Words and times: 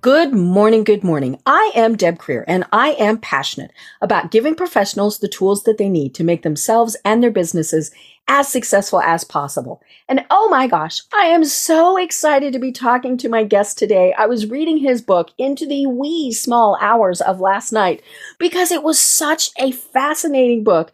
Good 0.00 0.32
morning, 0.32 0.84
good 0.84 1.02
morning. 1.02 1.40
I 1.44 1.72
am 1.74 1.96
Deb 1.96 2.18
Krier 2.18 2.44
and 2.46 2.64
I 2.72 2.90
am 3.00 3.18
passionate 3.18 3.72
about 4.00 4.30
giving 4.30 4.54
professionals 4.54 5.18
the 5.18 5.26
tools 5.26 5.64
that 5.64 5.76
they 5.76 5.88
need 5.88 6.14
to 6.14 6.24
make 6.24 6.42
themselves 6.42 6.96
and 7.04 7.20
their 7.20 7.32
businesses 7.32 7.90
as 8.28 8.46
successful 8.46 9.00
as 9.00 9.24
possible. 9.24 9.82
And 10.08 10.24
oh 10.30 10.48
my 10.50 10.68
gosh, 10.68 11.02
I 11.12 11.24
am 11.24 11.44
so 11.44 11.96
excited 11.96 12.52
to 12.52 12.60
be 12.60 12.70
talking 12.70 13.18
to 13.18 13.28
my 13.28 13.42
guest 13.42 13.76
today. 13.76 14.14
I 14.16 14.26
was 14.26 14.46
reading 14.46 14.78
his 14.78 15.02
book 15.02 15.30
into 15.36 15.66
the 15.66 15.86
wee 15.86 16.32
small 16.32 16.78
hours 16.80 17.20
of 17.20 17.40
last 17.40 17.72
night 17.72 18.00
because 18.38 18.70
it 18.70 18.84
was 18.84 19.00
such 19.00 19.50
a 19.58 19.72
fascinating 19.72 20.62
book. 20.62 20.92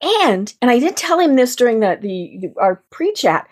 And, 0.00 0.54
and 0.62 0.70
I 0.70 0.78
didn't 0.78 0.96
tell 0.96 1.20
him 1.20 1.36
this 1.36 1.54
during 1.54 1.80
the, 1.80 1.98
the 2.00 2.58
our 2.58 2.82
pre-chat. 2.90 3.46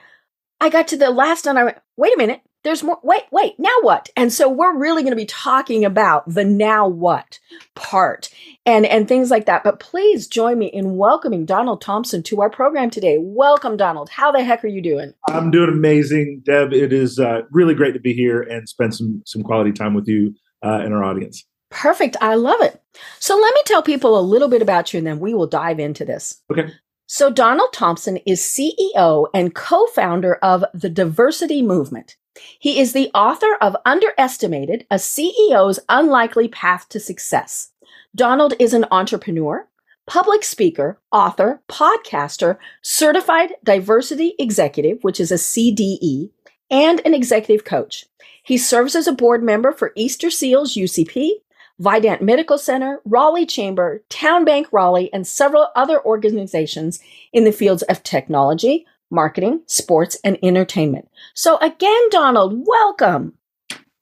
I 0.63 0.71
got 0.71 0.89
to 0.89 0.97
the 0.97 1.11
last 1.11 1.45
one. 1.45 1.59
I 1.59 1.65
went, 1.65 1.79
wait 1.99 2.15
a 2.15 2.19
minute 2.19 2.41
there's 2.65 2.83
more 2.83 2.99
wait 3.03 3.23
wait 3.31 3.55
now 3.59 3.75
what? 3.83 4.09
And 4.17 4.33
so 4.33 4.49
we're 4.49 4.77
really 4.77 5.03
going 5.03 5.13
to 5.13 5.17
be 5.17 5.27
talking 5.27 5.85
about 5.85 6.29
the 6.33 6.45
now 6.45 6.89
what 6.89 7.39
part 7.75 8.31
and 8.67 8.85
and 8.87 9.07
things 9.07 9.31
like 9.31 9.47
that. 9.47 9.65
But 9.65 9.81
please 9.81 10.27
join 10.27 10.59
me 10.59 10.67
in 10.67 10.97
welcoming 10.97 11.45
donald 11.45 11.81
thompson 11.81 12.23
to 12.25 12.41
our 12.41 12.51
program 12.51 12.91
today. 12.91 13.17
Welcome 13.21 13.77
donald. 13.77 14.11
How 14.11 14.33
the 14.33 14.43
heck 14.43 14.65
are 14.65 14.69
you 14.69 14.83
doing? 14.83 15.15
I'm 15.29 15.51
doing 15.51 15.71
amazing. 15.71 16.43
Deb 16.45 16.73
it 16.73 16.93
is 16.93 17.19
uh, 17.19 17.43
really 17.51 17.75
great 17.75 17.93
to 17.95 18.01
be 18.01 18.13
here 18.13 18.43
and 18.43 18.69
spend 18.69 18.95
some 18.95 19.23
some 19.25 19.43
quality 19.43 19.73
time 19.73 19.95
with 19.95 20.09
you 20.09 20.35
uh, 20.65 20.81
and 20.83 20.93
our 20.93 21.05
audience. 21.05 21.45
Perfect. 21.71 22.17
I 22.21 22.35
love 22.35 22.61
it. 22.63 22.81
So 23.19 23.37
let 23.37 23.55
me 23.55 23.61
tell 23.67 23.83
people 23.83 24.19
a 24.19 24.23
little 24.23 24.49
bit 24.49 24.63
about 24.63 24.93
you 24.93 24.99
and 24.99 25.07
then 25.07 25.21
we 25.21 25.35
will 25.35 25.47
dive 25.47 25.79
into 25.79 26.05
this. 26.05 26.43
Okay. 26.51 26.73
So, 27.11 27.31
Donald 27.31 27.73
Thompson 27.73 28.19
is 28.27 28.43
CEO 28.43 29.29
and 29.33 29.55
co 29.55 29.87
founder 29.87 30.35
of 30.43 30.63
the 30.75 30.91
Diversity 30.91 31.63
Movement. 31.63 32.17
He 32.59 32.81
is 32.81 32.93
the 32.93 33.11
author 33.15 33.57
of 33.61 33.77
Underestimated, 33.85 34.87
a 34.91 34.97
CEO's 34.97 35.81
Unlikely 35.89 36.49
Path 36.49 36.89
to 36.91 37.01
Success. 37.01 37.71
Donald 38.15 38.55
is 38.59 38.75
an 38.75 38.87
entrepreneur, 38.91 39.69
public 40.07 40.43
speaker, 40.43 41.01
author, 41.13 41.63
podcaster, 41.69 42.59
certified 42.83 43.55
diversity 43.63 44.35
executive, 44.39 44.99
which 45.03 45.21
is 45.21 45.31
a 45.31 45.37
CDE, 45.37 46.31
and 46.71 47.01
an 47.05 47.15
executive 47.15 47.65
coach. 47.65 48.07
He 48.43 48.57
serves 48.57 48.97
as 48.97 49.07
a 49.07 49.13
board 49.13 49.43
member 49.43 49.73
for 49.73 49.93
Easterseals 49.97 50.77
UCP, 50.77 51.33
Vidant 51.79 52.23
Medical 52.23 52.59
Center, 52.59 53.01
Raleigh 53.05 53.47
Chamber, 53.47 54.03
TowneBank 54.11 54.67
Raleigh, 54.73 55.13
and 55.13 55.27
several 55.27 55.69
other 55.77 56.05
organizations 56.05 56.99
in 57.33 57.45
the 57.45 57.53
fields 57.53 57.83
of 57.83 58.03
technology, 58.03 58.87
marketing, 59.11 59.63
sports, 59.67 60.17
and 60.25 60.39
entertainment. 60.43 61.09
So 61.35 61.59
again, 61.59 62.11
Donald, 62.11 62.65
welcome. 62.67 63.35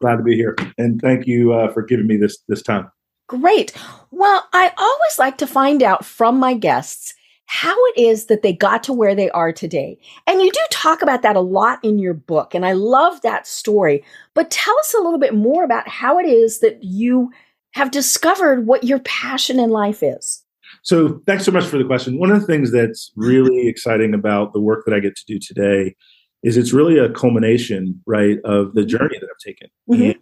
Glad 0.01 0.17
to 0.17 0.23
be 0.23 0.37
here, 0.37 0.57
and 0.77 1.01
thank 1.01 1.27
you 1.27 1.55
uh, 1.55 1.73
for 1.73 1.83
giving 1.83 2.07
me 2.07 2.17
this 2.17 2.39
this 2.49 2.63
time. 2.63 2.91
Great. 3.29 3.73
Well, 4.11 4.47
I 4.53 4.73
always 4.77 5.19
like 5.19 5.39
to 5.39 5.47
find 5.47 5.83
out 5.83 6.05
from 6.05 6.39
my 6.39 6.55
guests 6.55 7.15
how 7.47 7.75
it 7.87 7.99
is 7.99 8.27
that 8.27 8.43
they 8.43 8.53
got 8.53 8.83
to 8.85 8.93
where 8.93 9.15
they 9.15 9.31
are 9.31 9.53
today. 9.53 9.99
And 10.27 10.43
you 10.43 10.51
do 10.51 10.61
talk 10.71 11.01
about 11.01 11.23
that 11.23 11.37
a 11.37 11.41
lot 11.41 11.79
in 11.83 11.99
your 11.99 12.15
book, 12.15 12.55
and 12.55 12.67
I 12.67 12.73
love 12.73 13.21
that 13.23 13.47
story. 13.47 14.05
But 14.35 14.51
tell 14.51 14.77
us 14.81 14.95
a 14.95 15.03
little 15.03 15.19
bit 15.19 15.35
more 15.35 15.65
about 15.65 15.89
how 15.89 16.19
it 16.19 16.27
is 16.27 16.61
that 16.61 16.83
you 16.83 17.31
have 17.73 17.91
discovered 17.91 18.67
what 18.67 18.85
your 18.85 18.99
passion 19.01 19.61
in 19.61 19.71
life 19.71 20.03
is. 20.03 20.43
So, 20.87 21.21
thanks 21.27 21.45
so 21.45 21.51
much 21.51 21.65
for 21.65 21.79
the 21.79 21.85
question. 21.85 22.17
One 22.17 22.31
of 22.31 22.41
the 22.41 22.47
things 22.47 22.71
that's 22.71 23.11
really 23.17 23.67
exciting 23.67 24.15
about 24.15 24.53
the 24.53 24.61
work 24.61 24.85
that 24.87 24.95
I 24.95 25.01
get 25.01 25.17
to 25.17 25.25
do 25.27 25.41
today 25.41 25.97
is 26.45 26.57
it's 26.57 26.73
really 26.73 26.97
a 26.97 27.11
culmination, 27.11 28.01
right, 28.07 28.39
of 28.45 28.73
the 28.75 28.85
journey 28.85 29.19
that 29.19 29.29
I've 29.29 29.45
taken. 29.45 29.69
Mm-hmm. 29.91 30.03
And 30.03 30.15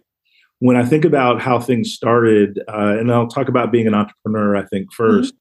when 0.57 0.75
I 0.75 0.83
think 0.83 1.05
about 1.05 1.39
how 1.39 1.59
things 1.59 1.93
started, 1.93 2.63
uh, 2.67 2.97
and 2.97 3.11
I'll 3.11 3.27
talk 3.27 3.47
about 3.47 3.71
being 3.71 3.85
an 3.85 3.93
entrepreneur, 3.93 4.55
I 4.55 4.65
think 4.65 4.87
1st 4.91 5.33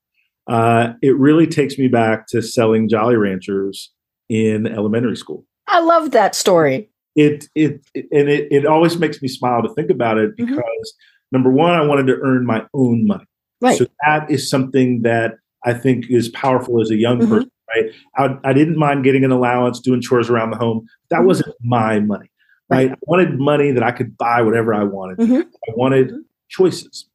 mm-hmm. 0.51 0.55
uh, 0.55 0.93
it 1.01 1.17
really 1.17 1.47
takes 1.47 1.79
me 1.79 1.89
back 1.89 2.27
to 2.29 2.43
selling 2.43 2.87
Jolly 2.87 3.17
Ranchers 3.17 3.93
in 4.29 4.67
elementary 4.67 5.17
school. 5.17 5.47
I 5.69 5.81
love 5.81 6.11
that 6.11 6.35
story. 6.35 6.91
It 7.17 7.49
it, 7.55 7.81
it 7.95 8.09
and 8.13 8.29
it, 8.29 8.49
it 8.51 8.67
always 8.67 8.99
makes 8.99 9.23
me 9.23 9.29
smile 9.29 9.63
to 9.63 9.73
think 9.73 9.89
about 9.89 10.19
it 10.19 10.37
mm-hmm. 10.37 10.45
because 10.45 10.63
mm-hmm. 10.63 11.33
number 11.33 11.51
one, 11.51 11.73
I 11.73 11.87
wanted 11.87 12.09
to 12.09 12.19
earn 12.23 12.45
my 12.45 12.67
own 12.75 13.07
money. 13.07 13.25
Right. 13.65 13.79
So 13.79 13.87
that 14.07 14.31
is 14.31 14.49
something 14.49 15.03
that 15.03 15.37
I 15.65 15.73
think 15.73 16.11
is 16.11 16.29
powerful 16.29 16.81
as 16.83 16.91
a 16.91 16.97
young 16.97 17.19
mm-hmm. 17.19 17.33
person, 17.33 17.51
right? 17.75 17.91
I, 18.17 18.51
I, 18.51 18.53
didn't 18.53 18.77
mind 18.77 19.05
getting 19.05 19.25
an 19.25 19.33
allowance, 19.33 19.81
doing 19.81 20.03
chores 20.03 20.29
around 20.29 20.51
the 20.51 20.59
home. 20.59 20.87
That 21.09 21.19
mm-hmm. 21.19 21.27
wasn't 21.27 21.57
my 21.63 21.99
money, 22.01 22.31
right? 22.69 22.93
I 22.93 22.97
wanted 23.03 23.39
money 23.39 23.71
that 23.71 23.83
I 23.83 23.91
could 23.91 24.19
buy 24.19 24.43
whatever 24.43 24.75
I 24.75 24.85
wanted. 24.85 25.19
Mm-hmm. 25.19 25.41
I 25.41 25.73
wanted 25.77 26.09
mm-hmm. 26.09 26.19
choices. 26.49 27.09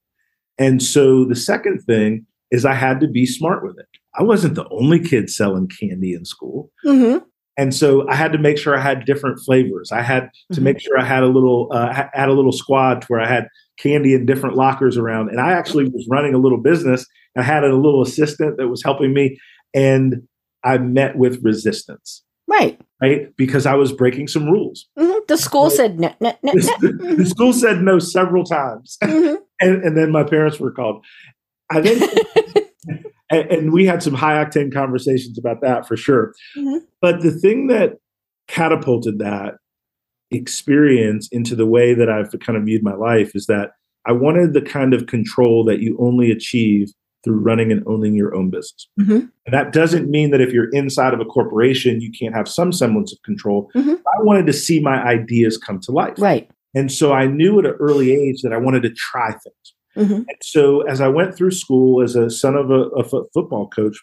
And 0.58 0.82
so 0.82 1.24
the 1.24 1.36
second 1.36 1.82
thing 1.82 2.26
is 2.50 2.66
I 2.66 2.74
had 2.74 3.00
to 3.02 3.08
be 3.08 3.28
smart 3.28 3.64
with 3.64 3.78
it. 3.78 3.88
I 4.16 4.24
wasn't 4.24 4.56
the 4.56 4.68
only 4.70 5.00
kid 5.00 5.30
selling 5.30 5.68
candy 5.68 6.14
in 6.14 6.26
school. 6.26 6.72
Mm-hmm. 6.84 7.24
And 7.60 7.76
so 7.76 8.08
I 8.08 8.16
had 8.16 8.32
to 8.32 8.38
make 8.38 8.58
sure 8.58 8.74
I 8.74 8.80
had 8.80 9.04
different 9.04 9.38
flavors. 9.42 9.92
I 9.92 10.02
had 10.02 10.30
to 10.54 10.56
mm-hmm. 10.56 10.64
make 10.64 10.80
sure 10.80 10.98
I 10.98 11.04
had 11.04 11.24
a 11.24 11.28
little 11.28 11.68
uh, 11.74 11.94
had 12.14 12.30
a 12.30 12.32
little 12.32 12.54
squad 12.54 13.04
where 13.10 13.20
I 13.20 13.28
had 13.28 13.50
candy 13.78 14.14
in 14.14 14.26
different 14.26 14.56
lockers 14.56 14.98
around. 14.98 15.28
And 15.28 15.42
I 15.42 15.52
actually 15.52 15.84
was 15.90 16.08
running 16.10 16.34
a 16.34 16.38
little 16.38 16.62
business. 16.62 17.06
I 17.38 17.44
had 17.44 17.66
a 17.66 17.76
little 17.76 18.02
assistant 18.02 18.56
that 18.58 18.70
was 18.70 18.82
helping 18.82 19.14
me, 19.14 19.38
and 19.74 20.24
I 20.64 20.78
met 20.78 21.18
with 21.18 21.44
resistance. 21.44 22.24
Right. 22.48 22.80
Right. 23.02 23.36
Because 23.36 23.66
I 23.66 23.74
was 23.74 23.92
breaking 23.92 24.30
some 24.30 24.48
rules. 24.48 24.88
Mm-hmm. 24.98 25.20
The 25.28 25.38
school 25.38 25.66
right? 25.66 25.74
said 25.74 26.00
no, 26.00 26.14
no, 26.22 26.34
no. 26.42 26.54
The, 26.54 27.16
the, 27.18 27.26
school 27.26 27.52
said 27.52 27.82
no 27.82 28.00
several 28.00 28.46
times. 28.46 28.98
Mm-hmm. 29.04 29.36
and, 29.60 29.84
and, 29.84 29.98
then 29.98 30.14
my 30.14 30.24
parents 30.24 30.62
were 30.62 30.72
called. 30.72 31.06
I 31.70 31.82
think. 31.82 32.10
and, 33.30 33.52
and, 33.52 33.74
we 33.74 33.86
had 33.86 34.02
some 34.02 34.14
high 34.14 34.44
octane 34.44 34.74
conversations 34.74 35.38
about 35.38 35.62
that 35.62 35.88
for 35.88 35.96
sure. 35.96 36.34
Mm-hmm. 36.58 36.78
But 37.02 37.22
the 37.22 37.32
thing 37.32 37.68
that 37.68 37.98
catapulted 38.48 39.20
that 39.20 39.56
experience 40.32 41.28
into 41.32 41.56
the 41.56 41.66
way 41.66 41.94
that 41.94 42.10
I've 42.10 42.32
kind 42.40 42.58
of 42.58 42.66
viewed 42.66 42.84
my 42.84 42.94
life 42.94 43.32
is 43.36 43.46
that 43.48 43.72
I 44.06 44.12
wanted 44.12 44.54
the 44.54 44.62
kind 44.62 44.94
of 44.94 45.08
control 45.08 45.64
that 45.66 45.80
you 45.80 45.98
only 46.00 46.32
achieve 46.32 46.92
through 47.24 47.40
running 47.40 47.72
and 47.72 47.84
owning 47.86 48.16
your 48.16 48.34
own 48.34 48.50
business. 48.50 48.88
Mm-hmm. 49.00 49.26
And 49.46 49.54
that 49.54 49.74
doesn't 49.74 50.10
mean 50.10 50.32
that 50.32 50.42
if 50.42 50.54
you're 50.54 50.70
inside 50.70 51.14
of 51.14 51.20
a 51.20 51.26
corporation, 51.26 52.00
you 52.00 52.12
can't 52.12 52.34
have 52.34 52.48
some 52.48 52.72
semblance 52.72 53.12
of 53.12 53.22
control. 53.24 53.70
Mm-hmm. 53.76 53.92
I 53.92 54.24
wanted 54.24 54.46
to 54.48 54.54
see 54.54 54.80
my 54.80 55.04
ideas 55.04 55.58
come 55.58 55.80
to 55.82 55.92
life. 55.92 56.16
Right. 56.18 56.50
And 56.74 56.92
so 56.92 57.12
I 57.12 57.28
knew 57.28 57.60
at 57.60 57.66
an 57.66 57.76
early 57.80 58.12
age 58.14 58.42
that 58.44 58.54
I 58.54 58.58
wanted 58.58 58.84
to 58.84 58.92
try 58.92 59.32
things. 59.32 59.74
Mm-hmm. 59.98 60.14
And 60.14 60.38
so 60.42 60.82
as 60.82 61.02
I 61.02 61.08
went 61.08 61.36
through 61.36 61.52
school 61.52 62.02
as 62.02 62.16
a 62.16 62.30
son 62.30 62.56
of 62.56 62.70
a, 62.70 62.90
a 62.90 63.00
f- 63.00 63.28
football 63.34 63.68
coach, 63.70 63.98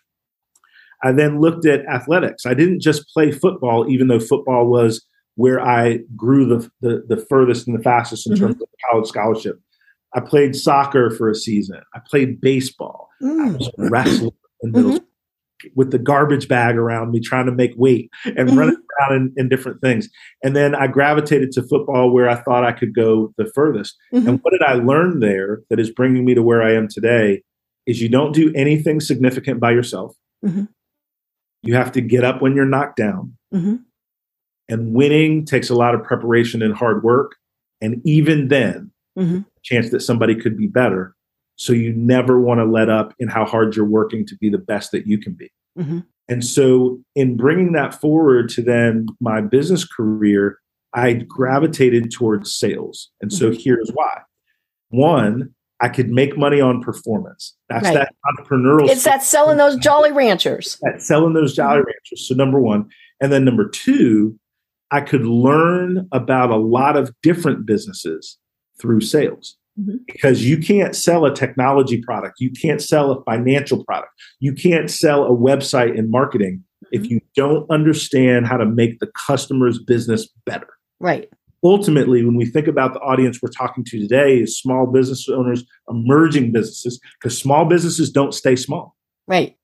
I 1.02 1.12
then 1.12 1.40
looked 1.40 1.66
at 1.66 1.86
athletics. 1.86 2.46
I 2.46 2.54
didn't 2.54 2.80
just 2.80 3.08
play 3.08 3.30
football, 3.30 3.88
even 3.88 4.08
though 4.08 4.20
football 4.20 4.66
was 4.66 5.04
where 5.34 5.60
I 5.60 6.00
grew 6.16 6.46
the, 6.46 6.70
the, 6.80 7.04
the 7.06 7.26
furthest 7.28 7.66
and 7.66 7.78
the 7.78 7.82
fastest 7.82 8.26
in 8.26 8.34
mm-hmm. 8.34 8.46
terms 8.46 8.62
of 8.62 8.68
college 8.90 9.06
scholarship. 9.06 9.60
I 10.14 10.20
played 10.20 10.56
soccer 10.56 11.10
for 11.10 11.28
a 11.28 11.34
season. 11.34 11.80
I 11.94 12.00
played 12.08 12.40
baseball. 12.40 13.08
Mm. 13.22 13.48
I 13.48 13.56
was 13.56 13.68
a 13.78 13.90
wrestler 13.90 14.30
in 14.62 14.72
middle 14.72 14.92
mm-hmm. 14.92 15.04
With 15.74 15.90
the 15.90 15.98
garbage 15.98 16.48
bag 16.48 16.76
around 16.76 17.10
me 17.10 17.20
trying 17.20 17.46
to 17.46 17.52
make 17.52 17.72
weight 17.76 18.10
and 18.24 18.36
mm-hmm. 18.36 18.58
running 18.58 18.76
around 19.00 19.16
in, 19.16 19.34
in, 19.36 19.48
different 19.48 19.80
things. 19.80 20.08
And 20.42 20.54
then 20.54 20.74
I 20.74 20.86
gravitated 20.86 21.52
to 21.52 21.62
football 21.62 22.12
where 22.12 22.28
I 22.28 22.36
thought 22.36 22.64
I 22.64 22.72
could 22.72 22.94
go 22.94 23.32
the 23.38 23.50
furthest. 23.54 23.96
Mm-hmm. 24.12 24.28
And 24.28 24.40
what 24.42 24.50
did 24.50 24.62
I 24.62 24.74
learn 24.74 25.20
there 25.20 25.62
that 25.70 25.80
is 25.80 25.90
bringing 25.90 26.24
me 26.24 26.34
to 26.34 26.42
where 26.42 26.62
I 26.62 26.74
am 26.74 26.88
today 26.88 27.42
is 27.86 28.02
you 28.02 28.08
don't 28.08 28.32
do 28.32 28.52
anything 28.54 29.00
significant 29.00 29.60
by 29.60 29.70
yourself. 29.70 30.14
Mm-hmm. 30.44 30.64
You 31.62 31.74
have 31.74 31.92
to 31.92 32.00
get 32.00 32.24
up 32.24 32.42
when 32.42 32.54
you're 32.54 32.64
knocked 32.64 32.96
down. 32.96 33.36
Mm-hmm. 33.54 33.76
And 34.68 34.94
winning 34.94 35.44
takes 35.44 35.70
a 35.70 35.74
lot 35.74 35.94
of 35.94 36.02
preparation 36.02 36.62
and 36.62 36.74
hard 36.74 37.02
work. 37.02 37.36
And 37.80 38.00
even 38.04 38.48
then, 38.48 38.90
mm-hmm. 39.18 39.40
chance 39.62 39.90
that 39.90 40.00
somebody 40.00 40.34
could 40.34 40.56
be 40.56 40.66
better. 40.66 41.15
So 41.56 41.72
you 41.72 41.92
never 41.92 42.40
want 42.40 42.60
to 42.60 42.64
let 42.64 42.88
up 42.88 43.14
in 43.18 43.28
how 43.28 43.44
hard 43.44 43.74
you're 43.74 43.84
working 43.84 44.26
to 44.26 44.36
be 44.36 44.50
the 44.50 44.58
best 44.58 44.92
that 44.92 45.06
you 45.06 45.18
can 45.18 45.32
be. 45.32 45.50
Mm-hmm. 45.78 46.00
And 46.28 46.44
so, 46.44 46.98
in 47.14 47.36
bringing 47.36 47.72
that 47.72 47.94
forward 48.00 48.48
to 48.50 48.62
then 48.62 49.06
my 49.20 49.40
business 49.40 49.86
career, 49.86 50.58
I 50.92 51.14
gravitated 51.14 52.10
towards 52.10 52.54
sales. 52.54 53.10
And 53.20 53.32
so, 53.32 53.50
mm-hmm. 53.50 53.60
here's 53.60 53.90
why. 53.94 54.22
One, 54.88 55.54
I 55.80 55.88
could 55.88 56.10
make 56.10 56.36
money 56.36 56.60
on 56.60 56.82
performance. 56.82 57.54
That's 57.68 57.84
right. 57.84 57.94
that 57.94 58.14
entrepreneurial. 58.26 58.90
It's 58.90 59.04
that 59.04 59.22
selling 59.22 59.58
those 59.58 59.76
Jolly 59.76 60.10
Ranchers. 60.10 60.78
That 60.82 61.02
selling 61.02 61.34
those 61.34 61.54
Jolly 61.54 61.78
mm-hmm. 61.78 61.86
Ranchers. 61.86 62.26
So 62.26 62.34
number 62.34 62.60
one, 62.60 62.88
and 63.20 63.30
then 63.30 63.44
number 63.44 63.68
two, 63.68 64.38
I 64.90 65.00
could 65.00 65.26
learn 65.26 66.08
about 66.12 66.50
a 66.50 66.56
lot 66.56 66.96
of 66.96 67.12
different 67.22 67.66
businesses 67.66 68.38
through 68.80 69.00
sales. 69.02 69.56
Mm-hmm. 69.78 69.96
Because 70.06 70.44
you 70.44 70.58
can't 70.58 70.96
sell 70.96 71.26
a 71.26 71.34
technology 71.34 72.00
product, 72.00 72.40
you 72.40 72.50
can't 72.50 72.80
sell 72.80 73.10
a 73.12 73.22
financial 73.24 73.84
product, 73.84 74.12
you 74.40 74.54
can't 74.54 74.90
sell 74.90 75.24
a 75.24 75.30
website 75.30 75.98
and 75.98 76.10
marketing 76.10 76.64
mm-hmm. 76.84 77.04
if 77.04 77.10
you 77.10 77.20
don't 77.34 77.70
understand 77.70 78.46
how 78.46 78.56
to 78.56 78.66
make 78.66 79.00
the 79.00 79.08
customer's 79.26 79.78
business 79.78 80.28
better. 80.46 80.68
Right 80.98 81.28
ultimately, 81.66 82.24
when 82.24 82.36
we 82.36 82.46
think 82.46 82.66
about 82.66 82.94
the 82.94 83.00
audience 83.00 83.40
we're 83.42 83.50
talking 83.50 83.84
to 83.84 83.98
today, 83.98 84.38
is 84.38 84.58
small 84.58 84.86
business 84.86 85.28
owners, 85.28 85.64
emerging 85.88 86.52
businesses, 86.52 87.00
because 87.20 87.38
small 87.38 87.64
businesses 87.64 88.10
don't 88.10 88.32
stay 88.32 88.56
small. 88.56 88.96
Right. 89.26 89.56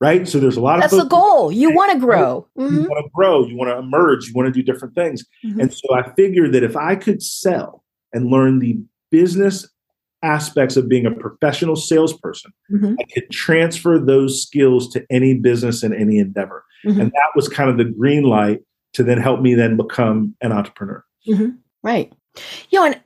Right. 0.00 0.26
So 0.26 0.40
there's 0.40 0.56
a 0.56 0.60
lot 0.60 0.80
That's 0.80 0.92
of 0.92 0.98
That's 0.98 1.08
the 1.08 1.16
goal. 1.16 1.52
You 1.52 1.72
want 1.72 1.92
to 1.92 1.98
grow. 1.98 2.48
Mm-hmm. 2.58 2.74
You 2.74 2.88
want 2.88 3.04
to 3.04 3.10
grow. 3.14 3.46
You 3.46 3.56
want 3.56 3.70
to 3.70 3.78
emerge. 3.78 4.26
You 4.26 4.32
want 4.34 4.46
to 4.46 4.52
do 4.52 4.62
different 4.62 4.96
things. 4.96 5.24
Mm-hmm. 5.44 5.60
And 5.60 5.72
so 5.72 5.94
I 5.94 6.12
figured 6.14 6.52
that 6.52 6.64
if 6.64 6.76
I 6.76 6.96
could 6.96 7.22
sell 7.22 7.84
and 8.12 8.26
learn 8.26 8.58
the 8.58 8.82
business 9.12 9.68
aspects 10.24 10.76
of 10.76 10.88
being 10.88 11.06
a 11.06 11.10
professional 11.10 11.76
salesperson, 11.76 12.52
mm-hmm. 12.72 12.94
I 12.98 13.04
could 13.12 13.30
transfer 13.30 13.98
those 13.98 14.42
skills 14.42 14.88
to 14.92 15.04
any 15.10 15.34
business 15.34 15.84
and 15.84 15.94
any 15.94 16.18
endeavor. 16.18 16.64
Mm-hmm. 16.84 17.00
And 17.00 17.10
that 17.12 17.30
was 17.36 17.48
kind 17.48 17.70
of 17.70 17.76
the 17.76 17.84
green 17.84 18.24
light 18.24 18.60
to 18.94 19.04
then 19.04 19.18
help 19.18 19.40
me 19.40 19.54
then 19.54 19.76
become 19.76 20.34
an 20.40 20.52
entrepreneur. 20.52 21.04
Mm-hmm. 21.28 21.50
Right. 21.82 22.12
You 22.70 22.80
know, 22.80 22.86
and 22.86 23.00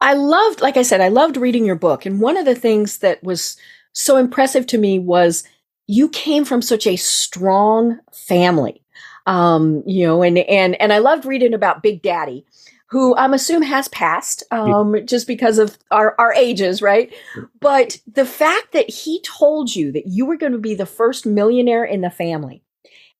I 0.00 0.14
loved, 0.14 0.60
like 0.60 0.76
I 0.76 0.82
said, 0.82 1.00
I 1.00 1.08
loved 1.08 1.36
reading 1.36 1.64
your 1.64 1.76
book. 1.76 2.06
And 2.06 2.20
one 2.20 2.36
of 2.36 2.44
the 2.44 2.54
things 2.54 2.98
that 2.98 3.22
was 3.22 3.56
so 3.92 4.16
impressive 4.16 4.66
to 4.68 4.78
me 4.78 4.98
was 4.98 5.44
you 5.86 6.08
came 6.08 6.44
from 6.44 6.62
such 6.62 6.86
a 6.86 6.96
strong 6.96 7.98
family. 8.12 8.82
Um, 9.26 9.82
you 9.86 10.06
know, 10.06 10.22
and 10.22 10.38
and 10.38 10.80
and 10.80 10.92
I 10.92 10.98
loved 10.98 11.24
reading 11.24 11.52
about 11.52 11.82
Big 11.82 12.00
Daddy, 12.00 12.46
who 12.88 13.16
I'm 13.16 13.34
assuming 13.34 13.68
has 13.68 13.88
passed, 13.88 14.44
um, 14.50 14.94
yeah. 14.94 15.02
just 15.02 15.26
because 15.26 15.58
of 15.58 15.78
our 15.90 16.14
our 16.18 16.32
ages, 16.34 16.80
right? 16.80 17.12
But 17.60 17.98
the 18.06 18.26
fact 18.26 18.72
that 18.72 18.88
he 18.88 19.20
told 19.22 19.74
you 19.74 19.92
that 19.92 20.06
you 20.06 20.24
were 20.26 20.36
going 20.36 20.52
to 20.52 20.58
be 20.58 20.74
the 20.74 20.86
first 20.86 21.26
millionaire 21.26 21.84
in 21.84 22.00
the 22.00 22.10
family, 22.10 22.62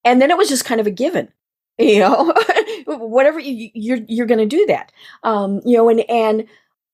and 0.04 0.22
then 0.22 0.30
it 0.30 0.38
was 0.38 0.48
just 0.48 0.64
kind 0.64 0.80
of 0.80 0.86
a 0.86 0.90
given 0.92 1.28
you 1.78 2.00
know 2.00 2.32
whatever 2.86 3.38
you, 3.38 3.70
you're 3.74 3.98
you're 4.08 4.26
going 4.26 4.38
to 4.38 4.46
do 4.46 4.64
that 4.66 4.92
um 5.24 5.60
you 5.64 5.76
know 5.76 5.88
and 5.90 6.00
and 6.08 6.46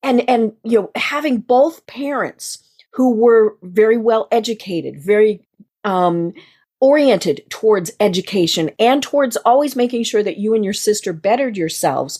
and 0.02 0.28
and 0.28 0.52
you 0.64 0.80
know 0.80 0.90
having 0.96 1.38
both 1.38 1.86
parents 1.86 2.58
who 2.90 3.14
were 3.14 3.56
very 3.62 3.96
well 3.96 4.26
educated 4.32 5.00
very 5.00 5.46
um 5.84 6.32
oriented 6.80 7.42
towards 7.48 7.92
education 8.00 8.70
and 8.80 9.04
towards 9.04 9.36
always 9.38 9.76
making 9.76 10.02
sure 10.02 10.22
that 10.22 10.38
you 10.38 10.52
and 10.52 10.64
your 10.64 10.74
sister 10.74 11.12
bettered 11.12 11.56
yourselves 11.56 12.18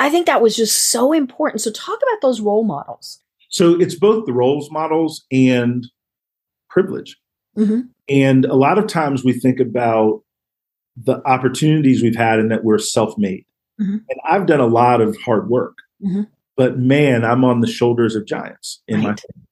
i 0.00 0.10
think 0.10 0.26
that 0.26 0.42
was 0.42 0.56
just 0.56 0.90
so 0.90 1.12
important 1.12 1.60
so 1.60 1.70
talk 1.70 1.98
about 1.98 2.20
those 2.22 2.40
role 2.40 2.64
models 2.64 3.20
so 3.48 3.80
it's 3.80 3.94
both 3.94 4.26
the 4.26 4.32
roles 4.32 4.70
models 4.70 5.24
and 5.30 5.86
privilege 6.68 7.16
mm-hmm. 7.56 7.80
and 8.08 8.44
a 8.44 8.54
lot 8.54 8.78
of 8.78 8.86
times 8.88 9.24
we 9.24 9.32
think 9.32 9.60
about 9.60 10.22
the 10.96 11.26
opportunities 11.26 12.02
we've 12.02 12.16
had 12.16 12.38
and 12.38 12.50
that 12.50 12.64
we're 12.64 12.78
self-made. 12.78 13.44
Mm-hmm. 13.80 13.96
And 14.08 14.20
I've 14.28 14.46
done 14.46 14.60
a 14.60 14.66
lot 14.66 15.00
of 15.00 15.16
hard 15.18 15.48
work, 15.48 15.78
mm-hmm. 16.04 16.22
but 16.56 16.78
man, 16.78 17.24
I'm 17.24 17.44
on 17.44 17.60
the 17.60 17.66
shoulders 17.66 18.14
of 18.14 18.26
giants 18.26 18.82
in 18.86 18.96
right. 18.96 19.02
my 19.02 19.08
family. 19.08 19.46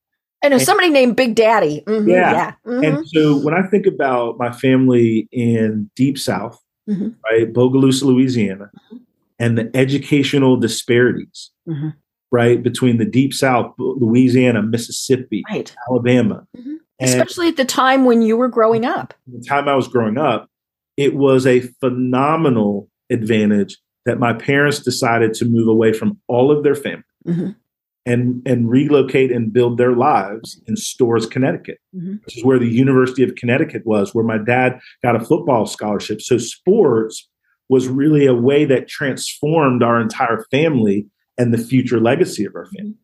I 0.44 0.48
know 0.50 0.58
somebody 0.58 0.90
named 0.90 1.16
Big 1.16 1.34
Daddy. 1.34 1.82
Mm-hmm, 1.86 2.08
yeah. 2.08 2.32
yeah. 2.32 2.52
Mm-hmm. 2.64 2.84
And 2.84 3.08
so 3.08 3.36
when 3.38 3.54
I 3.54 3.66
think 3.68 3.86
about 3.86 4.38
my 4.38 4.52
family 4.52 5.28
in 5.32 5.90
Deep 5.96 6.16
South, 6.16 6.62
mm-hmm. 6.88 7.08
right, 7.24 7.52
Bogalusa, 7.52 8.02
Louisiana, 8.02 8.70
mm-hmm. 8.76 8.96
And 9.38 9.56
the 9.56 9.70
educational 9.74 10.56
disparities, 10.56 11.50
right, 12.32 12.62
between 12.62 12.98
the 12.98 13.04
Deep 13.04 13.32
South, 13.32 13.72
Louisiana, 13.78 14.62
Mississippi, 14.62 15.42
right. 15.48 15.74
Alabama. 15.88 16.46
Especially 17.00 17.48
at 17.48 17.56
the 17.56 17.64
time 17.64 18.04
when 18.04 18.22
you 18.22 18.36
were 18.36 18.48
growing 18.48 18.84
up. 18.84 19.14
The 19.28 19.44
time 19.48 19.68
I 19.68 19.76
was 19.76 19.86
growing 19.86 20.18
up, 20.18 20.50
it 20.96 21.14
was 21.14 21.46
a 21.46 21.60
phenomenal 21.80 22.88
advantage 23.10 23.78
that 24.04 24.18
my 24.18 24.32
parents 24.32 24.80
decided 24.80 25.34
to 25.34 25.44
move 25.44 25.68
away 25.68 25.92
from 25.92 26.18
all 26.26 26.50
of 26.50 26.64
their 26.64 26.74
family 26.74 27.04
mm-hmm. 27.26 27.50
and 28.06 28.42
and 28.46 28.68
relocate 28.68 29.30
and 29.30 29.52
build 29.52 29.78
their 29.78 29.94
lives 29.94 30.60
in 30.66 30.76
Storrs, 30.76 31.26
Connecticut, 31.26 31.78
mm-hmm. 31.94 32.16
which 32.24 32.38
is 32.38 32.44
where 32.44 32.58
the 32.58 32.68
University 32.68 33.22
of 33.22 33.34
Connecticut 33.36 33.82
was, 33.84 34.14
where 34.14 34.24
my 34.24 34.38
dad 34.38 34.80
got 35.02 35.14
a 35.14 35.20
football 35.24 35.66
scholarship. 35.66 36.20
So 36.20 36.38
sports 36.38 37.28
was 37.68 37.88
really 37.88 38.26
a 38.26 38.34
way 38.34 38.64
that 38.64 38.88
transformed 38.88 39.82
our 39.82 40.00
entire 40.00 40.44
family 40.50 41.06
and 41.36 41.52
the 41.52 41.58
future 41.58 42.00
legacy 42.00 42.44
of 42.44 42.54
our 42.54 42.66
family. 42.66 42.94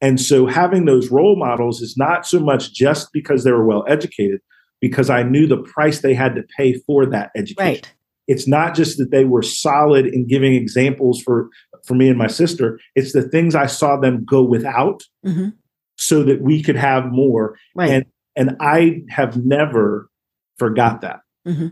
And 0.00 0.20
so 0.20 0.46
having 0.46 0.84
those 0.84 1.10
role 1.10 1.36
models 1.36 1.80
is 1.80 1.96
not 1.96 2.26
so 2.26 2.38
much 2.38 2.72
just 2.72 3.12
because 3.12 3.44
they 3.44 3.50
were 3.50 3.66
well 3.66 3.84
educated, 3.88 4.40
because 4.80 5.10
I 5.10 5.22
knew 5.22 5.46
the 5.46 5.56
price 5.56 6.00
they 6.00 6.14
had 6.14 6.34
to 6.36 6.44
pay 6.56 6.74
for 6.86 7.06
that 7.06 7.30
education. 7.36 7.64
Right. 7.64 7.94
It's 8.28 8.46
not 8.46 8.74
just 8.74 8.98
that 8.98 9.10
they 9.10 9.24
were 9.24 9.42
solid 9.42 10.06
in 10.06 10.26
giving 10.26 10.54
examples 10.54 11.20
for 11.22 11.48
for 11.86 11.94
me 11.94 12.08
and 12.08 12.18
my 12.18 12.26
sister. 12.26 12.78
It's 12.94 13.12
the 13.12 13.22
things 13.22 13.54
I 13.54 13.66
saw 13.66 13.96
them 13.96 14.24
go 14.24 14.42
without, 14.42 15.02
mm-hmm. 15.26 15.48
so 15.96 16.22
that 16.24 16.42
we 16.42 16.62
could 16.62 16.76
have 16.76 17.06
more. 17.10 17.56
Right. 17.74 17.90
And 17.90 18.04
and 18.36 18.56
I 18.60 19.02
have 19.08 19.42
never 19.42 20.10
forgot 20.58 21.00
that. 21.00 21.20
Mm-hmm. 21.46 21.68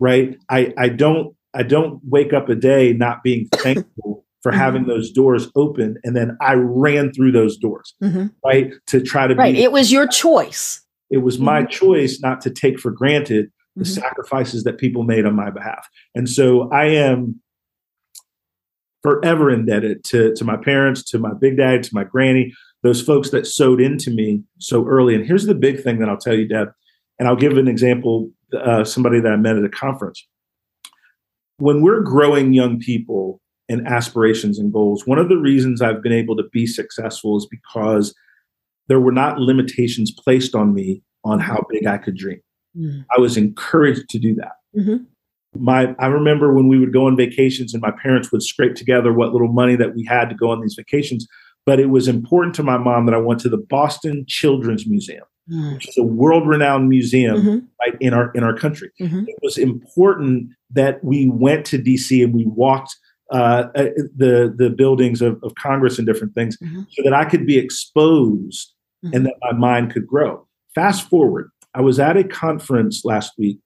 Right. 0.00 0.38
I 0.48 0.72
I 0.78 0.88
don't 0.88 1.36
I 1.56 1.62
don't 1.62 2.00
wake 2.04 2.32
up 2.32 2.48
a 2.48 2.54
day 2.54 2.92
not 2.92 3.22
being 3.22 3.48
thankful 3.54 4.24
for 4.42 4.52
mm-hmm. 4.52 4.60
having 4.60 4.86
those 4.86 5.10
doors 5.10 5.48
open, 5.56 5.98
and 6.04 6.16
then 6.16 6.36
I 6.40 6.54
ran 6.54 7.12
through 7.12 7.32
those 7.32 7.56
doors. 7.56 7.94
Mm-hmm. 8.02 8.26
Right. 8.44 8.72
To 8.88 9.00
try 9.00 9.26
to 9.26 9.34
right. 9.34 9.54
Be, 9.54 9.62
it 9.62 9.72
was 9.72 9.90
your 9.90 10.06
choice. 10.06 10.82
It 11.10 11.18
was 11.18 11.38
my 11.38 11.62
mm-hmm. 11.62 11.70
choice 11.70 12.20
not 12.20 12.40
to 12.42 12.50
take 12.50 12.78
for 12.78 12.90
granted 12.90 13.50
the 13.74 13.84
mm-hmm. 13.84 14.00
sacrifices 14.00 14.64
that 14.64 14.78
people 14.78 15.02
made 15.02 15.26
on 15.26 15.34
my 15.34 15.50
behalf. 15.50 15.88
And 16.14 16.28
so 16.28 16.70
I 16.70 16.86
am 16.86 17.40
forever 19.02 19.50
indebted 19.50 20.02
to, 20.04 20.34
to 20.34 20.44
my 20.44 20.56
parents, 20.56 21.02
to 21.04 21.18
my 21.18 21.32
big 21.40 21.56
dad, 21.56 21.82
to 21.84 21.94
my 21.94 22.02
granny, 22.02 22.52
those 22.82 23.00
folks 23.00 23.30
that 23.30 23.46
sewed 23.46 23.80
into 23.80 24.10
me 24.10 24.42
so 24.58 24.84
early. 24.86 25.14
And 25.14 25.24
here's 25.24 25.46
the 25.46 25.54
big 25.54 25.82
thing 25.82 26.00
that 26.00 26.08
I'll 26.08 26.16
tell 26.16 26.34
you, 26.34 26.48
Deb, 26.48 26.68
and 27.18 27.28
I'll 27.28 27.36
give 27.36 27.56
an 27.56 27.68
example 27.68 28.30
uh, 28.52 28.84
somebody 28.84 29.20
that 29.20 29.32
I 29.32 29.36
met 29.36 29.56
at 29.56 29.64
a 29.64 29.68
conference. 29.68 30.26
When 31.58 31.80
we're 31.80 32.00
growing 32.00 32.52
young 32.52 32.78
people 32.78 33.40
and 33.68 33.86
aspirations 33.86 34.58
and 34.58 34.72
goals, 34.72 35.06
one 35.06 35.18
of 35.18 35.28
the 35.28 35.38
reasons 35.38 35.82
I've 35.82 36.02
been 36.02 36.12
able 36.12 36.36
to 36.36 36.44
be 36.52 36.66
successful 36.66 37.36
is 37.36 37.46
because 37.50 38.14
there 38.88 39.00
were 39.00 39.12
not 39.12 39.38
limitations 39.38 40.12
placed 40.12 40.54
on 40.54 40.74
me 40.74 41.02
on 41.24 41.40
how 41.40 41.64
big 41.70 41.86
I 41.86 41.98
could 41.98 42.16
dream. 42.16 42.40
Mm-hmm. 42.76 43.00
I 43.16 43.20
was 43.20 43.36
encouraged 43.36 44.08
to 44.10 44.18
do 44.18 44.34
that. 44.34 44.52
Mm-hmm. 44.76 45.04
My, 45.58 45.94
I 45.98 46.06
remember 46.06 46.52
when 46.52 46.68
we 46.68 46.78
would 46.78 46.92
go 46.92 47.06
on 47.06 47.16
vacations 47.16 47.72
and 47.72 47.80
my 47.80 47.92
parents 48.02 48.30
would 48.30 48.42
scrape 48.42 48.74
together 48.74 49.12
what 49.12 49.32
little 49.32 49.52
money 49.52 49.74
that 49.76 49.94
we 49.94 50.04
had 50.04 50.28
to 50.28 50.34
go 50.34 50.50
on 50.50 50.60
these 50.60 50.74
vacations. 50.76 51.26
But 51.64 51.80
it 51.80 51.86
was 51.86 52.06
important 52.06 52.54
to 52.56 52.62
my 52.62 52.78
mom 52.78 53.06
that 53.06 53.14
I 53.14 53.18
went 53.18 53.40
to 53.40 53.48
the 53.48 53.56
Boston 53.56 54.24
Children's 54.28 54.86
Museum, 54.86 55.24
mm-hmm. 55.50 55.74
which 55.74 55.88
is 55.88 55.96
a 55.96 56.02
world-renowned 56.02 56.88
museum 56.88 57.36
mm-hmm. 57.36 57.58
right 57.80 57.96
in 58.00 58.14
our 58.14 58.30
in 58.32 58.42
our 58.42 58.56
country. 58.56 58.90
Mm-hmm. 59.00 59.24
It 59.26 59.36
was 59.42 59.58
important 59.58 60.50
that 60.70 61.02
we 61.04 61.28
went 61.28 61.64
to 61.66 61.78
DC 61.78 62.22
and 62.22 62.34
we 62.34 62.46
walked 62.46 62.96
uh, 63.32 63.64
uh, 63.74 63.84
the 64.16 64.54
the 64.56 64.70
buildings 64.70 65.22
of, 65.22 65.42
of 65.42 65.54
Congress 65.54 65.98
and 65.98 66.06
different 66.06 66.34
things, 66.34 66.56
mm-hmm. 66.58 66.82
so 66.90 67.02
that 67.02 67.12
I 67.12 67.24
could 67.24 67.46
be 67.46 67.58
exposed 67.58 68.72
mm-hmm. 69.04 69.14
and 69.14 69.26
that 69.26 69.34
my 69.42 69.52
mind 69.52 69.92
could 69.92 70.06
grow. 70.06 70.46
Fast 70.74 71.08
forward, 71.08 71.50
I 71.74 71.80
was 71.80 71.98
at 71.98 72.16
a 72.16 72.24
conference 72.24 73.04
last 73.04 73.32
week, 73.38 73.58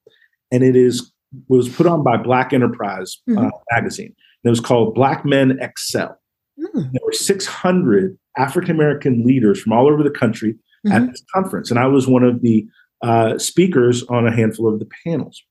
and 0.51 0.63
it 0.63 0.75
is 0.75 1.11
was 1.47 1.69
put 1.69 1.87
on 1.87 2.03
by 2.03 2.17
Black 2.17 2.53
Enterprise 2.53 3.21
uh, 3.29 3.33
mm-hmm. 3.33 3.49
magazine. 3.71 4.13
And 4.43 4.49
it 4.49 4.49
was 4.49 4.59
called 4.59 4.95
Black 4.95 5.23
Men 5.25 5.57
Excel. 5.61 6.19
Mm. 6.59 6.91
There 6.91 7.01
were 7.05 7.13
600 7.13 8.17
African 8.37 8.75
American 8.75 9.23
leaders 9.25 9.61
from 9.61 9.73
all 9.73 9.87
over 9.87 10.03
the 10.03 10.11
country 10.11 10.55
mm-hmm. 10.85 10.95
at 10.95 11.11
this 11.11 11.23
conference, 11.33 11.69
and 11.69 11.79
I 11.79 11.87
was 11.87 12.07
one 12.07 12.23
of 12.23 12.41
the 12.41 12.67
uh, 13.01 13.37
speakers 13.37 14.03
on 14.03 14.27
a 14.27 14.35
handful 14.35 14.71
of 14.71 14.79
the 14.79 14.87
panels. 15.05 15.41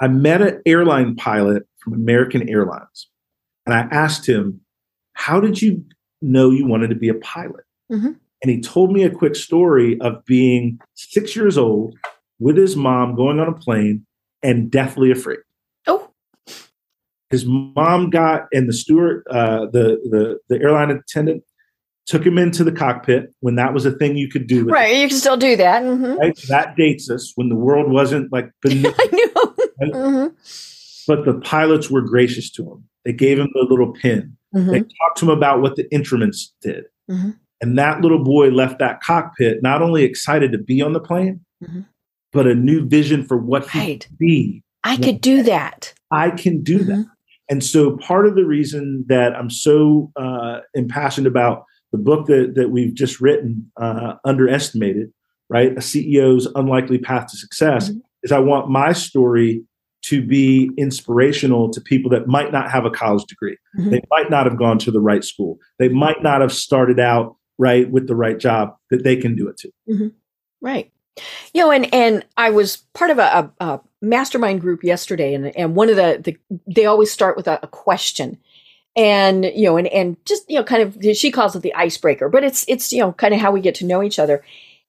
I 0.00 0.08
met 0.08 0.42
an 0.42 0.62
airline 0.64 1.16
pilot 1.16 1.64
from 1.78 1.94
American 1.94 2.48
Airlines, 2.48 3.08
and 3.66 3.74
I 3.74 3.80
asked 3.90 4.28
him, 4.28 4.60
"How 5.14 5.40
did 5.40 5.60
you 5.60 5.84
know 6.22 6.50
you 6.50 6.66
wanted 6.66 6.88
to 6.90 6.96
be 6.96 7.08
a 7.08 7.14
pilot?" 7.14 7.64
Mm-hmm. 7.90 8.12
And 8.42 8.50
he 8.50 8.60
told 8.60 8.92
me 8.92 9.02
a 9.02 9.10
quick 9.10 9.34
story 9.34 10.00
of 10.00 10.24
being 10.24 10.78
six 10.94 11.34
years 11.34 11.58
old 11.58 11.96
with 12.38 12.56
his 12.56 12.76
mom 12.76 13.16
going 13.16 13.40
on 13.40 13.48
a 13.48 13.52
plane 13.52 14.06
and 14.42 14.70
deathly 14.70 15.10
afraid. 15.10 15.40
Oh. 15.86 16.10
His 17.30 17.44
mom 17.44 18.10
got 18.10 18.46
and 18.52 18.68
the 18.68 18.72
steward, 18.72 19.26
uh, 19.30 19.66
the 19.66 19.98
the 20.08 20.38
the 20.48 20.62
airline 20.62 20.90
attendant 20.90 21.42
took 22.08 22.24
him 22.24 22.38
into 22.38 22.64
the 22.64 22.72
cockpit 22.72 23.32
when 23.40 23.54
that 23.56 23.74
was 23.74 23.84
a 23.84 23.92
thing 23.92 24.16
you 24.16 24.28
could 24.28 24.46
do. 24.46 24.64
Right, 24.64 24.96
you 24.96 25.08
can 25.08 25.16
still 25.16 25.36
do 25.36 25.56
that. 25.56 25.82
Mm-hmm. 25.82 26.18
Right? 26.18 26.38
That 26.48 26.74
dates 26.74 27.10
us 27.10 27.32
when 27.36 27.50
the 27.50 27.54
world 27.54 27.92
wasn't 27.92 28.32
like. 28.32 28.50
I 28.66 28.74
knew. 28.74 28.92
Right? 29.80 29.92
Mm-hmm. 29.92 30.34
But 31.06 31.24
the 31.24 31.40
pilots 31.44 31.90
were 31.90 32.02
gracious 32.02 32.50
to 32.52 32.62
him. 32.62 32.84
They 33.04 33.12
gave 33.12 33.38
him 33.38 33.48
the 33.54 33.66
little 33.68 33.92
pin. 33.92 34.36
Mm-hmm. 34.54 34.70
They 34.70 34.80
talked 34.80 35.18
to 35.18 35.26
him 35.26 35.36
about 35.36 35.60
what 35.60 35.76
the 35.76 35.90
instruments 35.92 36.54
did. 36.62 36.84
Mm-hmm. 37.10 37.30
And 37.60 37.78
that 37.78 38.00
little 38.00 38.22
boy 38.22 38.48
left 38.48 38.78
that 38.78 39.00
cockpit 39.02 39.62
not 39.62 39.82
only 39.82 40.04
excited 40.04 40.52
to 40.52 40.58
be 40.58 40.80
on 40.80 40.92
the 40.92 41.00
plane, 41.00 41.40
mm-hmm. 41.62 41.80
but 42.32 42.46
a 42.46 42.54
new 42.54 42.86
vision 42.86 43.24
for 43.24 43.36
what 43.36 43.68
he 43.70 43.78
right. 43.78 44.06
could 44.06 44.18
be. 44.18 44.62
I 44.84 44.96
could 44.96 45.20
do 45.20 45.42
that. 45.42 45.92
I 46.10 46.30
can 46.30 46.62
do 46.62 46.78
that. 46.78 46.92
Mm-hmm. 46.92 47.10
And 47.50 47.64
so 47.64 47.96
part 47.96 48.26
of 48.26 48.34
the 48.34 48.44
reason 48.44 49.04
that 49.08 49.34
I'm 49.34 49.50
so 49.50 50.12
uh, 50.16 50.60
impassioned 50.74 51.26
about 51.26 51.64
the 51.92 51.98
book 51.98 52.26
that, 52.26 52.54
that 52.54 52.70
we've 52.70 52.94
just 52.94 53.20
written, 53.20 53.70
uh, 53.76 54.14
Underestimated, 54.24 55.12
right? 55.48 55.72
A 55.72 55.80
CEO's 55.80 56.46
Unlikely 56.54 56.98
Path 56.98 57.28
to 57.28 57.36
Success, 57.36 57.90
mm-hmm. 57.90 58.00
is 58.22 58.32
I 58.32 58.38
want 58.38 58.68
my 58.70 58.92
story 58.92 59.62
to 60.02 60.24
be 60.24 60.70
inspirational 60.76 61.70
to 61.70 61.80
people 61.80 62.10
that 62.10 62.28
might 62.28 62.52
not 62.52 62.70
have 62.70 62.84
a 62.84 62.90
college 62.90 63.24
degree. 63.24 63.56
Mm-hmm. 63.78 63.90
They 63.90 64.02
might 64.10 64.30
not 64.30 64.46
have 64.46 64.56
gone 64.56 64.78
to 64.80 64.90
the 64.90 65.00
right 65.00 65.24
school. 65.24 65.58
They 65.78 65.88
might 65.88 66.22
not 66.22 66.40
have 66.40 66.52
started 66.52 67.00
out 67.00 67.36
right 67.58 67.90
with 67.90 68.06
the 68.06 68.14
right 68.14 68.38
job, 68.38 68.76
that 68.90 69.02
they 69.02 69.16
can 69.16 69.34
do 69.34 69.48
it 69.48 69.56
too. 69.58 69.72
Mm-hmm. 69.88 70.08
Right. 70.60 70.92
You 71.52 71.62
know, 71.62 71.70
and 71.72 71.92
and 71.92 72.24
I 72.36 72.50
was 72.50 72.78
part 72.94 73.10
of 73.10 73.18
a, 73.18 73.52
a, 73.60 73.64
a 73.64 73.80
mastermind 74.00 74.60
group 74.60 74.84
yesterday, 74.84 75.34
and 75.34 75.54
and 75.56 75.74
one 75.74 75.90
of 75.90 75.96
the, 75.96 76.20
the 76.22 76.60
they 76.68 76.86
always 76.86 77.10
start 77.10 77.36
with 77.36 77.48
a, 77.48 77.58
a 77.62 77.66
question, 77.66 78.38
and 78.98 79.44
you 79.54 79.62
know 79.62 79.76
and 79.76 79.86
and 79.88 80.16
just 80.26 80.44
you 80.50 80.56
know 80.56 80.64
kind 80.64 80.82
of 80.82 81.16
she 81.16 81.30
calls 81.30 81.54
it 81.54 81.62
the 81.62 81.74
icebreaker 81.74 82.28
but 82.28 82.42
it's 82.42 82.64
it's 82.66 82.92
you 82.92 83.00
know 83.00 83.12
kind 83.12 83.32
of 83.32 83.40
how 83.40 83.52
we 83.52 83.60
get 83.60 83.76
to 83.76 83.86
know 83.86 84.02
each 84.02 84.18
other. 84.18 84.44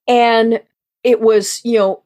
And 0.07 0.61
it 1.03 1.21
was 1.21 1.61
you 1.63 1.77
know 1.77 2.03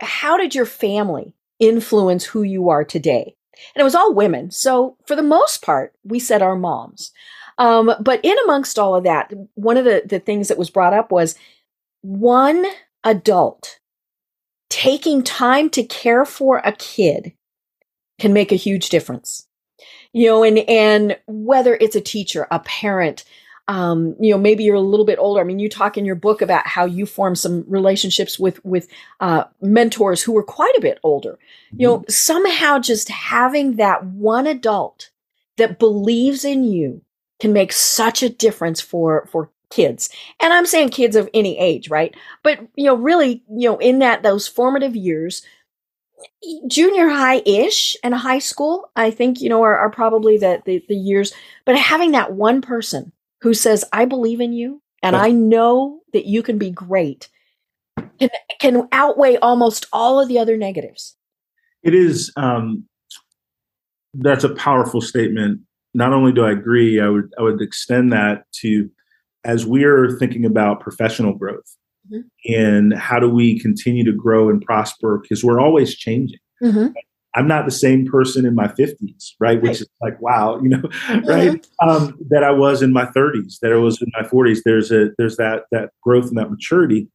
how 0.00 0.38
did 0.38 0.54
your 0.54 0.64
family 0.64 1.34
influence 1.60 2.24
who 2.24 2.42
you 2.42 2.70
are 2.70 2.84
today? 2.84 3.36
And 3.74 3.80
it 3.80 3.84
was 3.84 3.94
all 3.94 4.14
women. 4.14 4.50
So 4.50 4.96
for 5.06 5.14
the 5.14 5.22
most 5.22 5.62
part 5.62 5.92
we 6.02 6.18
said 6.18 6.42
our 6.42 6.56
moms. 6.56 7.12
Um, 7.58 7.92
but 8.00 8.20
in 8.24 8.36
amongst 8.44 8.78
all 8.78 8.96
of 8.96 9.04
that 9.04 9.30
one 9.54 9.76
of 9.76 9.84
the 9.84 10.02
the 10.06 10.20
things 10.20 10.48
that 10.48 10.58
was 10.58 10.70
brought 10.70 10.94
up 10.94 11.12
was 11.12 11.36
one 12.00 12.64
adult 13.04 13.78
taking 14.70 15.22
time 15.22 15.68
to 15.68 15.84
care 15.84 16.24
for 16.24 16.62
a 16.64 16.72
kid 16.72 17.34
can 18.18 18.32
make 18.32 18.52
a 18.52 18.56
huge 18.56 18.88
difference 18.88 19.46
you 20.12 20.26
know, 20.26 20.42
and 20.42 20.58
and 20.68 21.18
whether 21.26 21.76
it's 21.80 21.96
a 21.96 22.00
teacher, 22.00 22.46
a 22.50 22.60
parent, 22.60 23.24
um, 23.68 24.16
you 24.20 24.32
know, 24.32 24.38
maybe 24.38 24.64
you're 24.64 24.74
a 24.74 24.80
little 24.80 25.06
bit 25.06 25.18
older. 25.18 25.40
I 25.40 25.44
mean, 25.44 25.58
you 25.58 25.68
talk 25.68 25.96
in 25.96 26.04
your 26.04 26.14
book 26.14 26.42
about 26.42 26.66
how 26.66 26.84
you 26.84 27.06
formed 27.06 27.38
some 27.38 27.64
relationships 27.68 28.38
with 28.38 28.64
with 28.64 28.88
uh, 29.20 29.44
mentors 29.60 30.22
who 30.22 30.32
were 30.32 30.42
quite 30.42 30.74
a 30.76 30.80
bit 30.80 30.98
older. 31.02 31.38
You 31.70 31.86
know, 31.86 31.98
mm-hmm. 31.98 32.10
somehow 32.10 32.78
just 32.78 33.08
having 33.08 33.76
that 33.76 34.04
one 34.04 34.46
adult 34.46 35.10
that 35.56 35.78
believes 35.78 36.44
in 36.44 36.64
you 36.64 37.02
can 37.40 37.52
make 37.52 37.72
such 37.72 38.22
a 38.22 38.28
difference 38.28 38.80
for 38.80 39.26
for 39.30 39.50
kids 39.70 40.10
and 40.38 40.52
i'm 40.52 40.66
saying 40.66 40.90
kids 40.90 41.16
of 41.16 41.30
any 41.32 41.58
age 41.58 41.88
right 41.88 42.14
but 42.42 42.60
you 42.76 42.84
know 42.84 42.94
really 42.94 43.42
you 43.48 43.68
know 43.68 43.78
in 43.78 44.00
that 44.00 44.22
those 44.22 44.46
formative 44.46 44.94
years 44.94 45.42
junior 46.66 47.08
high 47.08 47.42
ish 47.46 47.96
and 48.02 48.14
high 48.14 48.38
school, 48.38 48.90
I 48.96 49.10
think, 49.10 49.40
you 49.40 49.48
know, 49.48 49.62
are, 49.62 49.76
are 49.76 49.90
probably 49.90 50.38
the, 50.38 50.62
the, 50.64 50.84
the, 50.88 50.96
years. 50.96 51.32
But 51.64 51.78
having 51.78 52.12
that 52.12 52.32
one 52.32 52.60
person 52.60 53.12
who 53.40 53.54
says, 53.54 53.84
I 53.92 54.04
believe 54.04 54.40
in 54.40 54.52
you 54.52 54.82
and 55.02 55.16
I 55.16 55.30
know 55.30 56.00
that 56.12 56.26
you 56.26 56.42
can 56.42 56.58
be 56.58 56.70
great 56.70 57.28
can, 58.18 58.30
can 58.60 58.88
outweigh 58.92 59.36
almost 59.36 59.86
all 59.92 60.20
of 60.20 60.28
the 60.28 60.38
other 60.38 60.56
negatives. 60.56 61.16
It 61.82 61.94
is, 61.94 62.32
um, 62.36 62.84
that's 64.14 64.44
a 64.44 64.54
powerful 64.54 65.00
statement. 65.00 65.60
Not 65.94 66.12
only 66.12 66.32
do 66.32 66.44
I 66.44 66.52
agree, 66.52 67.00
I 67.00 67.08
would, 67.08 67.32
I 67.38 67.42
would 67.42 67.60
extend 67.60 68.12
that 68.12 68.44
to 68.60 68.90
as 69.44 69.66
we're 69.66 70.16
thinking 70.18 70.44
about 70.44 70.80
professional 70.80 71.34
growth 71.34 71.76
mm-hmm. 72.12 72.52
and 72.52 72.94
how 72.98 73.18
do 73.18 73.28
we 73.28 73.58
continue 73.58 74.04
to 74.04 74.12
grow 74.12 74.48
and 74.48 74.62
prosper 74.62 75.18
because 75.18 75.42
we're 75.44 75.60
always 75.60 75.94
changing. 75.94 76.38
Mm-hmm. 76.62 76.88
I'm 77.34 77.48
not 77.48 77.64
the 77.64 77.70
same 77.70 78.06
person 78.06 78.44
in 78.44 78.54
my 78.54 78.68
50s, 78.68 79.32
right? 79.40 79.60
Which 79.60 79.80
is 79.80 79.88
like, 80.02 80.20
wow, 80.20 80.60
you 80.62 80.68
know, 80.68 80.82
right? 81.24 81.52
Mm-hmm. 81.52 81.88
Um, 81.88 82.18
that 82.28 82.44
I 82.44 82.50
was 82.50 82.82
in 82.82 82.92
my 82.92 83.06
30s, 83.06 83.58
that 83.60 83.72
I 83.72 83.76
was 83.76 84.00
in 84.02 84.10
my 84.12 84.28
40s. 84.28 84.60
There's 84.64 84.90
a 84.90 85.10
there's 85.18 85.36
that 85.38 85.64
that 85.72 85.90
growth 86.02 86.28
and 86.28 86.36
that 86.36 86.50
maturity, 86.50 87.08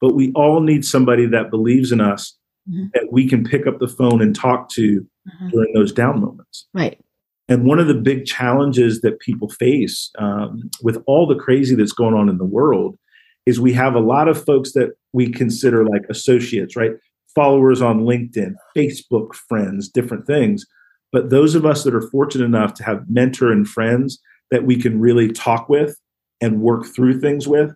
but 0.00 0.14
we 0.14 0.32
all 0.32 0.60
need 0.60 0.84
somebody 0.84 1.26
that 1.26 1.50
believes 1.50 1.92
in 1.92 2.00
us 2.00 2.36
mm-hmm. 2.68 2.86
that 2.94 3.08
we 3.12 3.28
can 3.28 3.44
pick 3.44 3.66
up 3.66 3.78
the 3.78 3.88
phone 3.88 4.22
and 4.22 4.34
talk 4.34 4.70
to 4.70 5.00
mm-hmm. 5.00 5.48
during 5.50 5.72
those 5.74 5.92
down 5.92 6.20
moments. 6.20 6.66
Right. 6.72 6.98
And 7.50 7.64
one 7.64 7.78
of 7.78 7.88
the 7.88 7.94
big 7.94 8.26
challenges 8.26 9.00
that 9.00 9.20
people 9.20 9.48
face 9.48 10.10
um, 10.18 10.70
with 10.82 11.02
all 11.06 11.26
the 11.26 11.34
crazy 11.34 11.74
that's 11.74 11.92
going 11.92 12.14
on 12.14 12.28
in 12.28 12.36
the 12.36 12.44
world 12.44 12.98
is 13.48 13.58
we 13.58 13.72
have 13.72 13.94
a 13.94 14.00
lot 14.00 14.28
of 14.28 14.44
folks 14.44 14.72
that 14.72 14.90
we 15.14 15.30
consider 15.30 15.82
like 15.86 16.02
associates, 16.10 16.76
right? 16.76 16.92
Followers 17.34 17.80
on 17.80 18.00
LinkedIn, 18.00 18.52
Facebook 18.76 19.34
friends, 19.34 19.88
different 19.88 20.26
things. 20.26 20.66
But 21.12 21.30
those 21.30 21.54
of 21.54 21.64
us 21.64 21.82
that 21.84 21.94
are 21.94 22.10
fortunate 22.10 22.44
enough 22.44 22.74
to 22.74 22.84
have 22.84 23.08
mentor 23.08 23.50
and 23.50 23.66
friends 23.66 24.20
that 24.50 24.66
we 24.66 24.76
can 24.76 25.00
really 25.00 25.32
talk 25.32 25.66
with 25.70 25.98
and 26.42 26.60
work 26.60 26.84
through 26.94 27.20
things 27.20 27.48
with, 27.48 27.72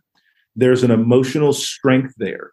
there's 0.55 0.83
an 0.83 0.91
emotional 0.91 1.55
strength 1.55 2.13
there 2.19 2.51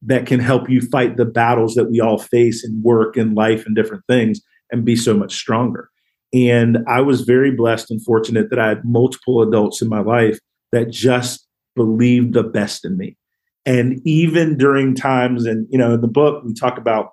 that 0.00 0.24
can 0.24 0.40
help 0.40 0.70
you 0.70 0.80
fight 0.80 1.18
the 1.18 1.26
battles 1.26 1.74
that 1.74 1.90
we 1.90 2.00
all 2.00 2.16
face 2.16 2.64
in 2.64 2.80
work 2.82 3.18
and 3.18 3.34
life 3.34 3.66
and 3.66 3.76
different 3.76 4.04
things 4.08 4.40
and 4.72 4.86
be 4.86 4.96
so 4.96 5.12
much 5.12 5.34
stronger. 5.34 5.90
And 6.32 6.78
I 6.88 7.02
was 7.02 7.22
very 7.22 7.50
blessed 7.50 7.90
and 7.90 8.02
fortunate 8.02 8.48
that 8.48 8.58
I 8.58 8.68
had 8.68 8.86
multiple 8.86 9.42
adults 9.42 9.82
in 9.82 9.88
my 9.90 10.00
life 10.00 10.38
that 10.72 10.88
just 10.88 11.47
believed 11.78 12.34
the 12.34 12.42
best 12.42 12.84
in 12.84 12.98
me. 12.98 13.16
And 13.64 14.00
even 14.04 14.58
during 14.58 14.94
times, 14.94 15.46
and 15.46 15.66
you 15.70 15.78
know, 15.78 15.94
in 15.94 16.00
the 16.00 16.08
book, 16.08 16.42
we 16.44 16.52
talk 16.52 16.76
about 16.78 17.12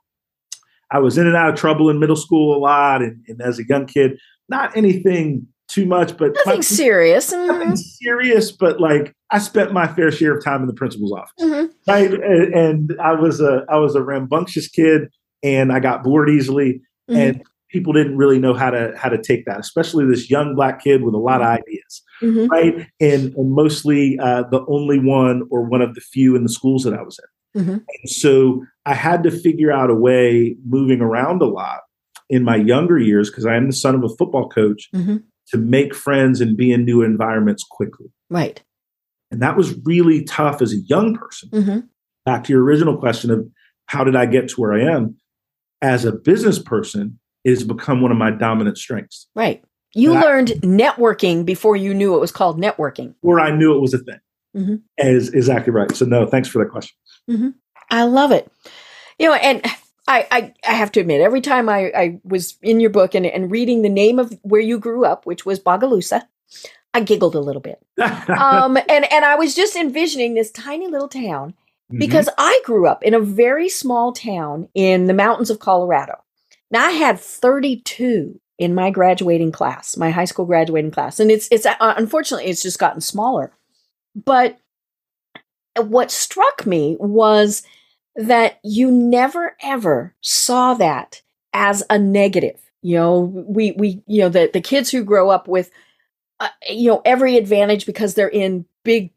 I 0.91 0.99
was 0.99 1.17
in 1.17 1.27
and 1.27 1.35
out 1.35 1.49
of 1.49 1.55
trouble 1.55 1.89
in 1.89 1.99
middle 1.99 2.15
school 2.15 2.55
a 2.55 2.59
lot, 2.59 3.01
and, 3.01 3.23
and 3.27 3.41
as 3.41 3.59
a 3.59 3.67
young 3.67 3.85
kid, 3.85 4.19
not 4.49 4.75
anything 4.75 5.47
too 5.67 5.85
much, 5.85 6.15
but 6.17 6.33
nothing 6.35 6.55
my, 6.55 6.61
serious. 6.61 7.31
Nothing 7.31 7.69
mm-hmm. 7.69 7.75
serious, 7.75 8.51
but 8.51 8.79
like 8.79 9.13
I 9.31 9.39
spent 9.39 9.73
my 9.73 9.87
fair 9.87 10.11
share 10.11 10.37
of 10.37 10.43
time 10.43 10.61
in 10.61 10.67
the 10.67 10.73
principal's 10.73 11.11
office, 11.11 11.33
mm-hmm. 11.41 11.91
right? 11.91 12.13
And, 12.13 12.53
and, 12.53 12.95
I 13.01 13.13
was 13.13 13.41
a 13.41 13.65
I 13.69 13.77
was 13.77 13.95
a 13.95 14.03
rambunctious 14.03 14.67
kid, 14.67 15.09
and 15.43 15.71
I 15.71 15.79
got 15.79 16.03
bored 16.03 16.29
easily, 16.29 16.81
mm-hmm. 17.09 17.19
and 17.19 17.43
people 17.75 17.91
didn't 17.91 18.15
really 18.15 18.39
know 18.39 18.53
how 18.53 18.69
to 18.69 18.93
how 18.95 19.09
to 19.09 19.21
take 19.21 19.45
that, 19.45 19.59
especially 19.59 20.05
this 20.05 20.29
young 20.29 20.55
black 20.55 20.81
kid 20.81 21.03
with 21.03 21.13
a 21.13 21.17
lot 21.17 21.41
of 21.41 21.47
ideas, 21.47 22.03
mm-hmm. 22.21 22.45
right? 22.45 22.87
And, 23.01 23.35
and 23.35 23.51
mostly 23.51 24.17
uh, 24.17 24.43
the 24.49 24.65
only 24.69 24.97
one 24.97 25.43
or 25.51 25.65
one 25.65 25.81
of 25.81 25.93
the 25.93 25.99
few 25.99 26.37
in 26.37 26.43
the 26.43 26.49
schools 26.49 26.83
that 26.85 26.93
I 26.93 27.01
was 27.01 27.19
in. 27.19 27.61
Mm-hmm. 27.61 27.71
And 27.71 28.09
so 28.09 28.63
I 28.85 28.93
had 28.93 29.23
to 29.23 29.31
figure 29.31 29.73
out 29.73 29.89
a 29.89 29.95
way, 29.95 30.55
moving 30.65 31.01
around 31.01 31.41
a 31.41 31.47
lot 31.47 31.81
in 32.29 32.45
my 32.45 32.55
younger 32.55 32.97
years, 32.97 33.29
because 33.29 33.45
I 33.45 33.57
am 33.57 33.67
the 33.67 33.73
son 33.73 33.93
of 33.93 34.05
a 34.05 34.15
football 34.15 34.47
coach, 34.47 34.87
mm-hmm. 34.95 35.17
to 35.49 35.57
make 35.57 35.93
friends 35.93 36.39
and 36.39 36.55
be 36.55 36.71
in 36.71 36.85
new 36.85 37.01
environments 37.01 37.65
quickly. 37.69 38.07
Right. 38.29 38.63
And 39.31 39.41
that 39.41 39.57
was 39.57 39.75
really 39.83 40.23
tough 40.23 40.61
as 40.61 40.71
a 40.71 40.77
young 40.77 41.13
person. 41.13 41.49
Mm-hmm. 41.49 41.79
Back 42.25 42.45
to 42.45 42.53
your 42.53 42.63
original 42.63 42.97
question 42.97 43.31
of 43.31 43.45
how 43.87 44.05
did 44.05 44.15
I 44.15 44.27
get 44.27 44.47
to 44.49 44.61
where 44.61 44.73
I 44.73 44.95
am? 44.95 45.17
As 45.81 46.05
a 46.05 46.13
business 46.13 46.57
person, 46.57 47.19
it 47.45 47.51
has 47.51 47.63
become 47.63 48.01
one 48.01 48.11
of 48.11 48.17
my 48.17 48.31
dominant 48.31 48.77
strengths. 48.77 49.27
Right. 49.35 49.63
You 49.93 50.13
and 50.13 50.21
learned 50.21 50.51
I, 50.51 50.55
networking 50.65 51.45
before 51.45 51.77
you 51.77 51.93
knew 51.93 52.15
it 52.15 52.19
was 52.19 52.31
called 52.31 52.59
networking. 52.59 53.15
Or 53.21 53.39
I 53.39 53.55
knew 53.55 53.75
it 53.75 53.79
was 53.79 53.93
a 53.93 53.99
thing. 53.99 54.19
Mm-hmm. 54.57 54.75
Is 54.97 55.29
exactly 55.29 55.71
right. 55.71 55.95
So 55.95 56.05
no, 56.05 56.25
thanks 56.25 56.49
for 56.49 56.63
that 56.63 56.71
question. 56.71 56.95
Mm-hmm. 57.29 57.49
I 57.91 58.03
love 58.03 58.31
it. 58.31 58.51
You 59.19 59.29
know, 59.29 59.35
and 59.35 59.63
I, 60.07 60.27
I, 60.31 60.53
I 60.67 60.73
have 60.73 60.91
to 60.93 60.99
admit, 60.99 61.21
every 61.21 61.41
time 61.41 61.69
I, 61.69 61.91
I 61.95 62.19
was 62.23 62.57
in 62.61 62.79
your 62.79 62.89
book 62.89 63.15
and, 63.15 63.25
and 63.25 63.51
reading 63.51 63.81
the 63.81 63.89
name 63.89 64.19
of 64.19 64.37
where 64.41 64.61
you 64.61 64.79
grew 64.79 65.05
up, 65.05 65.25
which 65.25 65.45
was 65.45 65.59
Bogalusa, 65.59 66.23
I 66.93 67.01
giggled 67.01 67.35
a 67.35 67.39
little 67.39 67.61
bit. 67.61 67.79
um, 68.01 68.77
and, 68.77 69.11
and 69.11 69.25
I 69.25 69.35
was 69.35 69.55
just 69.55 69.75
envisioning 69.75 70.33
this 70.33 70.51
tiny 70.51 70.87
little 70.87 71.09
town 71.09 71.51
mm-hmm. 71.51 71.99
because 71.99 72.27
mm-hmm. 72.27 72.41
I 72.41 72.61
grew 72.65 72.87
up 72.87 73.03
in 73.03 73.13
a 73.13 73.19
very 73.19 73.69
small 73.69 74.13
town 74.13 74.69
in 74.73 75.05
the 75.05 75.13
mountains 75.13 75.49
of 75.49 75.59
Colorado. 75.59 76.15
Now 76.71 76.85
I 76.85 76.91
had 76.91 77.19
32 77.19 78.39
in 78.57 78.73
my 78.73 78.89
graduating 78.89 79.51
class, 79.51 79.97
my 79.97 80.11
high 80.11 80.25
school 80.25 80.45
graduating 80.45 80.91
class, 80.91 81.19
and 81.19 81.29
it's 81.29 81.47
it's 81.51 81.65
uh, 81.65 81.75
unfortunately 81.79 82.49
it's 82.49 82.61
just 82.61 82.79
gotten 82.79 83.01
smaller. 83.01 83.51
But 84.15 84.57
what 85.77 86.11
struck 86.11 86.65
me 86.65 86.95
was 86.99 87.63
that 88.15 88.59
you 88.63 88.91
never 88.91 89.55
ever 89.61 90.15
saw 90.21 90.73
that 90.75 91.21
as 91.53 91.83
a 91.89 91.99
negative. 91.99 92.59
You 92.81 92.95
know, 92.95 93.19
we 93.19 93.71
we 93.73 94.03
you 94.07 94.21
know 94.21 94.29
the 94.29 94.49
the 94.51 94.61
kids 94.61 94.89
who 94.89 95.03
grow 95.03 95.29
up 95.29 95.47
with 95.47 95.69
uh, 96.39 96.49
you 96.69 96.89
know 96.89 97.01
every 97.03 97.37
advantage 97.37 97.85
because 97.85 98.13
they're 98.13 98.27
in 98.27 98.65
big 98.83 99.11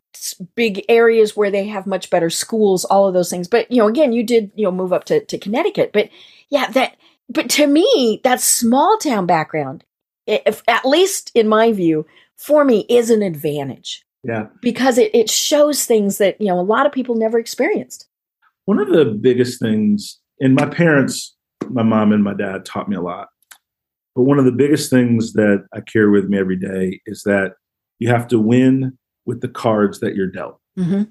big 0.55 0.85
areas 0.89 1.37
where 1.37 1.51
they 1.51 1.67
have 1.67 1.87
much 1.87 2.11
better 2.11 2.31
schools, 2.31 2.85
all 2.85 3.07
of 3.07 3.15
those 3.15 3.31
things. 3.31 3.47
But 3.47 3.71
you 3.71 3.79
know, 3.79 3.89
again, 3.89 4.13
you 4.13 4.25
did 4.25 4.51
you 4.55 4.65
know 4.65 4.73
move 4.73 4.93
up 4.93 5.05
to 5.05 5.25
to 5.25 5.39
Connecticut, 5.39 5.93
but 5.93 6.09
yeah, 6.49 6.71
that 6.71 6.97
but 7.29 7.51
to 7.51 7.67
me, 7.67 8.21
that 8.25 8.41
small 8.41 8.99
town 8.99 9.27
background, 9.27 9.85
if 10.27 10.63
at 10.69 10.85
least 10.85 11.31
in 11.35 11.49
my 11.49 11.73
view, 11.73 12.07
for 12.37 12.65
me 12.65 12.87
is 12.89 13.11
an 13.11 13.23
advantage. 13.23 14.05
Yeah. 14.25 14.47
Because 14.61 14.99
it, 14.99 15.15
it 15.15 15.31
shows 15.31 15.85
things 15.85 16.19
that, 16.19 16.41
you 16.41 16.49
know, 16.49 16.59
a 16.59 16.63
lot 16.63 16.87
of 16.87 16.93
people 16.93 17.15
never 17.15 17.39
experienced. 17.39 18.09
One 18.65 18.79
of 18.79 18.89
the 18.89 19.05
biggest 19.07 19.61
things, 19.61 20.19
and 20.41 20.55
my 20.55 20.67
parents, 20.67 21.35
my 21.71 21.83
mom 21.83 22.13
and 22.13 22.23
my 22.23 22.35
dad 22.35 22.65
taught 22.65 22.89
me 22.89 22.97
a 22.97 23.01
lot. 23.01 23.29
But 24.15 24.23
one 24.25 24.39
of 24.39 24.45
the 24.45 24.53
biggest 24.53 24.91
things 24.91 25.35
that 25.35 25.65
I 25.73 25.81
carry 25.81 26.11
with 26.11 26.29
me 26.29 26.39
every 26.39 26.57
day 26.57 27.01
is 27.07 27.23
that 27.23 27.53
you 27.99 28.09
have 28.09 28.27
to 28.29 28.39
win 28.39 28.99
with 29.27 29.41
the 29.41 29.49
cards 29.49 30.01
that 30.01 30.15
you're 30.15 30.31
dealt. 30.31 30.61
Mm-hmm. 30.79 31.05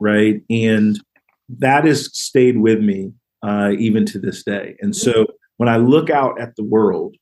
Right. 0.00 0.42
And 0.50 1.00
that 1.48 1.84
has 1.84 2.10
stayed 2.16 2.58
with 2.58 2.80
me 2.80 3.12
uh, 3.42 3.72
even 3.78 4.04
to 4.06 4.18
this 4.18 4.42
day. 4.42 4.76
And 4.80 4.94
so 4.94 5.26
when 5.56 5.68
I 5.68 5.76
look 5.76 6.10
out 6.10 6.40
at 6.40 6.56
the 6.56 6.64
world, 6.64 7.16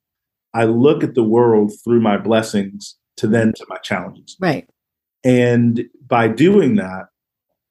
I 0.55 0.65
look 0.65 1.05
at 1.05 1.15
the 1.15 1.23
world 1.23 1.73
through 1.85 2.01
my 2.01 2.17
blessings 2.17 2.97
to 3.17 3.27
then 3.27 3.53
to 3.55 3.67
my 3.69 3.77
challenges. 3.79 4.37
Right. 4.41 4.69
And 5.25 5.85
by 6.07 6.29
doing 6.29 6.77
that, 6.77 7.07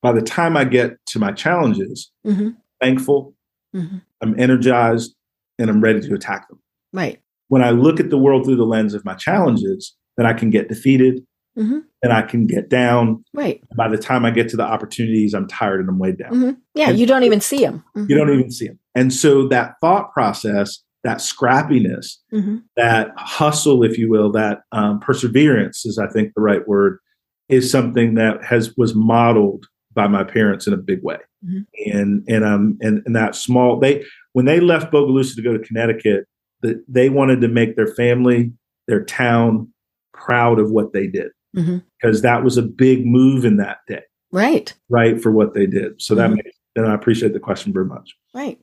by 0.02 0.12
the 0.12 0.22
time 0.22 0.56
I 0.56 0.64
get 0.64 0.98
to 1.08 1.20
my 1.20 1.32
challenges, 1.32 2.12
mm-hmm. 2.26 2.50
thankful, 2.80 3.34
mm-hmm. 3.76 3.98
I'm 4.22 4.40
energized, 4.40 5.16
and 5.58 5.70
I'm 5.70 5.82
ready 5.82 6.00
to 6.02 6.14
attack 6.14 6.48
them. 6.48 6.60
Right. 6.94 7.20
When 7.50 7.64
I 7.64 7.72
look 7.72 8.00
at 8.00 8.10
the 8.10 8.18
world 8.18 8.46
through 8.46 8.56
the 8.56 8.66
lens 8.66 8.94
of 8.94 9.04
my 9.04 9.16
challenges, 9.16 9.96
then 10.16 10.26
I 10.26 10.34
can 10.34 10.50
get 10.50 10.70
defeated, 10.70 11.26
mm-hmm. 11.58 11.80
and 12.02 12.14
I 12.14 12.22
can 12.22 12.48
get 12.48 12.70
down. 12.70 13.24
Right. 13.34 13.62
By 13.76 13.88
the 13.88 13.98
time 13.98 14.26
I 14.26 14.32
get 14.32 14.50
to 14.50 14.58
the 14.58 14.64
opportunities, 14.64 15.34
I'm 15.34 15.48
tired 15.48 15.80
and 15.80 15.90
I'm 15.90 16.00
weighed 16.00 16.18
down. 16.18 16.32
Mm-hmm. 16.32 16.60
Yeah, 16.76 16.90
and 16.90 17.00
you 17.00 17.06
don't 17.06 17.24
even 17.24 17.42
see 17.42 17.60
them. 17.60 17.84
You 17.96 18.18
don't 18.18 18.32
even 18.32 18.52
see 18.52 18.68
them. 18.68 18.80
And 18.96 19.14
so 19.14 19.48
that 19.50 19.76
thought 19.82 20.12
process 20.14 20.84
that 21.04 21.18
scrappiness, 21.18 22.18
mm-hmm. 22.34 22.58
that 22.76 23.12
hustle, 23.16 23.84
if 23.84 23.98
you 23.98 24.10
will, 24.10 24.32
that 24.34 24.62
um, 24.72 25.00
perseverance 25.00 25.86
is, 25.86 25.98
I 25.98 26.08
think, 26.08 26.34
the 26.36 26.42
right 26.42 26.68
word, 26.68 27.00
is 27.48 27.72
something 27.72 28.16
that 28.16 28.44
has 28.44 28.76
was 28.78 28.94
modeled 28.94 29.66
by 29.94 30.08
my 30.08 30.24
parents 30.24 30.68
in 30.68 30.74
a 30.74 30.78
big 30.78 31.02
way. 31.04 31.18
Mm-hmm. 31.46 31.92
And 31.92 32.24
and 32.28 32.44
um 32.44 32.78
and, 32.82 33.02
and 33.06 33.16
that 33.16 33.36
small 33.36 33.80
they 33.80 34.04
when 34.34 34.46
they 34.46 34.60
left 34.60 34.92
Bogalusa 34.92 35.36
to 35.36 35.42
go 35.42 35.54
to 35.54 35.64
Connecticut, 35.64 36.26
that 36.62 36.84
they 36.88 37.10
wanted 37.10 37.42
to 37.42 37.48
make 37.48 37.76
their 37.76 37.88
family, 37.88 38.52
their 38.88 39.04
town 39.04 39.72
proud 40.14 40.60
of 40.60 40.70
what 40.70 40.94
they 40.94 41.08
did 41.08 41.32
mm-hmm. 41.56 41.78
because 42.02 42.22
that 42.22 42.44
was 42.44 42.58
a 42.58 42.62
big 42.62 43.06
move 43.06 43.46
in 43.46 43.58
that 43.58 43.80
day. 43.88 44.04
Right. 44.32 44.74
Right 44.90 45.22
for 45.22 45.32
what 45.32 45.54
they 45.54 45.66
did. 45.66 46.02
So 46.02 46.16
that 46.16 46.28
mm-hmm. 46.28 46.36
makes 46.36 46.58
and 46.76 46.88
I 46.88 46.94
appreciate 46.94 47.34
the 47.34 47.40
question 47.40 47.74
very 47.74 47.86
much. 47.86 48.16
Right. 48.34 48.60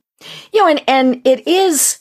You 0.51 0.61
know, 0.61 0.67
and 0.69 0.83
and 0.87 1.21
it 1.27 1.47
is 1.47 1.99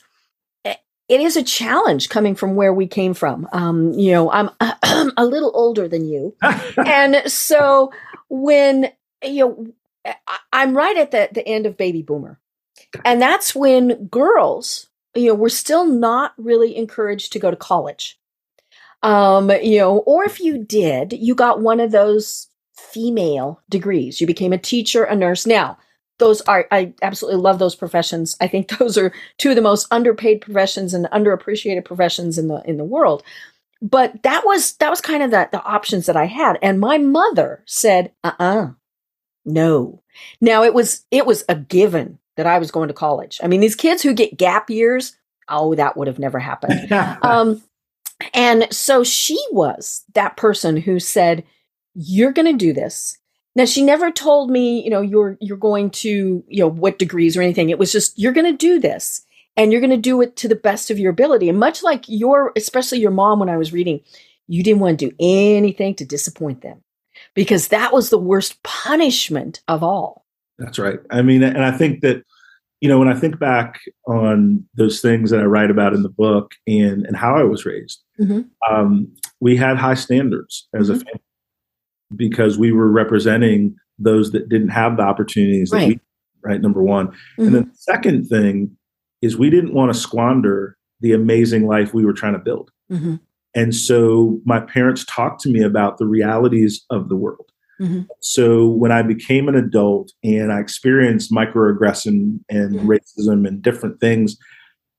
it 1.08 1.20
is 1.20 1.36
a 1.36 1.42
challenge 1.42 2.08
coming 2.08 2.34
from 2.34 2.56
where 2.56 2.72
we 2.72 2.86
came 2.86 3.14
from. 3.14 3.48
Um, 3.52 3.92
you 3.92 4.12
know, 4.12 4.30
I'm 4.30 4.50
a 5.16 5.24
little 5.24 5.52
older 5.54 5.88
than 5.88 6.08
you, 6.08 6.34
and 6.86 7.30
so 7.30 7.92
when 8.28 8.90
you 9.24 9.72
know, 10.04 10.14
I'm 10.52 10.76
right 10.76 10.96
at 10.96 11.10
the 11.10 11.28
the 11.32 11.46
end 11.46 11.66
of 11.66 11.76
baby 11.76 12.02
boomer, 12.02 12.40
and 13.04 13.20
that's 13.20 13.54
when 13.54 14.06
girls, 14.06 14.88
you 15.14 15.28
know, 15.28 15.34
were 15.34 15.48
still 15.48 15.84
not 15.84 16.32
really 16.38 16.76
encouraged 16.76 17.32
to 17.32 17.38
go 17.38 17.50
to 17.50 17.56
college. 17.56 18.18
Um, 19.06 19.50
you 19.62 19.78
know, 19.78 19.98
or 19.98 20.24
if 20.24 20.40
you 20.40 20.58
did, 20.58 21.12
you 21.12 21.36
got 21.36 21.60
one 21.60 21.78
of 21.78 21.92
those 21.92 22.48
female 22.76 23.62
degrees. 23.68 24.20
You 24.20 24.26
became 24.26 24.52
a 24.52 24.58
teacher, 24.58 25.04
a 25.04 25.14
nurse. 25.14 25.46
Now, 25.46 25.78
those 26.18 26.40
are 26.42 26.66
I 26.72 26.92
absolutely 27.02 27.40
love 27.40 27.60
those 27.60 27.76
professions. 27.76 28.36
I 28.40 28.48
think 28.48 28.68
those 28.78 28.98
are 28.98 29.12
two 29.38 29.50
of 29.50 29.56
the 29.56 29.62
most 29.62 29.86
underpaid 29.92 30.40
professions 30.40 30.92
and 30.92 31.06
underappreciated 31.06 31.84
professions 31.84 32.36
in 32.36 32.48
the 32.48 32.60
in 32.64 32.78
the 32.78 32.84
world. 32.84 33.22
But 33.80 34.24
that 34.24 34.44
was 34.44 34.72
that 34.78 34.90
was 34.90 35.00
kind 35.00 35.22
of 35.22 35.30
the, 35.30 35.48
the 35.52 35.62
options 35.62 36.06
that 36.06 36.16
I 36.16 36.24
had. 36.24 36.58
And 36.60 36.80
my 36.80 36.98
mother 36.98 37.62
said, 37.64 38.12
uh-uh, 38.24 38.70
no. 39.44 40.02
Now 40.40 40.64
it 40.64 40.74
was 40.74 41.04
it 41.12 41.26
was 41.26 41.44
a 41.48 41.54
given 41.54 42.18
that 42.36 42.46
I 42.46 42.58
was 42.58 42.72
going 42.72 42.88
to 42.88 42.94
college. 42.94 43.38
I 43.40 43.46
mean, 43.46 43.60
these 43.60 43.76
kids 43.76 44.02
who 44.02 44.14
get 44.14 44.36
gap 44.36 44.68
years, 44.68 45.16
oh, 45.48 45.76
that 45.76 45.96
would 45.96 46.08
have 46.08 46.18
never 46.18 46.40
happened. 46.40 46.90
um, 47.22 47.62
and 48.32 48.66
so 48.72 49.04
she 49.04 49.38
was 49.52 50.04
that 50.14 50.36
person 50.36 50.76
who 50.76 50.98
said, 50.98 51.44
You're 51.94 52.32
gonna 52.32 52.52
do 52.52 52.72
this 52.72 53.18
now 53.56 53.64
she 53.64 53.82
never 53.82 54.12
told 54.12 54.50
me, 54.50 54.84
you 54.84 54.90
know, 54.90 55.00
you're 55.00 55.38
you're 55.40 55.56
going 55.56 55.88
to, 55.90 56.44
you 56.46 56.60
know, 56.60 56.68
what 56.68 56.98
degrees 56.98 57.36
or 57.36 57.42
anything. 57.42 57.70
It 57.70 57.78
was 57.78 57.90
just 57.90 58.16
you're 58.18 58.34
going 58.34 58.52
to 58.52 58.56
do 58.56 58.78
this 58.78 59.24
and 59.56 59.72
you're 59.72 59.80
going 59.80 59.90
to 59.90 59.96
do 59.96 60.20
it 60.20 60.36
to 60.36 60.48
the 60.48 60.54
best 60.54 60.90
of 60.90 60.98
your 60.98 61.10
ability. 61.10 61.48
And 61.48 61.58
much 61.58 61.82
like 61.82 62.04
your 62.06 62.52
especially 62.54 62.98
your 62.98 63.10
mom 63.10 63.40
when 63.40 63.48
I 63.48 63.56
was 63.56 63.72
reading, 63.72 64.00
you 64.46 64.62
didn't 64.62 64.80
want 64.80 64.98
to 64.98 65.08
do 65.08 65.16
anything 65.18 65.94
to 65.94 66.04
disappoint 66.04 66.60
them 66.60 66.82
because 67.34 67.68
that 67.68 67.94
was 67.94 68.10
the 68.10 68.18
worst 68.18 68.62
punishment 68.62 69.62
of 69.68 69.82
all. 69.82 70.26
That's 70.58 70.78
right. 70.78 71.00
I 71.10 71.22
mean, 71.22 71.42
and 71.42 71.64
I 71.64 71.70
think 71.70 72.02
that 72.02 72.24
you 72.86 72.92
know, 72.92 73.00
when 73.00 73.08
I 73.08 73.18
think 73.18 73.40
back 73.40 73.80
on 74.06 74.64
those 74.74 75.00
things 75.00 75.30
that 75.30 75.40
I 75.40 75.44
write 75.44 75.72
about 75.72 75.92
in 75.92 76.04
the 76.04 76.08
book 76.08 76.52
and 76.68 77.04
and 77.04 77.16
how 77.16 77.36
I 77.36 77.42
was 77.42 77.66
raised, 77.66 78.00
mm-hmm. 78.20 78.42
um, 78.72 79.12
we 79.40 79.56
had 79.56 79.76
high 79.76 79.94
standards 79.94 80.68
as 80.72 80.88
mm-hmm. 80.88 81.00
a 81.00 81.04
family 81.04 81.20
because 82.14 82.58
we 82.58 82.70
were 82.70 82.88
representing 82.88 83.74
those 83.98 84.30
that 84.30 84.48
didn't 84.48 84.68
have 84.68 84.98
the 84.98 85.02
opportunities 85.02 85.72
right. 85.72 85.88
we 85.88 86.00
right 86.44 86.60
number 86.60 86.80
one 86.80 87.08
mm-hmm. 87.08 87.46
and 87.46 87.54
then 87.56 87.64
the 87.64 87.76
second 87.76 88.28
thing 88.28 88.70
is 89.20 89.36
we 89.36 89.50
didn't 89.50 89.74
want 89.74 89.92
to 89.92 89.98
squander 89.98 90.76
the 91.00 91.12
amazing 91.12 91.66
life 91.66 91.92
we 91.92 92.04
were 92.04 92.12
trying 92.12 92.34
to 92.34 92.38
build 92.38 92.70
mm-hmm. 92.92 93.16
and 93.56 93.74
so 93.74 94.38
my 94.44 94.60
parents 94.60 95.04
talked 95.06 95.40
to 95.40 95.48
me 95.48 95.60
about 95.60 95.98
the 95.98 96.06
realities 96.06 96.84
of 96.90 97.08
the 97.08 97.16
world 97.16 97.50
mm-hmm. 97.80 98.02
so 98.20 98.68
when 98.68 98.92
i 98.92 99.02
became 99.02 99.48
an 99.48 99.54
adult 99.54 100.12
and 100.22 100.52
i 100.52 100.60
experienced 100.60 101.32
microaggression 101.32 102.38
and 102.48 102.74
mm-hmm. 102.74 102.88
racism 102.88 103.46
and 103.46 103.62
different 103.62 104.00
things 104.00 104.36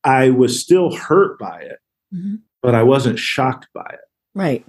i 0.04 0.30
was 0.30 0.62
still 0.62 0.96
hurt 0.96 1.38
by 1.40 1.60
it 1.62 1.80
mm-hmm. 2.14 2.36
but 2.62 2.76
i 2.76 2.84
wasn't 2.84 3.20
shocked 3.20 3.68
by 3.74 3.90
it 3.92 4.00
right 4.36 4.66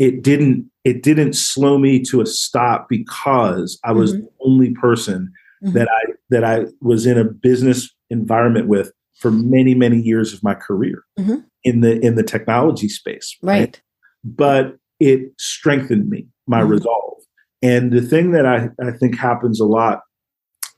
it 0.00 0.22
didn't 0.22 0.68
it 0.82 1.02
didn't 1.02 1.34
slow 1.34 1.78
me 1.78 2.00
to 2.00 2.22
a 2.22 2.26
stop 2.26 2.88
because 2.88 3.78
I 3.84 3.92
was 3.92 4.12
mm-hmm. 4.12 4.22
the 4.22 4.30
only 4.40 4.70
person 4.72 5.30
mm-hmm. 5.62 5.76
that 5.76 5.88
I 5.88 6.12
that 6.30 6.42
I 6.42 6.64
was 6.80 7.06
in 7.06 7.18
a 7.18 7.24
business 7.24 7.94
environment 8.08 8.66
with 8.66 8.92
for 9.18 9.30
many 9.30 9.74
many 9.74 10.00
years 10.00 10.32
of 10.32 10.42
my 10.42 10.54
career 10.54 11.04
mm-hmm. 11.18 11.36
in 11.64 11.82
the 11.82 12.00
in 12.00 12.14
the 12.14 12.22
technology 12.22 12.88
space 12.88 13.36
right, 13.42 13.58
right? 13.58 13.82
but 14.24 14.76
it 14.98 15.32
strengthened 15.38 16.08
me 16.08 16.26
my 16.46 16.60
mm-hmm. 16.60 16.70
resolve 16.70 17.22
and 17.62 17.92
the 17.92 18.02
thing 18.02 18.32
that 18.32 18.46
I, 18.46 18.68
I 18.84 18.90
think 18.92 19.16
happens 19.16 19.60
a 19.60 19.66
lot 19.66 20.00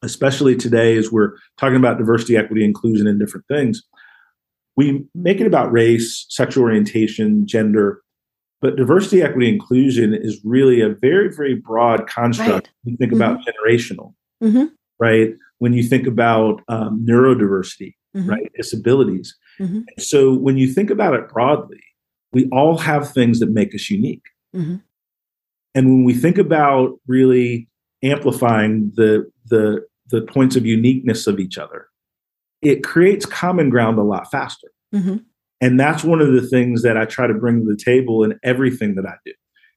especially 0.05 0.57
today 0.57 0.95
is 0.95 1.13
we're 1.13 1.37
talking 1.59 1.77
about 1.77 1.99
diversity 1.99 2.37
equity 2.37 2.65
inclusion 2.65 3.07
and 3.07 3.19
different 3.19 3.47
things 3.47 3.83
we 4.77 5.05
make 5.15 5.41
it 5.41 5.47
about 5.47 5.71
race 5.71 6.27
sexual 6.29 6.65
orientation 6.65 7.47
gender 7.47 8.03
but 8.63 8.77
diversity, 8.77 9.23
equity, 9.23 9.49
inclusion 9.49 10.15
is 10.15 10.41
really 10.45 10.81
a 10.81 10.89
very, 10.89 11.35
very 11.35 11.57
broad 11.57 12.07
construct. 12.07 12.69
Right. 12.69 12.69
You 12.85 12.97
think 12.97 13.13
mm-hmm. 13.13 13.21
about 13.21 13.41
generational, 13.45 14.15
mm-hmm. 14.43 14.67
right? 15.01 15.35
When 15.59 15.73
you 15.73 15.83
think 15.83 16.07
about 16.07 16.63
um, 16.69 17.05
neurodiversity, 17.05 17.95
mm-hmm. 18.17 18.31
right? 18.31 18.53
Disabilities. 18.57 19.37
Mm-hmm. 19.61 19.81
So 19.99 20.33
when 20.33 20.57
you 20.57 20.73
think 20.73 20.91
about 20.91 21.15
it 21.15 21.29
broadly, 21.29 21.83
we 22.33 22.49
all 22.51 22.79
have 22.79 23.13
things 23.13 23.41
that 23.41 23.51
make 23.51 23.75
us 23.75 23.91
unique. 23.91 24.25
And 25.75 25.87
when 25.89 26.05
we 26.05 26.15
think 26.15 26.39
about 26.39 26.99
really 27.07 27.69
amplifying 28.03 28.93
the 28.95 29.31
the 29.47 29.87
the 30.09 30.23
points 30.23 30.57
of 30.57 30.67
uniqueness 30.67 31.27
of 31.27 31.39
each 31.41 31.59
other, 31.59 31.87
it 32.61 32.85
creates 32.85 33.27
common 33.27 33.71
ground 33.71 33.99
a 33.99 34.03
lot 34.03 34.31
faster. 34.31 34.69
Mm-hmm. 34.95 35.17
And 35.61 35.79
that's 35.79 36.05
one 36.05 36.21
of 36.21 36.33
the 36.33 36.47
things 36.47 36.83
that 36.83 36.97
I 36.97 37.05
try 37.05 37.27
to 37.27 37.35
bring 37.35 37.61
to 37.61 37.67
the 37.67 37.83
table 37.83 38.25
in 38.25 38.39
everything 38.43 38.97
that 38.97 39.07
I 39.07 39.15
do. 39.25 39.33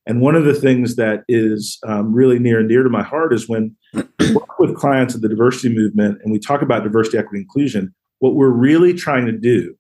And 0.08 0.22
one 0.22 0.36
of 0.36 0.46
the 0.46 0.54
things 0.54 0.96
that 0.98 1.24
is 1.28 1.80
um, 1.88 2.14
really 2.14 2.38
near 2.38 2.60
and 2.60 2.70
dear 2.70 2.84
to 2.84 2.90
my 2.90 3.04
heart 3.04 3.34
is 3.34 3.50
when 3.50 3.76
I 3.96 4.04
work 4.34 4.60
with 4.60 4.76
clients 4.76 5.16
of 5.16 5.22
the 5.22 5.30
diversity 5.30 5.74
movement 5.74 6.20
and 6.24 6.32
we 6.32 6.40
talk 6.40 6.62
about 6.62 6.84
diversity, 6.84 7.18
equity, 7.18 7.42
inclusion, 7.42 7.94
what 8.20 8.36
we're 8.36 8.50
really 8.50 8.94
trying 8.94 9.26
to 9.26 9.32
do 9.32 9.76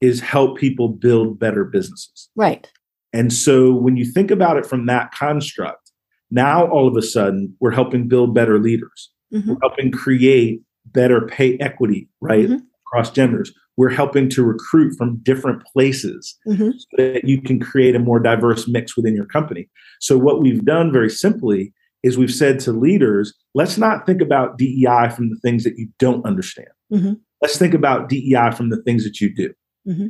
is 0.00 0.20
help 0.20 0.58
people 0.58 0.88
build 0.88 1.38
better 1.38 1.64
businesses. 1.64 2.28
Right. 2.36 2.70
And 3.12 3.32
so 3.32 3.72
when 3.72 3.96
you 3.96 4.04
think 4.04 4.30
about 4.30 4.56
it 4.56 4.66
from 4.66 4.86
that 4.86 5.12
construct, 5.12 5.90
now 6.30 6.66
all 6.68 6.86
of 6.86 6.96
a 6.96 7.02
sudden 7.02 7.56
we're 7.60 7.72
helping 7.72 8.08
build 8.08 8.34
better 8.34 8.58
leaders. 8.58 9.10
Mm-hmm. 9.32 9.50
We're 9.50 9.58
helping 9.62 9.90
create 9.90 10.62
better 10.86 11.26
pay 11.26 11.56
equity, 11.58 12.08
right? 12.20 12.46
Mm-hmm. 12.46 12.64
Across 12.86 13.10
genders. 13.12 13.52
We're 13.76 13.90
helping 13.90 14.28
to 14.30 14.44
recruit 14.44 14.94
from 14.96 15.18
different 15.22 15.62
places 15.72 16.36
mm-hmm. 16.46 16.70
so 16.72 16.86
that 16.98 17.24
you 17.24 17.40
can 17.40 17.60
create 17.60 17.94
a 17.94 18.00
more 18.00 18.20
diverse 18.20 18.68
mix 18.68 18.96
within 18.96 19.14
your 19.14 19.26
company. 19.26 19.70
So, 20.00 20.18
what 20.18 20.42
we've 20.42 20.64
done 20.64 20.92
very 20.92 21.08
simply 21.08 21.72
is 22.02 22.18
we've 22.18 22.32
said 22.32 22.58
to 22.60 22.72
leaders, 22.72 23.32
let's 23.54 23.78
not 23.78 24.06
think 24.06 24.20
about 24.20 24.58
DEI 24.58 25.10
from 25.14 25.30
the 25.30 25.36
things 25.42 25.64
that 25.64 25.78
you 25.78 25.88
don't 25.98 26.24
understand. 26.26 26.68
Mm-hmm. 26.92 27.14
Let's 27.40 27.58
think 27.58 27.74
about 27.74 28.08
DEI 28.08 28.50
from 28.54 28.70
the 28.70 28.82
things 28.82 29.04
that 29.04 29.20
you 29.20 29.34
do. 29.34 29.54
Mm-hmm. 29.88 30.08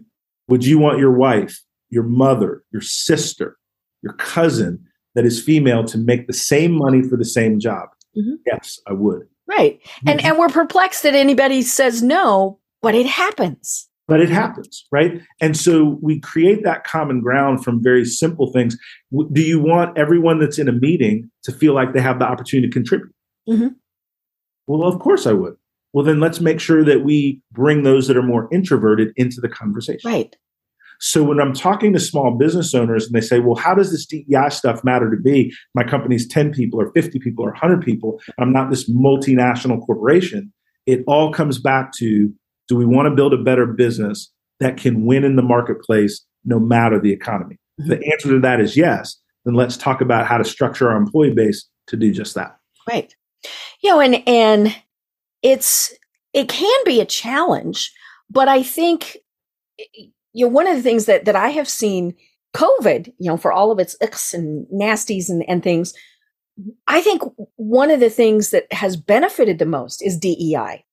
Would 0.49 0.65
you 0.65 0.79
want 0.79 0.99
your 0.99 1.13
wife, 1.13 1.61
your 1.91 2.05
mother, 2.05 2.65
your 2.73 2.83
sister, 2.83 3.57
your 4.03 4.15
cousin 4.15 4.85
that 5.15 5.25
is 5.25 5.43
female 5.43 5.85
to 5.85 5.99
make 5.99 6.27
the 6.27 6.33
same 6.33 6.73
money 6.73 7.03
for 7.03 7.17
the 7.17 7.25
same 7.25 7.61
job? 7.61 7.89
Mm-hmm. 8.17 8.35
Yes, 8.47 8.79
I 8.87 8.93
would. 8.93 9.23
Right. 9.47 9.81
And 10.07 10.21
mm-hmm. 10.21 10.27
and 10.29 10.39
we're 10.39 10.49
perplexed 10.49 11.03
that 11.03 11.15
anybody 11.15 11.63
says 11.63 12.03
no, 12.03 12.59
but 12.83 12.95
it 12.95 13.07
happens. 13.07 13.89
But 14.07 14.21
it 14.21 14.29
happens, 14.29 14.85
right? 14.91 15.23
And 15.41 15.57
so 15.57 15.97
we 16.03 16.19
create 16.19 16.65
that 16.65 16.83
common 16.83 17.21
ground 17.21 17.63
from 17.63 17.81
very 17.81 18.05
simple 18.05 18.51
things. 18.53 18.77
Do 19.13 19.41
you 19.41 19.61
want 19.61 19.97
everyone 19.97 20.41
that's 20.41 20.59
in 20.59 20.67
a 20.67 20.73
meeting 20.73 21.31
to 21.45 21.53
feel 21.53 21.75
like 21.75 21.93
they 21.93 22.01
have 22.01 22.19
the 22.19 22.25
opportunity 22.25 22.67
to 22.67 22.73
contribute? 22.73 23.15
Mm-hmm. 23.49 23.69
Well, 24.67 24.83
of 24.83 24.99
course 24.99 25.29
I 25.29 25.33
would. 25.33 25.55
Well, 25.93 26.05
then 26.05 26.19
let's 26.19 26.41
make 26.41 26.59
sure 26.59 26.85
that 26.85 27.05
we 27.05 27.41
bring 27.53 27.85
those 27.85 28.09
that 28.09 28.17
are 28.17 28.23
more 28.23 28.49
introverted 28.53 29.13
into 29.15 29.41
the 29.41 29.49
conversation. 29.49 30.11
Right. 30.11 30.37
So 31.01 31.25
when 31.25 31.41
I'm 31.41 31.55
talking 31.55 31.93
to 31.95 32.01
small 32.01 32.37
business 32.37 32.75
owners 32.75 33.07
and 33.07 33.15
they 33.15 33.27
say, 33.27 33.41
well, 33.41 33.57
how 33.57 33.75
does 33.75 33.91
this 33.91 34.05
DEI 34.05 34.51
stuff 34.51 34.85
matter 34.85 35.11
to 35.11 35.17
me? 35.23 35.53
My 35.75 35.83
company's 35.83 36.29
10 36.29 36.53
people 36.53 36.81
or 36.81 36.93
50 36.93 37.19
people 37.19 37.45
or 37.45 37.53
100 37.53 37.83
people. 37.83 38.21
I'm 38.39 38.53
not 38.53 38.71
this 38.71 38.89
multinational 38.89 39.85
corporation. 39.85 40.53
It 40.87 41.03
all 41.07 41.33
comes 41.33 41.59
back 41.59 41.93
to 41.95 42.31
do 42.69 42.77
we 42.77 42.85
want 42.85 43.07
to 43.07 43.15
build 43.15 43.33
a 43.33 43.43
better 43.43 43.67
business 43.67 44.31
that 44.61 44.77
can 44.77 45.07
win 45.07 45.25
in 45.25 45.37
the 45.37 45.43
marketplace 45.43 46.25
no 46.45 46.61
matter 46.61 47.01
the 47.01 47.13
economy? 47.13 47.59
Mm-hmm. 47.81 47.91
The 47.91 48.13
answer 48.13 48.29
to 48.29 48.41
that 48.41 48.61
is 48.61 48.77
yes. 48.77 49.17
Then 49.45 49.55
let's 49.55 49.77
talk 49.77 50.01
about 50.01 50.27
how 50.27 50.37
to 50.39 50.45
structure 50.45 50.91
our 50.91 50.97
employee 50.97 51.33
base 51.33 51.67
to 51.89 51.97
do 51.97 52.13
just 52.13 52.35
that. 52.35 52.57
Right. 52.89 53.15
You 53.83 53.91
know, 53.91 54.01
and 54.01 54.23
and 54.29 54.77
it's 55.43 55.95
it 56.35 56.49
can 56.49 56.85
be 56.85 57.01
a 57.01 57.07
challenge, 57.07 57.91
but 58.29 58.49
I 58.49 58.63
think 58.63 59.17
you 60.33 60.47
know 60.47 60.53
one 60.53 60.67
of 60.67 60.77
the 60.77 60.83
things 60.83 61.07
that 61.07 61.25
that 61.25 61.37
I 61.37 61.49
have 61.51 61.69
seen 61.69 62.15
COVID, 62.55 63.13
you 63.19 63.31
know, 63.31 63.37
for 63.37 63.53
all 63.53 63.71
of 63.71 63.79
its 63.79 63.97
icks 64.01 64.35
and 64.35 64.67
nasties 64.69 65.29
and, 65.29 65.49
and 65.49 65.63
things, 65.63 65.95
I 66.87 67.01
think 67.01 67.23
one 67.57 67.91
of 67.91 68.01
the 68.01 68.11
things 68.11 68.51
that 68.51 68.73
has 68.73 68.97
benefited 68.97 69.59
the 69.59 69.67
most 69.67 70.03
is 70.03 70.19
DEI 70.19 70.85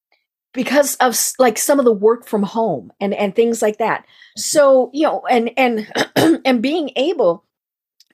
because 0.54 0.95
of 0.97 1.17
like 1.39 1.58
some 1.58 1.80
of 1.80 1.86
the 1.86 1.93
work 1.93 2.28
from 2.28 2.43
home 2.43 2.91
and 3.00 3.13
and 3.13 3.36
things 3.36 3.62
like 3.62 3.78
that. 3.78 4.02
Mm-hmm. 4.02 4.39
So, 4.41 4.91
you 4.93 5.04
know, 5.04 5.26
and 5.30 5.52
and 5.58 5.88
and 6.45 6.62
being 6.62 6.91
able 6.95 7.43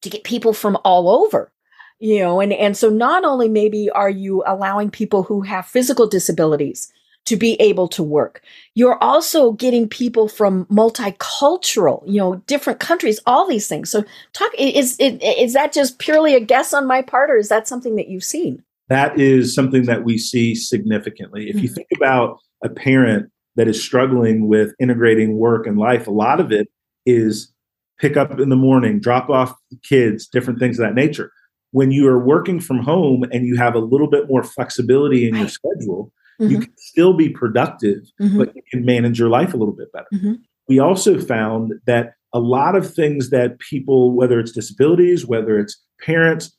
to 0.01 0.09
get 0.09 0.23
people 0.23 0.53
from 0.53 0.77
all 0.83 1.09
over 1.09 1.53
you 1.99 2.19
know 2.19 2.41
and 2.41 2.51
and 2.51 2.75
so 2.75 2.89
not 2.89 3.23
only 3.23 3.47
maybe 3.47 3.89
are 3.89 4.09
you 4.09 4.43
allowing 4.45 4.91
people 4.91 5.23
who 5.23 5.41
have 5.41 5.65
physical 5.65 6.07
disabilities 6.07 6.91
to 7.25 7.38
be 7.38 7.53
able 7.62 7.88
to 7.88 8.03
work. 8.03 8.41
You're 8.75 9.01
also 9.01 9.53
getting 9.53 9.88
people 9.88 10.27
from 10.27 10.65
multicultural 10.65 12.03
you 12.05 12.19
know 12.19 12.36
different 12.47 12.79
countries 12.79 13.19
all 13.25 13.47
these 13.47 13.67
things. 13.67 13.89
So 13.89 14.03
talk 14.33 14.51
is 14.57 14.97
is 14.99 15.53
that 15.53 15.73
just 15.73 15.99
purely 15.99 16.36
a 16.36 16.39
guess 16.39 16.73
on 16.73 16.88
my 16.88 17.01
part 17.01 17.29
or 17.29 17.38
is 17.38 17.49
that 17.49 17.67
something 17.67 17.95
that 17.95 18.07
you've 18.07 18.23
seen? 18.23 18.63
That 18.89 19.19
is 19.19 19.55
something 19.55 19.86
that 19.86 20.03
we 20.03 20.17
see 20.17 20.55
significantly. 20.55 21.49
If 21.49 21.55
you 21.55 21.69
mm-hmm. 21.69 21.75
think 21.75 21.88
about 21.95 22.39
a 22.63 22.69
parent 22.69 23.31
that 23.55 23.67
is 23.67 23.81
struggling 23.81 24.47
with 24.47 24.73
integrating 24.79 25.38
work 25.38 25.67
and 25.67 25.77
life 25.77 26.07
a 26.07 26.12
lot 26.12 26.39
of 26.39 26.51
it 26.51 26.67
is 27.05 27.53
pick 27.99 28.17
up 28.17 28.39
in 28.39 28.49
the 28.49 28.55
morning 28.55 28.99
drop 28.99 29.29
off 29.29 29.55
kids 29.83 30.27
different 30.27 30.59
things 30.59 30.79
of 30.79 30.86
that 30.86 30.95
nature. 30.95 31.31
When 31.71 31.91
you 31.91 32.07
are 32.07 32.23
working 32.23 32.59
from 32.59 32.79
home 32.79 33.23
and 33.31 33.47
you 33.47 33.57
have 33.57 33.73
a 33.73 33.79
little 33.79 34.07
bit 34.07 34.27
more 34.29 34.43
flexibility 34.43 35.27
in 35.27 35.33
right. 35.33 35.39
your 35.39 35.49
schedule, 35.49 36.12
mm-hmm. 36.43 36.51
you 36.53 36.60
can 36.60 36.73
still 36.77 37.13
be 37.13 37.29
productive, 37.29 38.03
mm-hmm. 38.21 38.38
but 38.38 38.56
you 38.56 38.62
can 38.71 38.86
manage 38.86 39.19
your 39.19 39.29
life 39.29 39.53
a 39.53 39.58
little 39.58 39.75
bit 39.75 39.91
better. 39.91 40.08
Mm-hmm. 40.13 40.34
We 40.67 40.79
also 40.79 41.19
found 41.19 41.73
that 41.88 42.13
a 42.34 42.39
lot 42.39 42.75
of 42.75 42.91
things 42.93 43.29
that 43.29 43.60
people, 43.60 44.15
whether 44.15 44.39
it's 44.39 44.51
disabilities, 44.51 45.25
whether 45.25 45.60
it's 45.60 45.82
parents, 46.01 46.56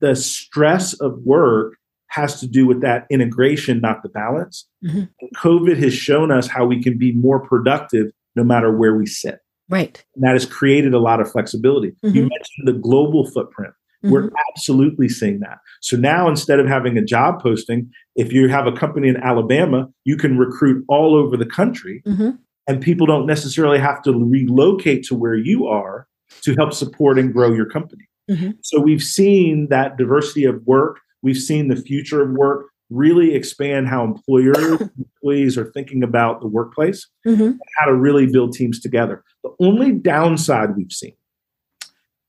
the 0.00 0.14
stress 0.14 0.92
of 1.00 1.18
work 1.24 1.74
has 2.08 2.40
to 2.40 2.46
do 2.46 2.66
with 2.66 2.80
that 2.82 3.06
integration, 3.10 3.80
not 3.80 4.02
the 4.02 4.08
balance. 4.08 4.66
Mm-hmm. 4.84 5.04
COVID 5.36 5.76
has 5.82 5.94
shown 5.94 6.30
us 6.30 6.46
how 6.46 6.64
we 6.64 6.82
can 6.82 6.98
be 6.98 7.12
more 7.12 7.40
productive 7.40 8.06
no 8.34 8.44
matter 8.44 8.74
where 8.74 8.94
we 8.94 9.06
sit. 9.06 9.40
Right. 9.68 10.02
And 10.14 10.24
that 10.24 10.32
has 10.32 10.46
created 10.46 10.94
a 10.94 10.98
lot 10.98 11.20
of 11.20 11.30
flexibility. 11.30 11.92
You 12.02 12.10
mm-hmm. 12.10 12.20
mentioned 12.20 12.66
the 12.66 12.72
global 12.72 13.26
footprint. 13.30 13.74
Mm-hmm. 14.04 14.12
We're 14.12 14.30
absolutely 14.50 15.08
seeing 15.08 15.40
that. 15.40 15.58
So 15.82 15.96
now 15.96 16.28
instead 16.28 16.60
of 16.60 16.66
having 16.66 16.96
a 16.96 17.04
job 17.04 17.42
posting, 17.42 17.90
if 18.18 18.32
you 18.32 18.48
have 18.48 18.66
a 18.66 18.72
company 18.72 19.08
in 19.08 19.16
Alabama, 19.16 19.88
you 20.04 20.16
can 20.16 20.36
recruit 20.36 20.84
all 20.88 21.14
over 21.14 21.36
the 21.36 21.46
country 21.46 22.02
mm-hmm. 22.06 22.30
and 22.66 22.82
people 22.82 23.06
don't 23.06 23.26
necessarily 23.26 23.78
have 23.78 24.02
to 24.02 24.12
relocate 24.12 25.04
to 25.04 25.14
where 25.14 25.36
you 25.36 25.66
are 25.66 26.06
to 26.42 26.54
help 26.58 26.74
support 26.74 27.18
and 27.18 27.32
grow 27.32 27.52
your 27.54 27.64
company. 27.64 28.04
Mm-hmm. 28.28 28.50
So 28.62 28.80
we've 28.80 29.02
seen 29.02 29.68
that 29.70 29.96
diversity 29.96 30.44
of 30.44 30.60
work, 30.66 30.98
we've 31.22 31.38
seen 31.38 31.68
the 31.68 31.76
future 31.76 32.20
of 32.20 32.30
work 32.32 32.66
really 32.90 33.34
expand 33.34 33.86
how 33.86 34.02
employers 34.02 34.80
employees 34.98 35.56
are 35.56 35.70
thinking 35.72 36.02
about 36.02 36.40
the 36.40 36.48
workplace 36.48 37.06
mm-hmm. 37.26 37.42
and 37.42 37.60
how 37.78 37.86
to 37.86 37.94
really 37.94 38.26
build 38.26 38.52
teams 38.52 38.80
together. 38.80 39.22
The 39.44 39.54
only 39.60 39.92
downside 39.92 40.76
we've 40.76 40.92
seen 40.92 41.14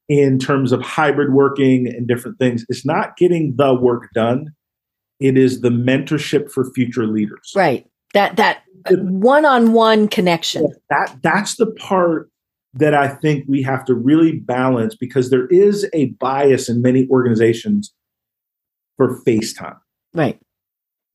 in 0.08 0.40
terms 0.40 0.72
of 0.72 0.82
hybrid 0.82 1.34
working 1.34 1.88
and 1.88 2.08
different 2.08 2.38
things. 2.40 2.66
is 2.68 2.84
not 2.84 3.16
getting 3.16 3.56
the 3.56 3.74
work 3.74 4.10
done. 4.14 4.54
It 5.20 5.38
is 5.38 5.62
the 5.62 5.70
mentorship 5.70 6.52
for 6.52 6.72
future 6.74 7.08
leaders. 7.08 7.52
Right. 7.56 7.86
That 8.14 8.38
that 8.38 8.64
one-on-one 8.90 10.08
connection. 10.08 10.68
That 10.90 11.18
that's 11.22 11.56
the 11.56 11.72
part 11.72 12.30
that 12.74 12.94
I 12.94 13.08
think 13.08 13.46
we 13.48 13.62
have 13.64 13.84
to 13.86 13.96
really 13.96 14.40
balance 14.40 14.96
because 14.96 15.30
there 15.30 15.48
is 15.48 15.90
a 15.94 16.08
bias 16.20 16.70
in 16.70 16.82
many 16.82 17.08
organizations 17.10 17.94
for 18.96 19.22
FaceTime. 19.24 19.78
Right. 20.14 20.40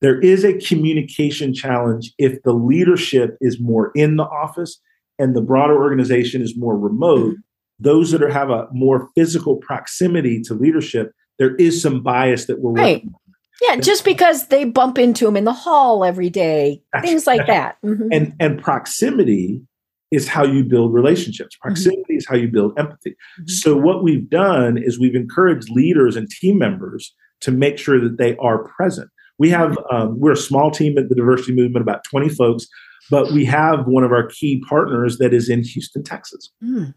There 0.01 0.19
is 0.19 0.43
a 0.43 0.57
communication 0.59 1.53
challenge 1.53 2.13
if 2.17 2.43
the 2.43 2.53
leadership 2.53 3.37
is 3.41 3.59
more 3.59 3.91
in 3.95 4.17
the 4.17 4.25
office 4.25 4.79
and 5.17 5.35
the 5.35 5.41
broader 5.41 5.81
organization 5.81 6.41
is 6.41 6.55
more 6.57 6.77
remote. 6.77 7.31
Mm-hmm 7.31 7.41
those 7.79 8.11
that 8.11 8.23
are, 8.23 8.29
have 8.29 8.49
a 8.49 8.67
more 8.71 9.09
physical 9.15 9.57
proximity 9.57 10.41
to 10.43 10.53
leadership, 10.53 11.11
there 11.39 11.55
is 11.55 11.81
some 11.81 12.01
bias 12.01 12.45
that 12.45 12.59
we're 12.59 12.71
right. 12.71 13.03
Yeah, 13.61 13.77
just 13.77 14.03
because 14.03 14.47
they 14.47 14.65
bump 14.65 14.97
into 14.97 15.25
them 15.25 15.37
in 15.37 15.45
the 15.45 15.53
hall 15.53 16.03
every 16.03 16.29
day, 16.29 16.81
things 17.01 17.25
like 17.25 17.47
that. 17.47 17.77
Mm-hmm. 17.83 18.09
And 18.11 18.35
and 18.39 18.61
proximity 18.61 19.61
is 20.11 20.27
how 20.27 20.43
you 20.43 20.63
build 20.63 20.93
relationships. 20.93 21.55
Mm-hmm. 21.55 21.67
Proximity 21.67 22.01
mm-hmm. 22.01 22.17
is 22.17 22.27
how 22.27 22.35
you 22.35 22.47
build 22.49 22.77
empathy. 22.77 23.11
Mm-hmm. 23.11 23.47
So 23.47 23.77
what 23.77 24.03
we've 24.03 24.29
done 24.29 24.77
is 24.77 24.99
we've 24.99 25.15
encouraged 25.15 25.69
leaders 25.69 26.15
and 26.15 26.29
team 26.29 26.57
members 26.57 27.13
to 27.41 27.51
make 27.51 27.77
sure 27.77 27.99
that 27.99 28.17
they 28.17 28.35
are 28.37 28.67
present. 28.69 29.09
We 29.37 29.49
have 29.49 29.77
um, 29.91 30.19
we're 30.19 30.31
a 30.31 30.37
small 30.37 30.71
team 30.71 30.97
at 30.97 31.09
the 31.09 31.15
diversity 31.15 31.53
movement, 31.53 31.81
about 31.81 32.03
20 32.05 32.29
folks, 32.29 32.67
but 33.09 33.31
we 33.31 33.45
have 33.45 33.85
one 33.85 34.03
of 34.03 34.11
our 34.11 34.27
key 34.27 34.63
partners 34.67 35.17
that 35.17 35.33
is 35.33 35.49
in 35.49 35.63
Houston, 35.63 36.03
Texas. 36.03 36.51
Mm. 36.63 36.93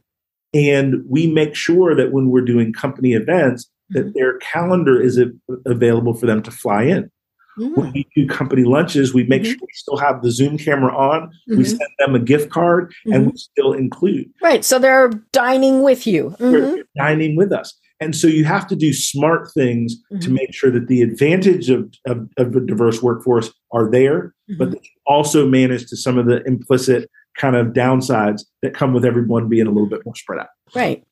And 0.55 1.05
we 1.09 1.27
make 1.27 1.55
sure 1.55 1.95
that 1.95 2.13
when 2.13 2.31
we're 2.31 2.45
doing 2.45 2.73
company 2.73 3.13
events, 3.13 3.71
that 3.91 4.07
mm-hmm. 4.07 4.19
their 4.19 4.39
calendar 4.39 5.01
is 5.01 5.21
available 5.67 6.15
for 6.15 6.27
them 6.27 6.43
to 6.43 6.51
fly 6.51 6.83
in. 6.85 7.11
Mm. 7.59 7.77
When 7.77 7.93
we 7.93 8.07
do 8.15 8.27
company 8.27 8.63
lunches, 8.63 9.13
we 9.13 9.25
make 9.25 9.43
mm-hmm. 9.43 9.51
sure 9.51 9.59
we 9.61 9.73
still 9.73 9.97
have 9.97 10.23
the 10.23 10.31
Zoom 10.31 10.59
camera 10.59 10.95
on. 10.97 11.29
Mm-hmm. 11.29 11.59
We 11.59 11.65
send 11.65 11.91
them 11.99 12.15
a 12.15 12.21
gift 12.21 12.51
card, 12.51 12.91
mm-hmm. 12.91 13.13
and 13.13 13.27
we 13.27 13.37
still 13.37 13.73
include. 13.73 14.31
Right, 14.41 14.65
so 14.65 14.79
they're 14.79 15.11
dining 15.33 15.83
with 15.83 16.07
you. 16.07 16.37
They're 16.39 16.61
mm-hmm. 16.61 16.81
dining 16.97 17.37
with 17.37 17.53
us, 17.53 17.77
and 18.01 18.15
so 18.15 18.29
you 18.29 18.45
have 18.45 18.67
to 18.69 18.77
do 18.77 18.93
smart 18.93 19.51
things 19.53 19.97
to 19.97 20.17
mm-hmm. 20.17 20.35
make 20.35 20.55
sure 20.55 20.71
that 20.71 20.87
the 20.87 21.03
advantage 21.03 21.69
of, 21.69 21.93
of, 22.07 22.29
of 22.37 22.55
a 22.55 22.61
diverse 22.61 23.03
workforce 23.03 23.53
are 23.73 23.91
there, 23.91 24.35
but 24.57 24.71
that 24.71 24.85
you 24.85 24.91
also 25.07 25.47
manage 25.47 25.87
to 25.87 25.97
some 25.97 26.17
of 26.17 26.27
the 26.27 26.45
implicit 26.45 27.11
kind 27.37 27.57
of 27.57 27.69
downsides 27.69 28.43
that 28.63 28.75
come 28.75 28.93
with 28.93 29.05
everyone 29.05 29.49
being 29.49 29.67
a 29.67 29.71
little 29.71 29.89
bit 29.89 30.05
more 30.05 30.15
spread 30.15 30.41
out. 30.41 30.49
Right. 30.75 31.05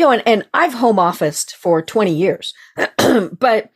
You 0.00 0.06
know, 0.06 0.12
and, 0.12 0.22
and 0.26 0.48
I've 0.54 0.72
home 0.72 0.98
officed 0.98 1.56
for 1.56 1.82
20 1.82 2.14
years, 2.14 2.54
but 3.38 3.70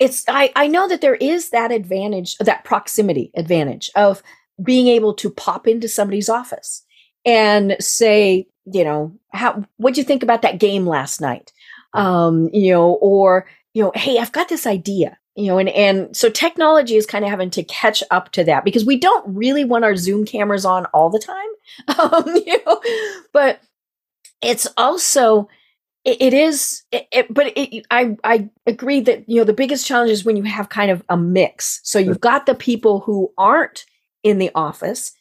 it's, 0.00 0.24
I, 0.26 0.50
I 0.56 0.66
know 0.66 0.88
that 0.88 1.02
there 1.02 1.14
is 1.14 1.50
that 1.50 1.70
advantage, 1.70 2.36
that 2.38 2.64
proximity 2.64 3.30
advantage 3.36 3.88
of 3.94 4.20
being 4.60 4.88
able 4.88 5.14
to 5.14 5.30
pop 5.30 5.68
into 5.68 5.86
somebody's 5.86 6.28
office 6.28 6.82
and 7.24 7.76
say, 7.78 8.48
you 8.64 8.82
know, 8.82 9.16
how, 9.32 9.62
what'd 9.76 9.96
you 9.96 10.02
think 10.02 10.24
about 10.24 10.42
that 10.42 10.58
game 10.58 10.84
last 10.84 11.20
night? 11.20 11.52
Um, 11.94 12.50
you 12.52 12.72
know, 12.72 12.94
or, 12.94 13.46
you 13.72 13.84
know, 13.84 13.92
hey, 13.94 14.18
I've 14.18 14.32
got 14.32 14.48
this 14.48 14.66
idea 14.66 15.16
you 15.36 15.46
know, 15.46 15.58
and, 15.58 15.68
and 15.68 16.16
so 16.16 16.28
technology 16.28 16.96
is 16.96 17.06
kind 17.06 17.24
of 17.24 17.30
having 17.30 17.50
to 17.50 17.62
catch 17.62 18.02
up 18.10 18.32
to 18.32 18.42
that 18.42 18.64
because 18.64 18.84
we 18.84 18.96
don't 18.96 19.24
really 19.28 19.62
want 19.64 19.84
our 19.84 19.94
Zoom 19.94 20.26
cameras 20.26 20.64
on 20.64 20.86
all 20.86 21.10
the 21.10 21.20
time. 21.20 21.36
Um, 22.00 22.24
you 22.44 22.58
know, 22.66 22.80
but 23.32 23.60
it's 24.42 24.66
also, 24.76 25.48
it, 26.08 26.22
it 26.22 26.34
is, 26.34 26.84
it, 26.90 27.06
it, 27.12 27.34
but 27.34 27.52
it, 27.54 27.84
I, 27.90 28.16
I 28.24 28.48
agree 28.66 29.00
that, 29.00 29.28
you 29.28 29.36
know, 29.36 29.44
the 29.44 29.52
biggest 29.52 29.86
challenge 29.86 30.10
is 30.10 30.24
when 30.24 30.36
you 30.36 30.42
have 30.44 30.70
kind 30.70 30.90
of 30.90 31.02
a 31.10 31.18
mix. 31.18 31.80
So 31.82 31.98
you've 31.98 32.20
got 32.20 32.46
the 32.46 32.54
people 32.54 33.00
who 33.00 33.30
aren't 33.36 33.84
in 34.22 34.38
the 34.38 34.50
office 34.54 35.12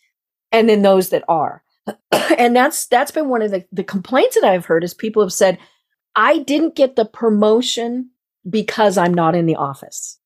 and 0.50 0.70
then 0.70 0.84
those 0.84 1.10
that 1.10 1.26
are. 1.28 1.62
and 2.38 2.56
that's, 2.56 2.86
that's 2.86 3.12
been 3.12 3.28
one 3.28 3.42
of 3.42 3.52
the, 3.52 3.66
the 3.70 3.84
complaints 3.84 4.36
that 4.36 4.46
I've 4.46 4.66
heard 4.66 4.86
is 4.86 4.94
people 4.94 5.22
have 5.22 5.34
said, 5.34 5.58
I 6.16 6.38
didn't 6.38 6.76
get 6.76 6.96
the 6.96 7.06
promotion 7.06 8.12
because 8.50 8.98
I'm 8.98 9.14
not 9.14 9.36
in 9.36 9.46
the 9.46 9.58
office. 9.58 10.18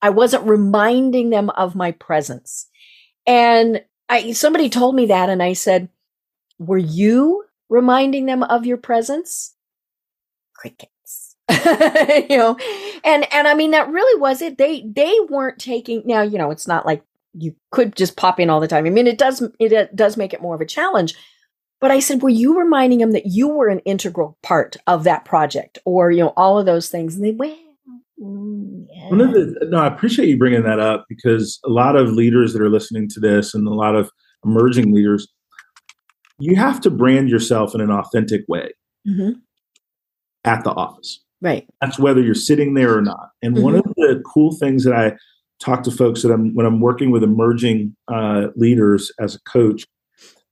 I 0.00 0.10
wasn't 0.10 0.46
reminding 0.46 1.30
them 1.30 1.50
of 1.50 1.74
my 1.74 1.90
presence. 1.90 2.68
And 3.26 3.82
I, 4.08 4.32
somebody 4.32 4.68
told 4.68 4.94
me 4.94 5.06
that 5.06 5.30
and 5.30 5.42
I 5.42 5.54
said, 5.54 5.88
were 6.60 6.78
you 6.78 7.44
reminding 7.68 8.26
them 8.26 8.44
of 8.44 8.66
your 8.66 8.76
presence? 8.76 9.56
Crickets. 10.60 11.36
you 12.28 12.36
know, 12.36 12.56
and, 13.02 13.26
and 13.32 13.48
I 13.48 13.54
mean, 13.54 13.70
that 13.70 13.88
really 13.88 14.20
was 14.20 14.42
it. 14.42 14.58
They, 14.58 14.84
they 14.86 15.16
weren't 15.28 15.58
taking, 15.58 16.02
now, 16.04 16.22
you 16.22 16.38
know, 16.38 16.50
it's 16.50 16.68
not 16.68 16.86
like 16.86 17.02
you 17.32 17.56
could 17.72 17.96
just 17.96 18.16
pop 18.16 18.38
in 18.38 18.50
all 18.50 18.60
the 18.60 18.68
time. 18.68 18.86
I 18.86 18.90
mean, 18.90 19.06
it 19.06 19.18
does, 19.18 19.42
it 19.58 19.96
does 19.96 20.16
make 20.16 20.32
it 20.32 20.42
more 20.42 20.54
of 20.54 20.60
a 20.60 20.66
challenge, 20.66 21.14
but 21.80 21.90
I 21.90 21.98
said, 22.00 22.22
were 22.22 22.28
you 22.28 22.58
reminding 22.58 22.98
them 22.98 23.12
that 23.12 23.26
you 23.26 23.48
were 23.48 23.68
an 23.68 23.80
integral 23.80 24.36
part 24.42 24.76
of 24.86 25.04
that 25.04 25.24
project 25.24 25.78
or, 25.84 26.10
you 26.10 26.20
know, 26.20 26.34
all 26.36 26.58
of 26.58 26.66
those 26.66 26.88
things? 26.90 27.16
And 27.16 27.24
they 27.24 27.32
went, 27.32 27.58
mm, 28.22 28.86
yeah. 28.90 29.08
One 29.08 29.20
of 29.22 29.32
the, 29.32 29.66
no, 29.70 29.78
I 29.78 29.86
appreciate 29.86 30.28
you 30.28 30.36
bringing 30.36 30.62
that 30.64 30.78
up 30.78 31.06
because 31.08 31.58
a 31.64 31.70
lot 31.70 31.96
of 31.96 32.12
leaders 32.12 32.52
that 32.52 32.62
are 32.62 32.70
listening 32.70 33.08
to 33.08 33.20
this 33.20 33.54
and 33.54 33.66
a 33.66 33.74
lot 33.74 33.96
of 33.96 34.10
emerging 34.44 34.92
leaders, 34.92 35.26
you 36.38 36.54
have 36.56 36.80
to 36.82 36.90
brand 36.90 37.30
yourself 37.30 37.74
in 37.74 37.80
an 37.80 37.90
authentic 37.90 38.42
way 38.46 38.70
mm-hmm. 39.08 39.38
At 40.44 40.64
the 40.64 40.70
office. 40.70 41.22
Right. 41.40 41.66
That's 41.80 41.98
whether 41.98 42.20
you're 42.20 42.34
sitting 42.34 42.74
there 42.74 42.96
or 42.96 43.02
not. 43.02 43.30
And 43.42 43.54
mm-hmm. 43.54 43.64
one 43.64 43.74
of 43.76 43.84
the 43.96 44.22
cool 44.26 44.56
things 44.56 44.84
that 44.84 44.94
I 44.94 45.16
talk 45.58 45.82
to 45.84 45.90
folks 45.90 46.22
that 46.22 46.32
I'm 46.32 46.54
when 46.54 46.66
I'm 46.66 46.80
working 46.80 47.10
with 47.10 47.22
emerging 47.22 47.96
uh, 48.08 48.48
leaders 48.56 49.12
as 49.18 49.34
a 49.34 49.40
coach 49.40 49.86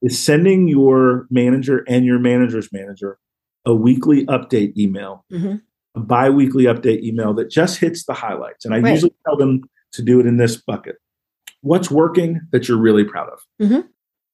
is 0.03 0.23
sending 0.23 0.69
your 0.69 1.27
manager 1.31 1.85
and 1.89 2.05
your 2.05 2.19
manager's 2.19 2.73
manager 2.73 3.19
a 3.67 3.75
weekly 3.75 4.25
update 4.27 4.77
email, 4.79 5.25
mm-hmm. 5.33 5.57
a 5.95 6.01
bi-weekly 6.01 6.65
update 6.65 7.03
email 7.03 7.35
that 7.35 7.51
just 7.51 7.79
hits 7.79 8.05
the 8.07 8.15
highlights. 8.15 8.65
And 8.65 8.73
I 8.73 8.79
right. 8.79 8.93
usually 8.93 9.15
tell 9.27 9.37
them 9.37 9.63
to 9.93 10.03
do 10.03 10.21
it 10.21 10.27
in 10.27 10.37
this 10.37 10.57
bucket. 10.57 10.97
What's 11.61 11.91
working 11.91 12.41
that 12.53 12.69
you're 12.69 12.79
really 12.79 13.05
proud 13.05 13.29
of? 13.29 13.41
Mm-hmm. 13.61 13.81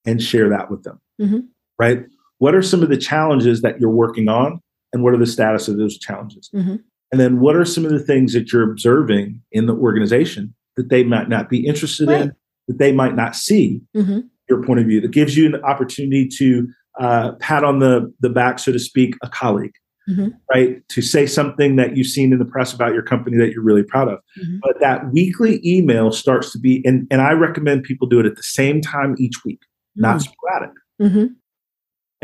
And 0.07 0.23
share 0.23 0.51
that 0.51 0.71
with 0.71 0.85
them. 0.85 1.01
Mm-hmm. 1.21 1.39
Right? 1.79 2.05
What 2.39 2.55
are 2.55 2.63
some 2.63 2.83
of 2.83 2.91
the 2.91 2.97
challenges 2.99 3.63
that 3.63 3.81
you're 3.81 3.91
working 3.91 4.29
on? 4.29 4.61
And 4.95 5.03
what 5.03 5.13
are 5.13 5.19
the 5.19 5.27
status 5.27 5.69
of 5.69 5.77
those 5.77 5.99
challenges? 5.99 6.49
Mm-hmm. 6.55 6.77
And 7.13 7.21
then 7.21 7.41
what 7.41 7.57
are 7.57 7.67
some 7.67 7.85
of 7.85 7.91
the 7.91 8.01
things 8.01 8.33
that 8.33 8.51
you're 8.51 8.71
observing 8.71 9.43
in 9.53 9.67
the 9.67 9.75
organization 9.75 10.55
that 10.77 10.89
they 10.89 11.05
might 11.05 11.29
not 11.29 11.51
be 11.51 11.67
interested 11.67 12.09
right. 12.09 12.23
in, 12.23 12.33
that 12.69 12.79
they 12.79 12.93
might 12.93 13.15
not 13.15 13.37
see? 13.37 13.83
Mm-hmm 13.95 14.21
your 14.49 14.63
point 14.63 14.81
of 14.81 14.87
view, 14.87 15.01
that 15.01 15.11
gives 15.11 15.37
you 15.37 15.47
an 15.47 15.63
opportunity 15.63 16.29
to 16.29 16.69
uh, 17.01 17.33
pat 17.41 17.65
on 17.65 17.79
the, 17.79 18.13
the 18.21 18.29
back, 18.29 18.59
so 18.59 18.73
to 18.73 18.79
speak, 18.79 19.17
a 19.23 19.29
colleague, 19.29 19.75
mm-hmm. 20.09 20.29
right? 20.51 20.87
To 20.89 21.03
say 21.03 21.27
something 21.27 21.77
that 21.77 21.97
you've 21.97 22.07
seen 22.07 22.33
in 22.33 22.39
the 22.39 22.45
press 22.45 22.73
about 22.73 22.93
your 22.93 23.03
company 23.03 23.37
that 23.39 23.53
you're 23.53 23.63
really 23.63 23.83
proud 23.83 24.09
of. 24.09 24.19
Mm-hmm. 24.41 24.59
But 24.63 24.81
that 24.81 25.11
weekly 25.13 25.61
email 25.65 26.13
starts 26.13 26.53
to 26.53 26.59
be, 26.59 26.83
and, 26.85 27.07
and 27.11 27.21
I 27.21 27.33
recommend 27.33 27.85
people 27.85 28.07
do 28.07 28.21
it 28.21 28.27
at 28.27 28.37
the 28.37 28.43
same 28.43 28.81
time 28.81 29.17
each 29.19 29.45
week, 29.45 29.61
mm-hmm. 29.61 30.03
not 30.03 30.23
sporadic. 30.23 30.75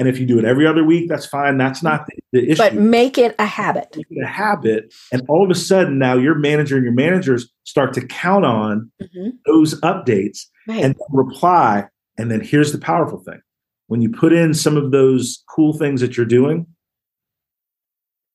And 0.01 0.09
if 0.09 0.19
you 0.19 0.27
do 0.27 0.39
it 0.41 0.45
every 0.45 0.67
other 0.67 0.83
week, 0.83 1.09
that's 1.09 1.27
fine. 1.27 1.59
That's 1.59 1.83
not 1.83 2.07
the, 2.07 2.19
the 2.33 2.51
issue. 2.51 2.57
But 2.59 2.75
make 2.75 3.19
it 3.19 3.37
a 3.39 3.47
habit. 3.47 3.95
Make 3.95 4.07
it 4.11 4.25
a 4.25 4.27
habit. 4.27 4.93
And 5.13 5.23
all 5.29 5.45
of 5.45 5.51
a 5.51 5.55
sudden, 5.55 5.99
now 5.99 6.17
your 6.17 6.35
manager 6.35 6.75
and 6.75 6.85
your 6.85 6.95
managers 6.95 7.49
start 7.63 7.93
to 7.95 8.07
count 8.07 8.45
on 8.45 8.91
mm-hmm. 9.01 9.29
those 9.47 9.79
updates 9.83 10.47
right. 10.67 10.83
and 10.83 10.97
reply 11.11 11.87
and 12.21 12.31
then 12.31 12.43
here's 12.43 12.71
the 12.73 12.79
powerful 12.79 13.19
thing 13.19 13.41
when 13.87 14.03
you 14.03 14.11
put 14.11 14.33
in 14.35 14.53
some 14.53 14.77
of 14.77 14.91
those 14.91 15.43
cool 15.49 15.73
things 15.73 16.03
that 16.03 16.19
you're 16.19 16.27
doing, 16.27 16.67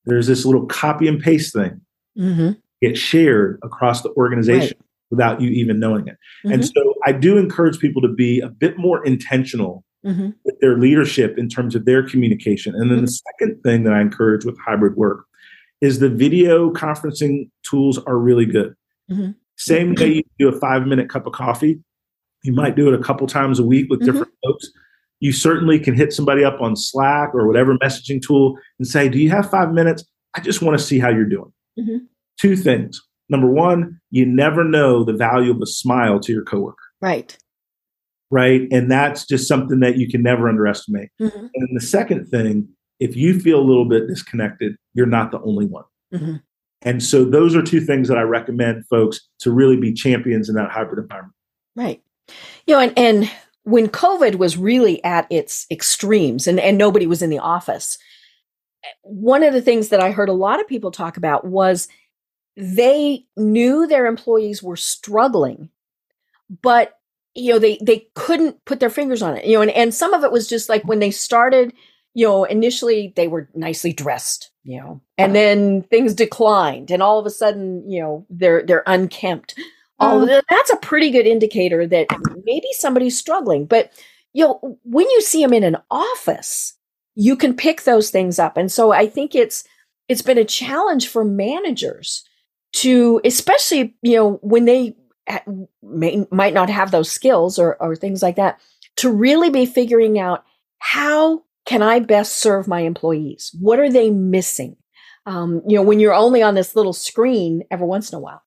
there's 0.06 0.26
this 0.26 0.44
little 0.44 0.66
copy 0.66 1.08
and 1.08 1.22
paste 1.22 1.54
thing 1.54 1.82
mm-hmm. 2.18 2.54
get 2.82 2.98
shared 2.98 3.60
across 3.64 4.02
the 4.02 4.10
organization 4.18 4.76
right. 4.80 4.88
without 5.12 5.40
you 5.40 5.50
even 5.52 5.80
knowing 5.80 6.08
it. 6.08 6.18
Mm-hmm. 6.44 6.54
And 6.54 6.66
so 6.66 6.96
I 7.06 7.12
do 7.12 7.38
encourage 7.38 7.78
people 7.80 8.02
to 8.02 8.08
be 8.08 8.40
a 8.40 8.50
bit 8.50 8.80
more 8.80 9.06
intentional 9.06 9.84
mm-hmm. 10.06 10.30
with 10.44 10.60
their 10.62 10.78
leadership 10.78 11.38
in 11.38 11.50
terms 11.50 11.76
of 11.76 11.86
their 11.86 12.08
communication. 12.08 12.76
And 12.76 12.92
then 12.92 13.02
the 13.02 13.12
mm-hmm. 13.12 13.46
second 13.46 13.62
thing 13.64 13.84
that 13.84 13.94
I 13.94 14.02
encourage 14.02 14.46
with 14.46 14.58
hybrid 14.60 14.96
work 14.96 15.26
is 15.82 16.00
the 16.00 16.10
video 16.10 16.72
conferencing 16.72 17.50
tools 17.64 17.98
are 18.06 18.18
really 18.18 18.46
good. 18.46 18.76
Mm-hmm. 19.12 19.32
Same 19.58 19.96
way 19.96 20.16
you 20.16 20.24
do 20.38 20.50
a 20.50 20.60
five 20.60 20.86
minute 20.86 21.10
cup 21.10 21.26
of 21.26 21.34
coffee, 21.34 21.80
you 22.44 22.54
might 22.54 22.76
do 22.76 22.88
it 22.88 23.00
a 23.00 23.04
couple 23.04 23.26
times 23.28 23.60
a 23.60 23.64
week 23.64 23.88
with 23.90 24.00
mm-hmm. 24.00 24.12
different 24.12 24.34
folks. 24.46 24.70
You 25.20 25.32
certainly 25.32 25.80
can 25.80 25.96
hit 25.96 26.14
somebody 26.14 26.44
up 26.44 26.62
on 26.62 26.76
Slack 26.76 27.34
or 27.34 27.48
whatever 27.48 27.78
messaging 27.78 28.22
tool 28.22 28.58
and 28.80 28.88
say, 28.88 29.10
Do 29.10 29.18
you 29.18 29.30
have 29.30 29.50
five 29.50 29.72
minutes? 29.72 30.04
I 30.36 30.42
just 30.42 30.62
want 30.62 30.78
to 30.78 30.84
see 30.84 31.00
how 31.00 31.10
you're 31.10 31.26
doing. 31.26 31.52
Mm-hmm. 31.80 31.98
Two 32.40 32.56
things. 32.56 33.02
Number 33.30 33.50
one, 33.50 34.00
you 34.12 34.26
never 34.26 34.64
know 34.64 35.04
the 35.04 35.14
value 35.14 35.52
of 35.52 35.62
a 35.62 35.66
smile 35.66 36.20
to 36.20 36.32
your 36.32 36.44
coworker. 36.44 36.78
Right. 37.02 37.38
Right. 38.36 38.68
And 38.70 38.92
that's 38.92 39.26
just 39.26 39.48
something 39.48 39.80
that 39.80 39.98
you 39.98 40.10
can 40.10 40.22
never 40.22 40.50
underestimate. 40.50 41.08
Mm-hmm. 41.22 41.46
And 41.56 41.70
the 41.74 41.80
second 41.80 42.26
thing, 42.28 42.68
if 43.00 43.16
you 43.16 43.40
feel 43.40 43.58
a 43.58 43.64
little 43.64 43.88
bit 43.88 44.10
disconnected, 44.10 44.76
you're 44.94 45.06
not 45.06 45.32
the 45.32 45.40
only 45.40 45.66
one. 45.66 45.86
Mm-hmm. 46.14 46.36
And 46.82 47.02
so 47.02 47.24
those 47.24 47.56
are 47.56 47.62
two 47.62 47.80
things 47.80 48.10
that 48.10 48.18
I 48.18 48.24
recommend 48.24 48.86
folks 48.88 49.22
to 49.40 49.52
really 49.52 49.78
be 49.78 49.94
champions 49.94 50.50
in 50.50 50.56
that 50.56 50.70
hybrid 50.70 51.00
environment. 51.00 51.34
Right. 51.78 52.04
You 52.68 52.74
know, 52.74 52.82
and, 52.82 52.94
and 52.98 53.32
when 53.64 53.88
COVID 53.88 54.36
was 54.36 54.58
really 54.58 55.02
at 55.06 55.28
its 55.30 55.66
extremes 55.72 56.46
and, 56.46 56.60
and 56.60 56.78
nobody 56.78 57.08
was 57.08 57.22
in 57.22 57.30
the 57.30 57.40
office, 57.40 57.98
one 59.04 59.44
of 59.44 59.54
the 59.54 59.62
things 59.62 59.88
that 59.90 60.02
I 60.02 60.12
heard 60.12 60.28
a 60.28 60.34
lot 60.34 60.60
of 60.60 60.68
people 60.68 60.92
talk 60.92 61.16
about 61.16 61.46
was 61.46 61.88
they 62.58 63.26
knew 63.38 63.88
their 63.88 64.08
employees 64.08 64.62
were 64.62 64.76
struggling, 64.76 65.70
but 66.62 67.00
you 67.36 67.54
know, 67.54 67.60
they 67.60 67.78
they 67.82 68.08
couldn't 68.16 68.64
put 68.66 68.80
their 68.80 68.90
fingers 68.90 69.22
on 69.22 69.38
it. 69.38 69.46
You 69.46 69.58
know, 69.58 69.62
and, 69.62 69.72
and 69.72 69.94
some 69.94 70.14
of 70.14 70.24
it 70.24 70.32
was 70.32 70.48
just 70.48 70.70
like 70.70 70.84
when 70.86 71.00
they 71.00 71.12
started, 71.12 71.74
you 72.14 72.28
know, 72.28 72.44
initially 72.46 73.14
they 73.16 73.28
were 73.28 73.50
nicely 73.54 73.94
dressed, 73.94 74.52
you 74.64 74.80
know, 74.80 75.02
and 75.18 75.36
then 75.36 75.84
things 75.84 76.14
declined 76.14 76.92
and 76.92 77.04
all 77.04 77.20
of 77.20 77.26
a 77.26 77.32
sudden, 77.32 77.90
you 77.90 78.02
know, 78.02 78.26
they're 78.30 78.64
they're 78.64 78.84
unkempt 78.88 79.56
all 80.00 80.30
um, 80.30 80.42
that's 80.50 80.72
a 80.72 80.78
pretty 80.78 81.10
good 81.10 81.26
indicator 81.26 81.88
that 81.88 82.08
maybe 82.44 82.68
somebody's 82.74 83.18
struggling. 83.18 83.66
But 83.66 83.92
you 84.34 84.46
know, 84.46 84.80
when 84.84 85.10
you 85.10 85.22
see 85.22 85.42
them 85.42 85.54
in 85.54 85.64
an 85.64 85.78
office, 85.90 86.74
you 87.16 87.36
can 87.36 87.56
pick 87.56 87.84
those 87.84 88.10
things 88.10 88.38
up. 88.38 88.58
And 88.58 88.72
so 88.72 88.92
I 88.92 89.08
think 89.08 89.36
it's 89.36 89.64
it's 90.10 90.22
been 90.22 90.38
a 90.38 90.46
challenge 90.46 91.08
for 91.08 91.24
managers 91.24 92.24
to, 92.74 93.22
especially 93.24 93.96
you 94.02 94.16
know, 94.18 94.34
when 94.42 94.66
they 94.66 94.96
may, 95.82 96.26
might 96.32 96.54
not 96.54 96.70
have 96.70 96.92
those 96.92 97.12
skills 97.12 97.58
or 97.60 97.82
or 97.82 97.96
things 97.96 98.22
like 98.22 98.36
that, 98.36 98.60
to 98.98 99.12
really 99.12 99.50
be 99.50 99.66
figuring 99.66 100.20
out 100.20 100.44
how 100.80 101.44
can 101.66 101.82
I 101.82 102.00
best 102.00 102.38
serve 102.38 102.68
my 102.68 102.82
employees? 102.82 103.56
What 103.60 103.80
are 103.80 103.92
they 103.92 104.12
missing? 104.12 104.78
Um, 105.26 105.62
you 105.68 105.76
know, 105.76 105.82
when 105.82 106.00
you're 106.00 106.14
only 106.14 106.44
on 106.44 106.54
this 106.54 106.76
little 106.76 106.94
screen 106.94 107.64
every 107.72 107.88
once 107.88 108.12
in 108.12 108.18
a 108.18 108.20
while 108.20 108.44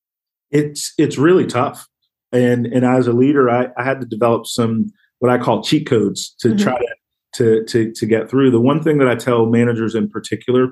it's 0.50 0.92
it's 0.98 1.18
really 1.18 1.46
tough. 1.46 1.88
And 2.32 2.66
and 2.66 2.84
as 2.84 3.06
a 3.06 3.12
leader, 3.12 3.50
I, 3.50 3.68
I 3.76 3.84
had 3.84 4.00
to 4.00 4.06
develop 4.06 4.46
some 4.46 4.86
what 5.18 5.32
I 5.32 5.38
call 5.38 5.62
cheat 5.62 5.86
codes 5.86 6.34
to 6.40 6.48
mm-hmm. 6.48 6.58
try 6.58 6.78
to, 6.78 6.86
to 7.34 7.64
to 7.64 7.92
to 7.92 8.06
get 8.06 8.28
through. 8.28 8.50
The 8.50 8.60
one 8.60 8.82
thing 8.82 8.98
that 8.98 9.08
I 9.08 9.14
tell 9.14 9.46
managers 9.46 9.94
in 9.94 10.08
particular, 10.08 10.68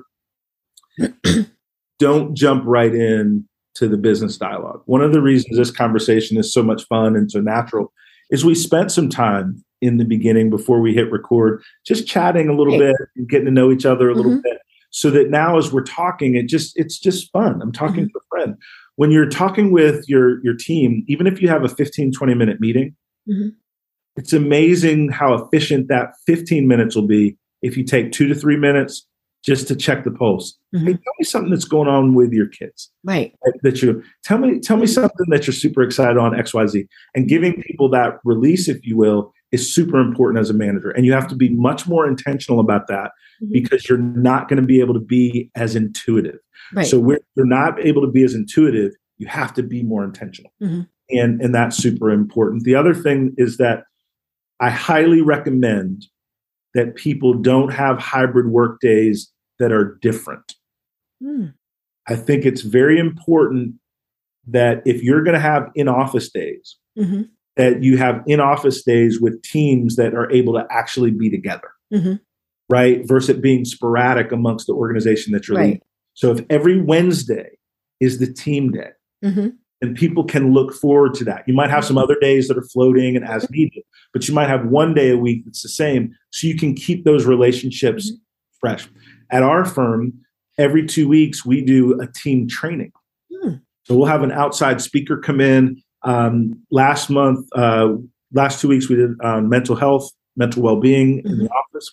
don't 1.99 2.35
jump 2.35 2.63
right 2.65 2.93
in 2.93 3.47
to 3.77 3.87
the 3.87 3.97
business 3.97 4.37
dialogue. 4.37 4.81
One 4.85 5.01
of 5.01 5.13
the 5.13 5.21
reasons 5.21 5.57
this 5.57 5.71
conversation 5.71 6.37
is 6.37 6.53
so 6.53 6.63
much 6.63 6.83
fun 6.85 7.15
and 7.15 7.31
so 7.31 7.39
natural 7.39 7.93
is 8.29 8.43
we 8.43 8.55
spent 8.55 8.91
some 8.91 9.09
time 9.09 9.63
in 9.81 9.97
the 9.97 10.05
beginning 10.05 10.49
before 10.49 10.81
we 10.81 10.93
hit 10.93 11.11
record 11.11 11.61
just 11.85 12.07
chatting 12.07 12.49
a 12.49 12.53
little 12.53 12.77
bit 12.77 12.95
and 13.15 13.29
getting 13.29 13.45
to 13.45 13.51
know 13.51 13.71
each 13.71 13.85
other 13.85 14.09
a 14.09 14.15
little 14.15 14.31
mm-hmm. 14.31 14.41
bit 14.41 14.57
so 14.89 15.11
that 15.11 15.29
now 15.29 15.57
as 15.57 15.71
we're 15.71 15.83
talking 15.83 16.35
it 16.35 16.47
just 16.47 16.73
it's 16.77 16.97
just 16.97 17.31
fun 17.31 17.61
i'm 17.61 17.71
talking 17.71 18.05
mm-hmm. 18.05 18.13
to 18.13 18.19
a 18.19 18.27
friend 18.29 18.55
when 18.95 19.11
you're 19.11 19.29
talking 19.29 19.71
with 19.71 20.03
your 20.07 20.43
your 20.43 20.55
team 20.55 21.03
even 21.07 21.27
if 21.27 21.41
you 21.41 21.47
have 21.47 21.63
a 21.63 21.69
15 21.69 22.11
20 22.11 22.33
minute 22.33 22.59
meeting 22.59 22.95
mm-hmm. 23.29 23.49
it's 24.15 24.33
amazing 24.33 25.09
how 25.09 25.33
efficient 25.33 25.87
that 25.89 26.13
15 26.25 26.67
minutes 26.67 26.95
will 26.95 27.07
be 27.07 27.37
if 27.61 27.77
you 27.77 27.83
take 27.83 28.11
two 28.11 28.27
to 28.27 28.33
three 28.33 28.57
minutes 28.57 29.05
just 29.47 29.65
to 29.69 29.75
check 29.75 30.03
the 30.03 30.11
pulse. 30.11 30.57
Mm-hmm. 30.75 30.85
Hey, 30.85 30.93
tell 30.93 31.13
me 31.17 31.23
something 31.23 31.49
that's 31.51 31.65
going 31.65 31.87
on 31.87 32.13
with 32.13 32.33
your 32.33 32.47
kids. 32.47 32.91
Right. 33.05 33.33
That 33.63 33.81
you 33.81 34.03
tell 34.23 34.37
me 34.37 34.59
tell 34.59 34.75
me 34.75 34.85
something 34.85 35.29
that 35.29 35.47
you're 35.47 35.53
super 35.53 35.81
excited 35.81 36.17
on 36.17 36.33
XYZ. 36.33 36.85
And 37.15 37.29
giving 37.29 37.61
people 37.63 37.89
that 37.91 38.19
release, 38.25 38.67
if 38.67 38.85
you 38.85 38.97
will, 38.97 39.31
is 39.53 39.73
super 39.73 40.01
important 40.01 40.41
as 40.41 40.49
a 40.49 40.53
manager. 40.53 40.91
And 40.91 41.05
you 41.05 41.13
have 41.13 41.29
to 41.29 41.35
be 41.35 41.47
much 41.49 41.87
more 41.87 42.05
intentional 42.05 42.59
about 42.59 42.87
that 42.87 43.11
mm-hmm. 43.41 43.53
because 43.53 43.87
you're 43.87 43.97
not 43.97 44.49
going 44.49 44.61
to 44.61 44.67
be 44.67 44.81
able 44.81 44.93
to 44.93 44.99
be 44.99 45.49
as 45.55 45.77
intuitive. 45.77 46.39
Right. 46.73 46.85
So 46.85 46.99
we're, 46.99 47.21
you're 47.35 47.45
not 47.45 47.79
able 47.79 48.01
to 48.01 48.11
be 48.11 48.23
as 48.23 48.33
intuitive, 48.33 48.91
you 49.17 49.27
have 49.27 49.53
to 49.53 49.63
be 49.63 49.81
more 49.81 50.03
intentional. 50.03 50.51
Mm-hmm. 50.61 50.81
And, 51.09 51.41
and 51.41 51.55
that's 51.55 51.77
super 51.77 52.09
important. 52.09 52.65
The 52.65 52.75
other 52.75 52.93
thing 52.93 53.33
is 53.37 53.55
that 53.57 53.83
I 54.59 54.69
highly 54.71 55.21
recommend 55.21 56.05
that 56.73 56.95
people 56.95 57.33
don't 57.33 57.71
have 57.71 57.97
hybrid 57.97 58.47
work 58.47 58.81
days 58.81 59.31
that 59.59 59.71
are 59.71 59.97
different. 60.01 60.55
Mm. 61.23 61.53
I 62.07 62.15
think 62.15 62.45
it's 62.45 62.61
very 62.61 62.99
important 62.99 63.75
that 64.47 64.81
if 64.85 65.03
you're 65.03 65.23
going 65.23 65.33
to 65.33 65.39
have 65.39 65.69
in 65.75 65.87
office 65.87 66.29
days, 66.29 66.77
mm-hmm. 66.97 67.23
that 67.57 67.83
you 67.83 67.97
have 67.97 68.23
in 68.27 68.39
office 68.39 68.83
days 68.83 69.19
with 69.19 69.41
teams 69.43 69.97
that 69.97 70.13
are 70.13 70.31
able 70.31 70.53
to 70.53 70.65
actually 70.69 71.11
be 71.11 71.29
together, 71.29 71.69
mm-hmm. 71.93 72.13
right? 72.69 73.05
Versus 73.05 73.31
it 73.31 73.41
being 73.41 73.65
sporadic 73.65 74.31
amongst 74.31 74.67
the 74.67 74.73
organization 74.73 75.33
that 75.33 75.47
you're 75.47 75.57
right. 75.57 75.65
leading. 75.65 75.81
So 76.13 76.31
if 76.31 76.45
every 76.49 76.81
Wednesday 76.81 77.57
is 77.99 78.19
the 78.19 78.31
team 78.31 78.71
day, 78.71 78.91
mm-hmm 79.23 79.47
and 79.81 79.95
people 79.95 80.23
can 80.23 80.53
look 80.53 80.73
forward 80.73 81.13
to 81.15 81.23
that. 81.25 81.43
You 81.47 81.53
might 81.53 81.69
have 81.69 81.85
some 81.85 81.97
other 81.97 82.17
days 82.19 82.47
that 82.47 82.57
are 82.57 82.67
floating 82.73 83.15
and 83.15 83.25
as 83.25 83.49
needed, 83.49 83.83
but 84.13 84.27
you 84.27 84.33
might 84.33 84.49
have 84.49 84.65
one 84.65 84.93
day 84.93 85.11
a 85.11 85.17
week 85.17 85.45
that's 85.45 85.61
the 85.61 85.69
same 85.69 86.15
so 86.31 86.47
you 86.47 86.57
can 86.57 86.73
keep 86.73 87.05
those 87.05 87.25
relationships 87.25 88.11
mm-hmm. 88.11 88.17
fresh. 88.59 88.87
At 89.29 89.43
our 89.43 89.65
firm, 89.65 90.13
every 90.57 90.85
two 90.85 91.07
weeks 91.07 91.45
we 91.45 91.61
do 91.61 91.99
a 91.99 92.07
team 92.07 92.47
training. 92.47 92.91
Mm. 93.31 93.61
So 93.83 93.95
we'll 93.95 94.07
have 94.07 94.23
an 94.23 94.31
outside 94.31 94.81
speaker 94.81 95.17
come 95.17 95.39
in. 95.39 95.81
Um, 96.03 96.61
last 96.71 97.09
month, 97.09 97.47
uh, 97.55 97.93
last 98.33 98.61
two 98.61 98.67
weeks, 98.67 98.89
we 98.89 98.95
did 98.95 99.11
uh, 99.23 99.41
mental 99.41 99.75
health, 99.75 100.11
mental 100.35 100.61
well 100.61 100.79
being 100.79 101.19
mm-hmm. 101.19 101.27
in 101.27 101.37
the 101.37 101.43
mm-hmm. 101.45 101.53
office. 101.53 101.91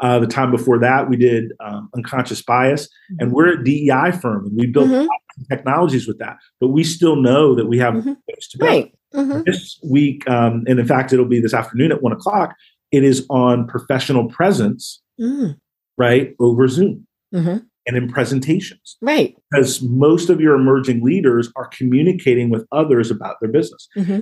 Uh, 0.00 0.18
the 0.20 0.26
time 0.26 0.50
before 0.50 0.78
that, 0.78 1.08
we 1.08 1.16
did 1.16 1.52
um, 1.60 1.90
unconscious 1.94 2.40
bias, 2.42 2.86
mm-hmm. 2.86 3.16
and 3.20 3.32
we're 3.32 3.60
a 3.60 3.64
DEI 3.64 4.12
firm, 4.12 4.46
and 4.46 4.56
we 4.56 4.66
built 4.66 4.88
mm-hmm. 4.88 5.08
technologies 5.50 6.06
with 6.06 6.18
that. 6.18 6.36
But 6.60 6.68
we 6.68 6.84
still 6.84 7.16
know 7.16 7.54
that 7.54 7.66
we 7.66 7.78
have 7.78 7.94
mm-hmm. 7.94 8.12
to. 8.12 8.58
Right. 8.60 8.94
Mm-hmm. 9.14 9.42
This 9.46 9.80
week, 9.82 10.28
um, 10.28 10.64
and 10.68 10.78
in 10.78 10.86
fact, 10.86 11.12
it'll 11.12 11.24
be 11.24 11.40
this 11.40 11.54
afternoon 11.54 11.92
at 11.92 12.02
one 12.02 12.12
o'clock. 12.12 12.54
It 12.92 13.04
is 13.04 13.26
on 13.30 13.66
professional 13.66 14.28
presence, 14.28 15.00
mm. 15.18 15.56
Right, 15.98 16.34
over 16.40 16.68
Zoom 16.68 17.06
mm-hmm. 17.34 17.58
and 17.86 17.96
in 17.96 18.08
presentations, 18.08 18.96
right? 19.02 19.36
Because 19.50 19.82
most 19.82 20.30
of 20.30 20.40
your 20.40 20.54
emerging 20.54 21.02
leaders 21.02 21.50
are 21.56 21.66
communicating 21.68 22.50
with 22.50 22.66
others 22.72 23.10
about 23.10 23.36
their 23.40 23.50
business. 23.50 23.88
Mm-hmm. 23.96 24.20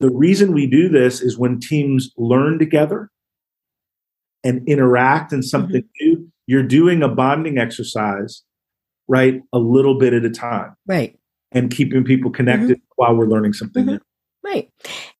The 0.00 0.10
reason 0.10 0.52
we 0.52 0.66
do 0.66 0.88
this 0.88 1.20
is 1.20 1.38
when 1.38 1.60
teams 1.60 2.10
learn 2.16 2.58
together 2.58 3.10
and 4.42 4.66
interact 4.66 5.32
in 5.32 5.42
something 5.42 5.82
mm-hmm. 5.82 6.06
new, 6.06 6.32
you're 6.46 6.62
doing 6.62 7.02
a 7.02 7.08
bonding 7.08 7.58
exercise, 7.58 8.42
right? 9.08 9.40
A 9.52 9.58
little 9.58 9.98
bit 9.98 10.14
at 10.14 10.24
a 10.24 10.30
time. 10.30 10.74
Right. 10.86 11.16
And 11.52 11.70
keeping 11.70 12.04
people 12.04 12.30
connected 12.30 12.78
mm-hmm. 12.78 12.92
while 12.96 13.14
we're 13.14 13.26
learning 13.26 13.52
something 13.52 13.84
mm-hmm. 13.84 13.92
new. 13.92 14.00
Right. 14.42 14.70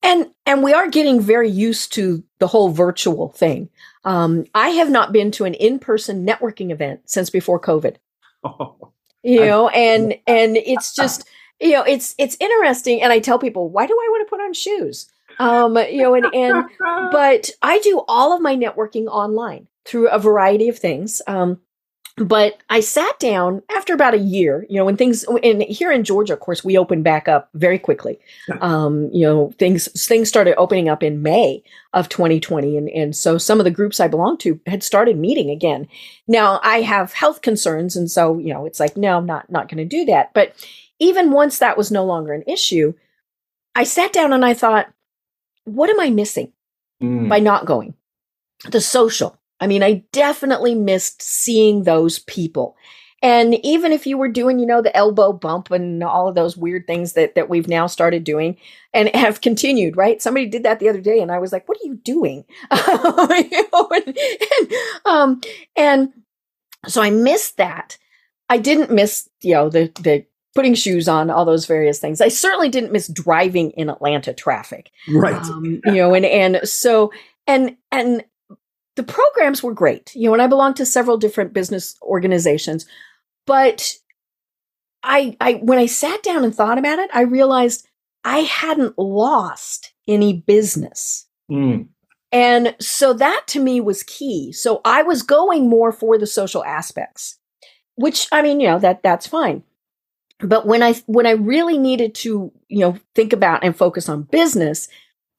And 0.02 0.28
and 0.50 0.64
we 0.64 0.72
are 0.72 0.88
getting 0.88 1.20
very 1.20 1.48
used 1.48 1.92
to 1.92 2.24
the 2.40 2.48
whole 2.48 2.70
virtual 2.70 3.28
thing. 3.28 3.68
Um, 4.04 4.46
I 4.52 4.70
have 4.70 4.90
not 4.90 5.12
been 5.12 5.30
to 5.32 5.44
an 5.44 5.54
in-person 5.54 6.26
networking 6.26 6.72
event 6.72 7.02
since 7.04 7.30
before 7.30 7.60
COVID. 7.60 7.96
Oh, 8.42 8.92
you 9.22 9.40
know, 9.40 9.68
and 9.88 10.14
and 10.26 10.56
it's 10.56 10.92
just 10.92 11.28
you 11.60 11.72
know, 11.72 11.82
it's 11.82 12.16
it's 12.18 12.36
interesting 12.40 13.00
and 13.00 13.12
I 13.12 13.20
tell 13.20 13.38
people, 13.38 13.68
why 13.68 13.86
do 13.86 13.92
I 13.92 14.08
want 14.10 14.26
to 14.26 14.30
put 14.30 14.40
on 14.40 14.52
shoes? 14.52 15.08
Um, 15.38 15.76
you 15.76 16.02
know, 16.02 16.14
and, 16.14 16.26
and 16.34 16.64
but 17.12 17.50
I 17.62 17.78
do 17.78 18.02
all 18.08 18.34
of 18.34 18.42
my 18.42 18.56
networking 18.56 19.06
online 19.06 19.68
through 19.84 20.08
a 20.08 20.18
variety 20.18 20.68
of 20.68 20.78
things. 20.78 21.22
Um, 21.28 21.60
but 22.20 22.58
I 22.68 22.80
sat 22.80 23.18
down 23.18 23.62
after 23.74 23.94
about 23.94 24.12
a 24.12 24.18
year, 24.18 24.66
you 24.68 24.76
know, 24.76 24.84
when 24.84 24.96
things 24.96 25.24
and 25.42 25.62
here 25.62 25.90
in 25.90 26.04
Georgia, 26.04 26.34
of 26.34 26.40
course, 26.40 26.62
we 26.62 26.76
opened 26.76 27.02
back 27.02 27.28
up 27.28 27.48
very 27.54 27.78
quickly. 27.78 28.18
Um, 28.60 29.08
you 29.12 29.26
know, 29.26 29.52
things 29.58 29.88
things 30.06 30.28
started 30.28 30.54
opening 30.56 30.88
up 30.88 31.02
in 31.02 31.22
May 31.22 31.62
of 31.94 32.10
2020. 32.10 32.76
And, 32.76 32.90
and 32.90 33.16
so 33.16 33.38
some 33.38 33.58
of 33.58 33.64
the 33.64 33.70
groups 33.70 34.00
I 34.00 34.08
belong 34.08 34.36
to 34.38 34.60
had 34.66 34.82
started 34.82 35.16
meeting 35.16 35.48
again. 35.48 35.88
Now 36.28 36.60
I 36.62 36.82
have 36.82 37.14
health 37.14 37.40
concerns, 37.40 37.96
and 37.96 38.10
so, 38.10 38.38
you 38.38 38.52
know, 38.52 38.66
it's 38.66 38.80
like, 38.80 38.96
no, 38.98 39.16
I'm 39.16 39.26
not 39.26 39.50
not 39.50 39.68
gonna 39.68 39.86
do 39.86 40.04
that. 40.04 40.34
But 40.34 40.54
even 40.98 41.32
once 41.32 41.58
that 41.58 41.78
was 41.78 41.90
no 41.90 42.04
longer 42.04 42.34
an 42.34 42.44
issue, 42.46 42.92
I 43.74 43.84
sat 43.84 44.12
down 44.12 44.34
and 44.34 44.44
I 44.44 44.52
thought, 44.52 44.92
what 45.64 45.88
am 45.88 45.98
I 45.98 46.10
missing 46.10 46.52
mm. 47.02 47.30
by 47.30 47.38
not 47.38 47.64
going? 47.64 47.94
The 48.70 48.82
social. 48.82 49.39
I 49.60 49.66
mean, 49.66 49.82
I 49.82 50.04
definitely 50.12 50.74
missed 50.74 51.22
seeing 51.22 51.84
those 51.84 52.18
people. 52.20 52.76
And 53.22 53.54
even 53.64 53.92
if 53.92 54.06
you 54.06 54.16
were 54.16 54.28
doing, 54.28 54.58
you 54.58 54.64
know, 54.64 54.80
the 54.80 54.96
elbow 54.96 55.32
bump 55.32 55.70
and 55.70 56.02
all 56.02 56.28
of 56.28 56.34
those 56.34 56.56
weird 56.56 56.86
things 56.86 57.12
that 57.12 57.34
that 57.34 57.50
we've 57.50 57.68
now 57.68 57.86
started 57.86 58.24
doing 58.24 58.56
and 58.94 59.08
have 59.14 59.42
continued, 59.42 59.96
right? 59.96 60.22
Somebody 60.22 60.46
did 60.46 60.62
that 60.62 60.80
the 60.80 60.88
other 60.88 61.00
day, 61.00 61.20
and 61.20 61.30
I 61.30 61.38
was 61.38 61.52
like, 61.52 61.68
"What 61.68 61.78
are 61.78 61.86
you 61.86 61.96
doing?" 61.96 62.44
you 62.72 63.68
know, 63.72 63.88
and, 63.92 64.18
and, 64.18 64.72
um, 65.04 65.40
and 65.76 66.12
so 66.88 67.02
I 67.02 67.10
missed 67.10 67.58
that. 67.58 67.98
I 68.48 68.56
didn't 68.58 68.90
miss, 68.90 69.28
you 69.42 69.54
know, 69.54 69.68
the 69.68 69.92
the 70.00 70.24
putting 70.54 70.74
shoes 70.74 71.06
on, 71.06 71.30
all 71.30 71.44
those 71.44 71.66
various 71.66 71.98
things. 71.98 72.20
I 72.20 72.28
certainly 72.28 72.68
didn't 72.68 72.92
miss 72.92 73.06
driving 73.06 73.70
in 73.72 73.90
Atlanta 73.90 74.32
traffic. 74.32 74.90
Right. 75.08 75.34
Um, 75.34 75.80
you 75.84 75.92
know, 75.92 76.14
and 76.14 76.24
and 76.24 76.60
so 76.64 77.12
and 77.46 77.76
and 77.92 78.24
the 79.00 79.12
programs 79.12 79.62
were 79.62 79.72
great. 79.72 80.14
You 80.14 80.28
know, 80.28 80.34
and 80.34 80.42
I 80.42 80.46
belonged 80.46 80.76
to 80.76 80.84
several 80.84 81.16
different 81.16 81.54
business 81.54 81.96
organizations, 82.02 82.84
but 83.46 83.94
I 85.02 85.36
I 85.40 85.54
when 85.54 85.78
I 85.78 85.86
sat 85.86 86.22
down 86.22 86.44
and 86.44 86.54
thought 86.54 86.78
about 86.78 86.98
it, 86.98 87.08
I 87.14 87.22
realized 87.22 87.86
I 88.24 88.40
hadn't 88.40 88.98
lost 88.98 89.94
any 90.06 90.34
business. 90.34 91.26
Mm. 91.50 91.88
And 92.30 92.76
so 92.78 93.14
that 93.14 93.44
to 93.48 93.60
me 93.60 93.80
was 93.80 94.02
key. 94.02 94.52
So 94.52 94.82
I 94.84 95.02
was 95.02 95.22
going 95.22 95.68
more 95.68 95.92
for 95.92 96.18
the 96.18 96.26
social 96.26 96.62
aspects, 96.64 97.38
which 97.94 98.28
I 98.30 98.42
mean, 98.42 98.60
you 98.60 98.68
know, 98.68 98.78
that 98.80 99.02
that's 99.02 99.26
fine 99.26 99.62
but 100.42 100.66
when 100.66 100.82
i 100.82 100.94
when 101.04 101.26
i 101.26 101.32
really 101.32 101.76
needed 101.76 102.14
to 102.14 102.50
you 102.68 102.78
know 102.78 102.96
think 103.14 103.34
about 103.34 103.62
and 103.62 103.76
focus 103.76 104.08
on 104.08 104.22
business 104.22 104.88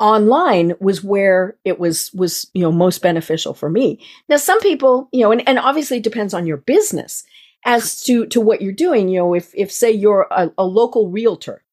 online 0.01 0.73
was 0.79 1.03
where 1.03 1.55
it 1.63 1.79
was 1.79 2.11
was 2.13 2.49
you 2.53 2.61
know 2.61 2.71
most 2.71 3.01
beneficial 3.01 3.53
for 3.53 3.69
me. 3.69 4.03
Now 4.27 4.37
some 4.37 4.59
people 4.59 5.07
you 5.13 5.21
know 5.21 5.31
and, 5.31 5.47
and 5.47 5.59
obviously 5.59 5.97
it 5.97 6.03
depends 6.03 6.33
on 6.33 6.45
your 6.45 6.57
business 6.57 7.23
as 7.63 8.03
to 8.03 8.25
to 8.27 8.41
what 8.41 8.61
you're 8.61 8.73
doing. 8.73 9.07
You 9.07 9.19
know 9.19 9.33
if 9.33 9.51
if 9.55 9.71
say 9.71 9.91
you're 9.91 10.27
a, 10.31 10.51
a 10.57 10.65
local 10.65 11.09
realtor 11.09 11.63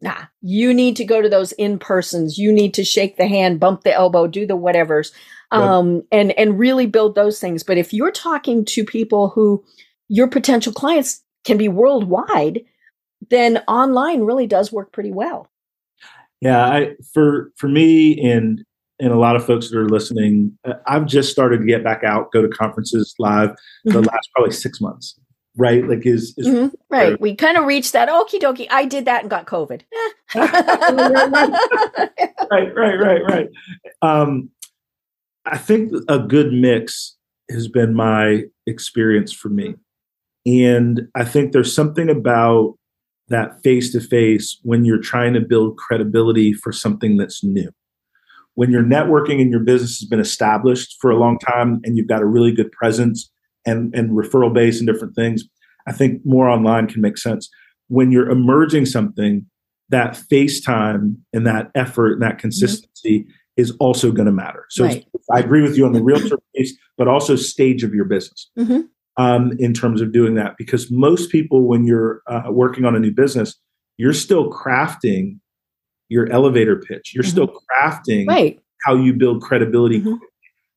nah 0.00 0.26
you 0.42 0.72
need 0.72 0.94
to 0.94 1.04
go 1.04 1.20
to 1.20 1.28
those 1.28 1.50
in 1.52 1.76
persons 1.76 2.38
you 2.38 2.52
need 2.52 2.72
to 2.72 2.84
shake 2.84 3.16
the 3.16 3.26
hand 3.26 3.58
bump 3.58 3.82
the 3.82 3.92
elbow 3.92 4.28
do 4.28 4.46
the 4.46 4.56
whatevers 4.56 5.10
um 5.50 6.02
and 6.12 6.32
and 6.32 6.58
really 6.58 6.86
build 6.86 7.14
those 7.14 7.40
things. 7.40 7.62
But 7.62 7.78
if 7.78 7.92
you're 7.92 8.10
talking 8.10 8.64
to 8.66 8.84
people 8.84 9.30
who 9.30 9.64
your 10.08 10.28
potential 10.28 10.72
clients 10.72 11.22
can 11.44 11.56
be 11.56 11.68
worldwide, 11.68 12.60
then 13.30 13.58
online 13.68 14.22
really 14.22 14.46
does 14.46 14.72
work 14.72 14.92
pretty 14.92 15.12
well. 15.12 15.48
Yeah, 16.40 16.64
I 16.64 16.94
for 17.12 17.52
for 17.56 17.68
me 17.68 18.20
and 18.20 18.64
and 19.00 19.12
a 19.12 19.18
lot 19.18 19.36
of 19.36 19.44
folks 19.44 19.70
that 19.70 19.78
are 19.78 19.88
listening, 19.88 20.56
uh, 20.64 20.74
I've 20.86 21.06
just 21.06 21.30
started 21.30 21.58
to 21.58 21.66
get 21.66 21.84
back 21.84 22.02
out, 22.04 22.32
go 22.32 22.42
to 22.42 22.48
conferences 22.48 23.14
live 23.18 23.50
mm-hmm. 23.50 23.92
the 23.92 24.00
last 24.02 24.28
probably 24.34 24.52
six 24.52 24.80
months. 24.80 25.18
Right, 25.56 25.84
like 25.88 26.06
is, 26.06 26.34
is 26.36 26.46
mm-hmm. 26.46 26.68
right. 26.88 27.20
We 27.20 27.34
kind 27.34 27.56
of 27.56 27.64
reached 27.64 27.92
that. 27.92 28.08
Okie 28.08 28.38
dokie. 28.40 28.68
I 28.70 28.84
did 28.84 29.06
that 29.06 29.22
and 29.22 29.30
got 29.30 29.46
COVID. 29.46 29.82
right, 32.50 32.74
right, 32.76 32.94
right, 32.94 33.22
right. 33.24 33.48
Um, 34.00 34.50
I 35.44 35.58
think 35.58 35.92
a 36.08 36.20
good 36.20 36.52
mix 36.52 37.16
has 37.50 37.66
been 37.66 37.94
my 37.94 38.44
experience 38.66 39.32
for 39.32 39.48
me. 39.48 39.74
And 40.46 41.08
I 41.14 41.24
think 41.24 41.52
there's 41.52 41.74
something 41.74 42.08
about 42.08 42.77
that 43.28 43.62
face 43.62 43.92
to 43.92 44.00
face 44.00 44.58
when 44.62 44.84
you're 44.84 45.00
trying 45.00 45.34
to 45.34 45.40
build 45.40 45.76
credibility 45.76 46.52
for 46.52 46.72
something 46.72 47.16
that's 47.16 47.44
new. 47.44 47.70
When 48.54 48.70
your 48.70 48.82
networking 48.82 49.40
and 49.40 49.50
your 49.50 49.60
business 49.60 50.00
has 50.00 50.08
been 50.08 50.20
established 50.20 50.96
for 51.00 51.10
a 51.10 51.18
long 51.18 51.38
time 51.38 51.80
and 51.84 51.96
you've 51.96 52.08
got 52.08 52.22
a 52.22 52.26
really 52.26 52.52
good 52.52 52.72
presence 52.72 53.30
and, 53.64 53.94
and 53.94 54.10
referral 54.10 54.52
base 54.52 54.78
and 54.78 54.86
different 54.86 55.14
things, 55.14 55.44
I 55.86 55.92
think 55.92 56.22
more 56.24 56.48
online 56.48 56.88
can 56.88 57.00
make 57.00 57.18
sense. 57.18 57.48
When 57.88 58.10
you're 58.10 58.28
emerging 58.28 58.86
something, 58.86 59.46
that 59.90 60.20
FaceTime 60.30 61.16
and 61.32 61.46
that 61.46 61.70
effort 61.74 62.14
and 62.14 62.22
that 62.22 62.32
mm-hmm. 62.32 62.40
consistency 62.40 63.20
mm-hmm. 63.20 63.30
is 63.56 63.70
also 63.78 64.10
going 64.10 64.26
to 64.26 64.32
matter. 64.32 64.64
So 64.70 64.84
right. 64.84 65.06
I 65.32 65.38
agree 65.38 65.62
with 65.62 65.76
you 65.76 65.86
on 65.86 65.92
the 65.92 66.02
realtor 66.02 66.38
piece, 66.54 66.76
but 66.96 67.08
also 67.08 67.36
stage 67.36 67.84
of 67.84 67.94
your 67.94 68.04
business. 68.04 68.50
Mm-hmm 68.58 68.80
um, 69.18 69.52
in 69.58 69.74
terms 69.74 70.00
of 70.00 70.12
doing 70.12 70.34
that 70.36 70.56
because 70.56 70.90
most 70.90 71.30
people, 71.30 71.66
when 71.66 71.84
you're 71.84 72.22
uh, 72.28 72.44
working 72.50 72.84
on 72.84 72.94
a 72.94 73.00
new 73.00 73.10
business, 73.10 73.54
you're 73.98 74.14
still 74.14 74.50
crafting 74.50 75.40
your 76.08 76.30
elevator 76.32 76.76
pitch. 76.76 77.12
You're 77.14 77.24
mm-hmm. 77.24 77.30
still 77.30 77.60
crafting 77.82 78.28
right. 78.28 78.58
how 78.84 78.94
you 78.94 79.12
build 79.12 79.42
credibility 79.42 80.00
mm-hmm. 80.00 80.14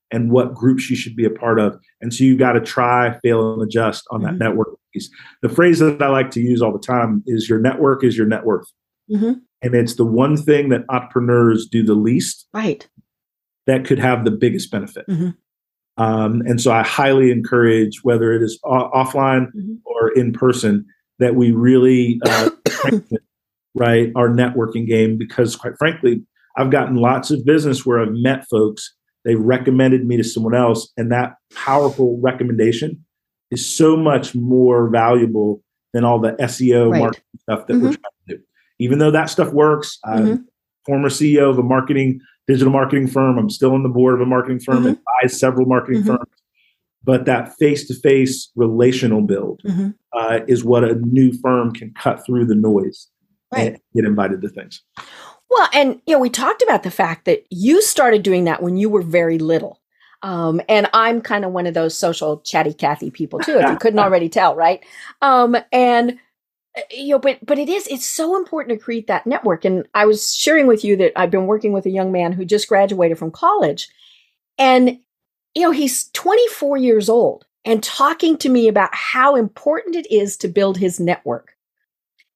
and 0.10 0.32
what 0.32 0.56
groups 0.56 0.89
you 0.89 0.96
should 0.96 1.16
be 1.16 1.24
a 1.24 1.30
part 1.30 1.60
of. 1.60 1.80
And 2.02 2.14
so 2.14 2.24
you 2.24 2.36
got 2.36 2.54
to 2.54 2.62
try, 2.62 3.18
fail, 3.20 3.54
and 3.54 3.62
adjust 3.62 4.06
on 4.10 4.24
that 4.24 4.32
mm-hmm. 4.32 4.39
network 4.39 4.70
piece. 4.92 5.10
The 5.44 5.50
phrase 5.50 5.78
that 5.80 6.02
I 6.02 6.10
like 6.10 6.32
to 6.32 6.42
use 6.42 6.64
all 6.64 6.74
the 6.74 6.80
time 6.80 7.24
is 7.28 7.48
your 7.48 7.60
network 7.60 8.04
is 8.04 8.18
your 8.18 8.28
net 8.28 8.44
worth. 8.44 8.68
Mm-hmm. 9.10 9.34
And 9.62 9.76
it's 9.76 9.96
the 9.96 10.06
one 10.06 10.36
thing 10.36 10.70
that 10.70 10.82
entrepreneurs 10.89 11.68
do 11.68 11.84
the 11.84 11.94
least. 11.94 12.48
Right. 12.54 12.89
That 13.68 13.86
could 13.86 14.00
have 14.00 14.26
the 14.26 14.32
biggest 14.32 14.72
benefit. 14.72 15.06
Um, 16.02 16.41
and 16.47 16.60
so 16.60 16.72
I 16.72 16.82
highly 16.82 17.32
encourage, 17.32 18.04
whether 18.04 18.34
it 18.34 18.41
is 18.41 18.60
offline 18.66 19.47
mm-hmm. 19.54 19.76
or 19.86 20.12
in 20.14 20.34
person, 20.34 20.86
that 21.20 21.36
we 21.36 21.52
really 21.52 22.20
uh, 22.26 22.49
right 23.76 24.12
our 24.16 24.28
networking 24.28 24.88
game 24.88 25.18
because, 25.18 25.56
quite 25.56 25.78
frankly, 25.78 26.24
I've 26.58 26.72
gotten 26.72 26.95
lots 26.95 27.30
of 27.30 27.45
business 27.45 27.86
where 27.86 27.99
I've 27.99 28.14
met 28.14 28.45
folks. 28.49 28.93
They 29.26 29.36
recommended 29.36 30.08
me 30.08 30.18
to 30.18 30.24
someone 30.24 30.56
else, 30.56 30.91
and 30.97 31.12
that 31.12 31.36
powerful 31.54 32.20
recommendation 32.20 33.06
is 33.52 33.64
so 33.64 33.95
much 33.95 34.34
more 34.34 34.89
valuable 34.89 35.62
than 35.93 36.04
all 36.04 36.20
the 36.20 36.32
SEO 36.32 36.89
right. 36.89 36.99
marketing 36.99 37.24
stuff 37.41 37.68
that 37.68 37.74
mm-hmm. 37.74 37.84
we're 37.84 37.89
trying 37.89 38.28
to 38.30 38.38
do. 38.38 38.43
Even 38.80 38.97
though 38.97 39.12
that 39.12 39.30
stuff 39.30 39.54
works, 39.54 39.99
mm-hmm. 40.04 40.32
I'm 40.32 40.47
former 40.86 41.10
CEO 41.10 41.49
of 41.49 41.60
a 41.60 41.64
marketing 41.64 42.22
digital 42.52 42.72
marketing 42.72 43.08
firm. 43.08 43.38
I'm 43.38 43.49
still 43.49 43.74
on 43.74 43.84
the 43.84 43.89
board 43.89 44.16
of 44.16 44.22
a 44.22 44.26
marketing 44.26 44.60
firm 44.60 44.80
mm-hmm. 44.80 44.88
and 44.88 44.97
buy 44.97 45.28
several 45.28 45.66
marketing 45.66 46.02
mm-hmm. 46.02 46.18
firms. 46.18 46.30
But 47.04 47.26
that 47.26 47.54
face 47.58 47.88
to 47.88 47.95
face 47.95 48.52
relational 48.56 49.22
build 49.22 49.62
mm-hmm. 49.66 49.89
uh, 50.14 50.41
is 50.47 50.64
what 50.64 50.84
a 50.84 50.95
new 50.95 51.32
firm 51.39 51.74
can 51.74 51.93
cut 51.93 52.24
through 52.26 52.45
the 52.45 52.56
noise 52.56 53.08
right. 53.52 53.68
and 53.68 53.80
get 53.95 54.06
invited 54.06 54.41
to 54.41 54.49
things. 54.49 54.84
Well, 55.49 55.68
and 55.74 56.02
you 56.06 56.14
know, 56.14 56.20
we 56.20 56.30
talked 56.30 56.62
about 56.62 56.84
the 56.84 56.91
fact 56.91 57.26
that 57.26 57.45
you 57.49 57.82
started 57.82 58.22
doing 58.22 58.43
that 58.43 58.62
when 58.62 58.78
you 58.78 58.89
were 58.89 59.02
very 59.02 59.39
little. 59.39 59.80
Um, 60.24 60.62
and 60.70 60.88
I'm 60.93 61.22
kind 61.22 61.43
of 61.43 61.52
one 61.52 61.66
of 61.66 61.74
those 61.74 61.97
social 61.97 62.41
chatty 62.41 62.74
Cathy 62.74 63.10
people 63.10 63.39
too, 63.39 63.58
if 63.58 63.68
you 63.68 63.78
couldn't 63.78 63.99
already 64.06 64.30
tell, 64.30 64.56
right? 64.56 64.84
Um, 65.22 65.58
and 65.72 66.20
you 66.90 67.10
know, 67.10 67.20
but 67.20 67.46
but 67.46 67.60
it 67.60 67.70
is 67.70 67.88
it's 67.88 68.06
so 68.06 68.38
important 68.38 68.78
to 68.78 68.84
create 68.84 69.08
that 69.08 69.28
network. 69.28 69.66
And 69.66 69.88
I 69.94 70.06
was 70.06 70.36
sharing 70.36 70.68
with 70.68 70.84
you 70.84 70.96
that 70.98 71.12
I've 71.16 71.32
been 71.32 71.48
working 71.48 71.74
with 71.74 71.86
a 71.86 71.92
young 71.92 72.12
man 72.12 72.32
who 72.32 72.46
just 72.46 72.68
graduated 72.68 73.18
from 73.18 73.32
college, 73.32 73.90
and 74.58 75.00
you 75.54 75.64
know, 75.64 75.72
he's 75.72 76.10
24 76.10 76.78
years 76.78 77.10
old 77.10 77.46
and 77.66 77.84
talking 77.84 78.38
to 78.38 78.50
me 78.50 78.68
about 78.68 78.94
how 78.94 79.36
important 79.36 79.96
it 79.96 80.10
is 80.12 80.38
to 80.38 80.48
build 80.48 80.78
his 80.78 81.00
network. 81.00 81.56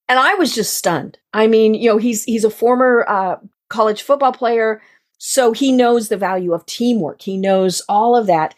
And 0.07 0.19
I 0.19 0.35
was 0.35 0.53
just 0.53 0.75
stunned. 0.75 1.17
I 1.33 1.47
mean, 1.47 1.73
you 1.73 1.89
know, 1.89 1.97
he's 1.97 2.23
he's 2.25 2.43
a 2.43 2.49
former 2.49 3.05
uh, 3.07 3.37
college 3.69 4.03
football 4.03 4.33
player, 4.33 4.81
so 5.17 5.51
he 5.51 5.71
knows 5.71 6.09
the 6.09 6.17
value 6.17 6.53
of 6.53 6.65
teamwork. 6.65 7.21
He 7.21 7.37
knows 7.37 7.81
all 7.87 8.15
of 8.15 8.27
that. 8.27 8.53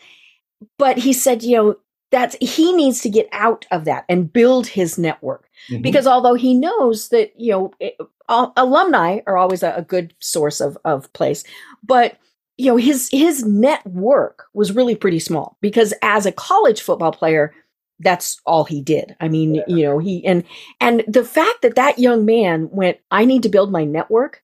But 0.78 0.98
he 0.98 1.14
said, 1.14 1.44
you 1.44 1.56
know, 1.56 1.76
that's 2.12 2.36
he 2.40 2.74
needs 2.74 3.02
to 3.02 3.10
get 3.10 3.28
out 3.32 3.66
of 3.72 3.86
that 3.86 4.06
and 4.08 4.32
build 4.32 4.68
his 4.68 4.98
network 4.98 5.50
mm-hmm. 5.70 5.82
because 5.82 6.08
although 6.08 6.36
he 6.36 6.54
knows 6.54 7.10
that 7.10 7.32
you 7.40 7.52
know 7.52 7.72
it, 7.80 7.96
uh, 8.30 8.50
alumni 8.56 9.20
are 9.26 9.38
always 9.38 9.64
a, 9.64 9.74
a, 9.76 9.82
good 9.82 10.14
source 10.20 10.62
of 10.62 10.78
of 10.86 11.12
place 11.14 11.44
but 11.84 12.18
you 12.58 12.70
know 12.70 12.78
his 12.78 13.10
his 13.12 13.44
network 13.44 14.46
was 14.54 14.76
really 14.76 14.96
pretty 14.96 15.20
small 15.20 15.58
because 15.62 15.94
as 16.02 16.26
a 16.26 16.32
college 16.32 16.82
football 16.82 17.12
player 17.12 17.54
that's 18.00 18.40
all 18.46 18.64
he 18.64 18.82
did 18.82 19.16
i 19.20 19.28
mean 19.28 19.56
yeah. 19.56 19.64
you 19.68 19.84
know 19.84 20.00
he 20.00 20.26
and 20.26 20.44
and 20.80 21.04
the 21.08 21.24
fact 21.24 21.62
that 21.62 21.76
that 21.76 22.00
young 22.00 22.26
man 22.26 22.70
went 22.72 22.98
i 23.12 23.26
need 23.26 23.44
to 23.44 23.50
build 23.50 23.72
my 23.72 23.84
network 23.84 24.44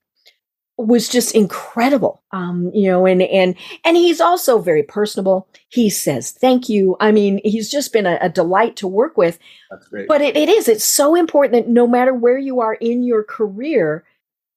was 0.77 1.07
just 1.07 1.35
incredible 1.35 2.23
um 2.31 2.71
you 2.73 2.89
know 2.89 3.05
and 3.05 3.21
and 3.21 3.55
and 3.85 3.95
he's 3.95 4.19
also 4.19 4.59
very 4.59 4.81
personable 4.81 5.47
he 5.69 5.87
says 5.89 6.31
thank 6.31 6.67
you 6.67 6.97
i 6.99 7.11
mean 7.11 7.39
he's 7.43 7.69
just 7.69 7.93
been 7.93 8.07
a, 8.07 8.17
a 8.21 8.29
delight 8.29 8.75
to 8.75 8.87
work 8.87 9.15
with 9.15 9.37
that's 9.69 9.87
great 9.87 10.07
but 10.07 10.21
it, 10.21 10.35
it 10.35 10.49
is 10.49 10.67
it's 10.67 10.83
so 10.83 11.13
important 11.13 11.53
that 11.53 11.71
no 11.71 11.85
matter 11.85 12.13
where 12.13 12.39
you 12.39 12.59
are 12.59 12.73
in 12.75 13.03
your 13.03 13.23
career 13.23 14.03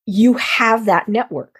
you 0.06 0.34
have 0.34 0.86
that 0.86 1.06
network 1.06 1.58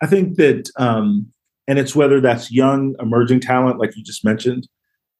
i 0.00 0.06
think 0.06 0.36
that 0.36 0.70
um 0.76 1.26
and 1.66 1.78
it's 1.78 1.96
whether 1.96 2.20
that's 2.20 2.52
young 2.52 2.94
emerging 3.00 3.40
talent 3.40 3.80
like 3.80 3.96
you 3.96 4.04
just 4.04 4.24
mentioned 4.24 4.68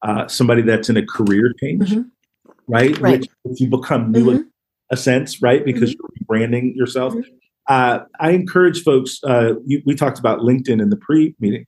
uh 0.02 0.28
somebody 0.28 0.62
that's 0.62 0.88
in 0.88 0.96
a 0.96 1.04
career 1.04 1.52
change 1.60 1.90
mm-hmm. 1.90 2.52
right, 2.68 2.96
right. 3.00 3.26
Which, 3.42 3.60
you 3.60 3.68
become 3.68 4.12
new 4.12 4.26
mm-hmm. 4.26 4.36
in 4.36 4.50
a 4.92 4.96
sense 4.96 5.42
right 5.42 5.64
because 5.64 5.90
mm-hmm. 5.90 6.06
you're 6.20 6.26
branding 6.26 6.72
yourself 6.76 7.14
mm-hmm. 7.14 7.28
Uh, 7.68 8.00
I 8.20 8.30
encourage 8.30 8.82
folks, 8.82 9.18
uh, 9.24 9.54
you, 9.64 9.82
we 9.86 9.94
talked 9.94 10.18
about 10.18 10.40
LinkedIn 10.40 10.80
in 10.80 10.90
the 10.90 10.96
pre 10.96 11.34
meeting. 11.40 11.66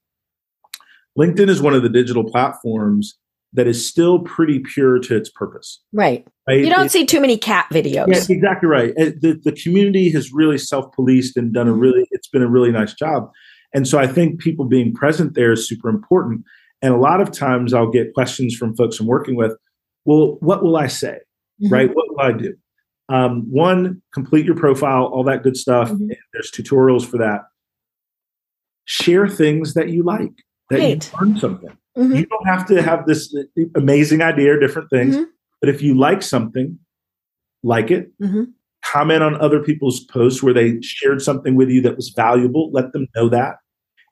LinkedIn 1.18 1.48
is 1.48 1.62
one 1.62 1.74
of 1.74 1.82
the 1.82 1.88
digital 1.88 2.24
platforms 2.24 3.18
that 3.52 3.66
is 3.66 3.86
still 3.86 4.18
pretty 4.20 4.58
pure 4.58 4.98
to 4.98 5.16
its 5.16 5.30
purpose. 5.30 5.82
Right. 5.92 6.26
right? 6.46 6.60
You 6.60 6.68
don't 6.68 6.86
it, 6.86 6.92
see 6.92 7.06
too 7.06 7.20
many 7.20 7.38
cat 7.38 7.66
videos. 7.72 8.06
Yeah, 8.08 8.22
exactly 8.28 8.68
right. 8.68 8.94
The, 8.94 9.40
the 9.42 9.52
community 9.52 10.10
has 10.10 10.32
really 10.32 10.58
self 10.58 10.92
policed 10.92 11.36
and 11.36 11.54
done 11.54 11.66
a 11.66 11.70
mm-hmm. 11.70 11.80
really, 11.80 12.06
it's 12.10 12.28
been 12.28 12.42
a 12.42 12.48
really 12.48 12.70
nice 12.70 12.92
job. 12.92 13.30
And 13.72 13.88
so 13.88 13.98
I 13.98 14.06
think 14.06 14.40
people 14.40 14.66
being 14.66 14.92
present 14.92 15.34
there 15.34 15.52
is 15.52 15.66
super 15.66 15.88
important. 15.88 16.44
And 16.82 16.92
a 16.92 16.98
lot 16.98 17.20
of 17.20 17.30
times 17.30 17.72
I'll 17.72 17.90
get 17.90 18.12
questions 18.12 18.54
from 18.54 18.76
folks 18.76 19.00
I'm 19.00 19.06
working 19.06 19.36
with. 19.36 19.56
Well, 20.04 20.36
what 20.40 20.62
will 20.62 20.76
I 20.76 20.86
say? 20.86 21.18
Mm-hmm. 21.62 21.72
Right? 21.72 21.88
What 21.94 22.06
will 22.10 22.20
I 22.20 22.32
do? 22.32 22.54
Um, 23.08 23.50
one, 23.50 24.02
complete 24.12 24.44
your 24.44 24.56
profile, 24.56 25.04
all 25.04 25.24
that 25.24 25.42
good 25.42 25.56
stuff. 25.56 25.90
Mm-hmm. 25.90 26.08
There's 26.32 26.50
tutorials 26.50 27.06
for 27.06 27.18
that. 27.18 27.42
Share 28.84 29.28
things 29.28 29.74
that 29.74 29.90
you 29.90 30.02
like, 30.02 30.32
that 30.70 30.78
right. 30.78 31.12
you 31.12 31.18
learn 31.18 31.38
something. 31.38 31.76
Mm-hmm. 31.96 32.14
You 32.14 32.26
don't 32.26 32.46
have 32.46 32.66
to 32.66 32.82
have 32.82 33.06
this 33.06 33.34
uh, 33.34 33.62
amazing 33.74 34.22
idea 34.22 34.54
or 34.54 34.58
different 34.58 34.90
things, 34.90 35.16
mm-hmm. 35.16 35.24
but 35.60 35.70
if 35.70 35.82
you 35.82 35.94
like 35.94 36.22
something, 36.22 36.78
like 37.62 37.90
it. 37.90 38.10
Mm-hmm. 38.20 38.44
Comment 38.84 39.22
on 39.22 39.40
other 39.40 39.60
people's 39.62 40.00
posts 40.04 40.42
where 40.42 40.54
they 40.54 40.80
shared 40.80 41.20
something 41.20 41.56
with 41.56 41.68
you 41.68 41.80
that 41.82 41.96
was 41.96 42.10
valuable. 42.10 42.70
Let 42.70 42.92
them 42.92 43.08
know 43.16 43.28
that 43.28 43.56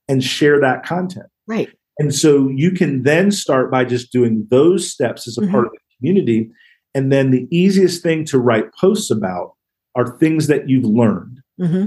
and 0.09 0.23
share 0.23 0.61
that 0.61 0.85
content. 0.85 1.27
Right. 1.47 1.69
And 1.99 2.13
so 2.13 2.49
you 2.49 2.73
can 2.73 3.05
then 3.05 3.31
start 3.31 3.71
by 3.71 3.85
just 3.85 4.11
doing 4.11 4.47
those 4.51 4.91
steps 4.91 5.29
as 5.29 5.39
a 5.39 5.43
mm-hmm. 5.43 5.53
part 5.53 5.67
of 5.67 5.73
the 5.73 5.79
community 5.99 6.51
and 6.95 7.13
then 7.13 7.31
the 7.31 7.49
easiest 7.51 8.03
thing 8.03 8.25
to 8.27 8.39
write 8.39 8.73
posts 8.75 9.11
about 9.11 9.55
are 9.97 10.17
things 10.19 10.47
that 10.47 10.69
you've 10.69 10.85
learned, 10.85 11.41
mm-hmm. 11.61 11.87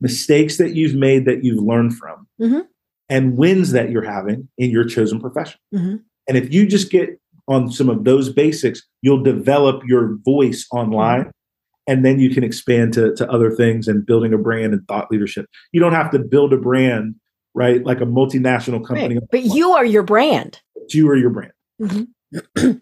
mistakes 0.00 0.58
that 0.58 0.74
you've 0.74 0.94
made 0.94 1.24
that 1.26 1.44
you've 1.44 1.62
learned 1.62 1.96
from, 1.96 2.26
mm-hmm. 2.40 2.60
and 3.08 3.36
wins 3.36 3.72
that 3.72 3.90
you're 3.90 4.04
having 4.04 4.48
in 4.58 4.70
your 4.70 4.84
chosen 4.84 5.20
profession. 5.20 5.60
Mm-hmm. 5.74 5.96
And 6.28 6.36
if 6.36 6.52
you 6.52 6.66
just 6.66 6.90
get 6.90 7.20
on 7.48 7.70
some 7.70 7.88
of 7.88 8.04
those 8.04 8.32
basics, 8.32 8.82
you'll 9.02 9.22
develop 9.22 9.82
your 9.86 10.16
voice 10.24 10.66
online. 10.72 11.20
Mm-hmm. 11.20 11.30
And 11.86 12.04
then 12.04 12.20
you 12.20 12.30
can 12.30 12.44
expand 12.44 12.92
to, 12.94 13.14
to 13.16 13.28
other 13.30 13.50
things 13.50 13.88
and 13.88 14.06
building 14.06 14.32
a 14.32 14.38
brand 14.38 14.72
and 14.72 14.86
thought 14.86 15.10
leadership. 15.10 15.46
You 15.72 15.80
don't 15.80 15.94
have 15.94 16.12
to 16.12 16.20
build 16.20 16.52
a 16.52 16.56
brand, 16.56 17.16
right? 17.54 17.84
Like 17.84 18.00
a 18.00 18.04
multinational 18.04 18.86
company. 18.86 19.16
Right. 19.16 19.28
But 19.30 19.42
you 19.44 19.72
are 19.72 19.84
your 19.84 20.04
brand. 20.04 20.60
You 20.90 21.08
are 21.08 21.16
your 21.16 21.30
brand. 21.30 21.52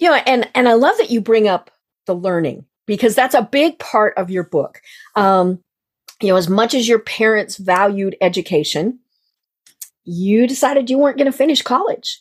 You 0.00 0.10
know, 0.10 0.16
and 0.26 0.48
and 0.54 0.68
I 0.68 0.74
love 0.74 0.96
that 0.98 1.10
you 1.10 1.20
bring 1.20 1.48
up 1.48 1.70
the 2.06 2.14
learning 2.14 2.66
because 2.86 3.14
that's 3.14 3.34
a 3.34 3.42
big 3.42 3.78
part 3.78 4.16
of 4.16 4.30
your 4.30 4.44
book. 4.44 4.80
Um, 5.16 5.60
you 6.20 6.28
know, 6.28 6.36
as 6.36 6.48
much 6.48 6.74
as 6.74 6.88
your 6.88 6.98
parents 6.98 7.56
valued 7.56 8.16
education, 8.20 9.00
you 10.04 10.46
decided 10.46 10.90
you 10.90 10.98
weren't 10.98 11.18
going 11.18 11.30
to 11.30 11.36
finish 11.36 11.62
college. 11.62 12.20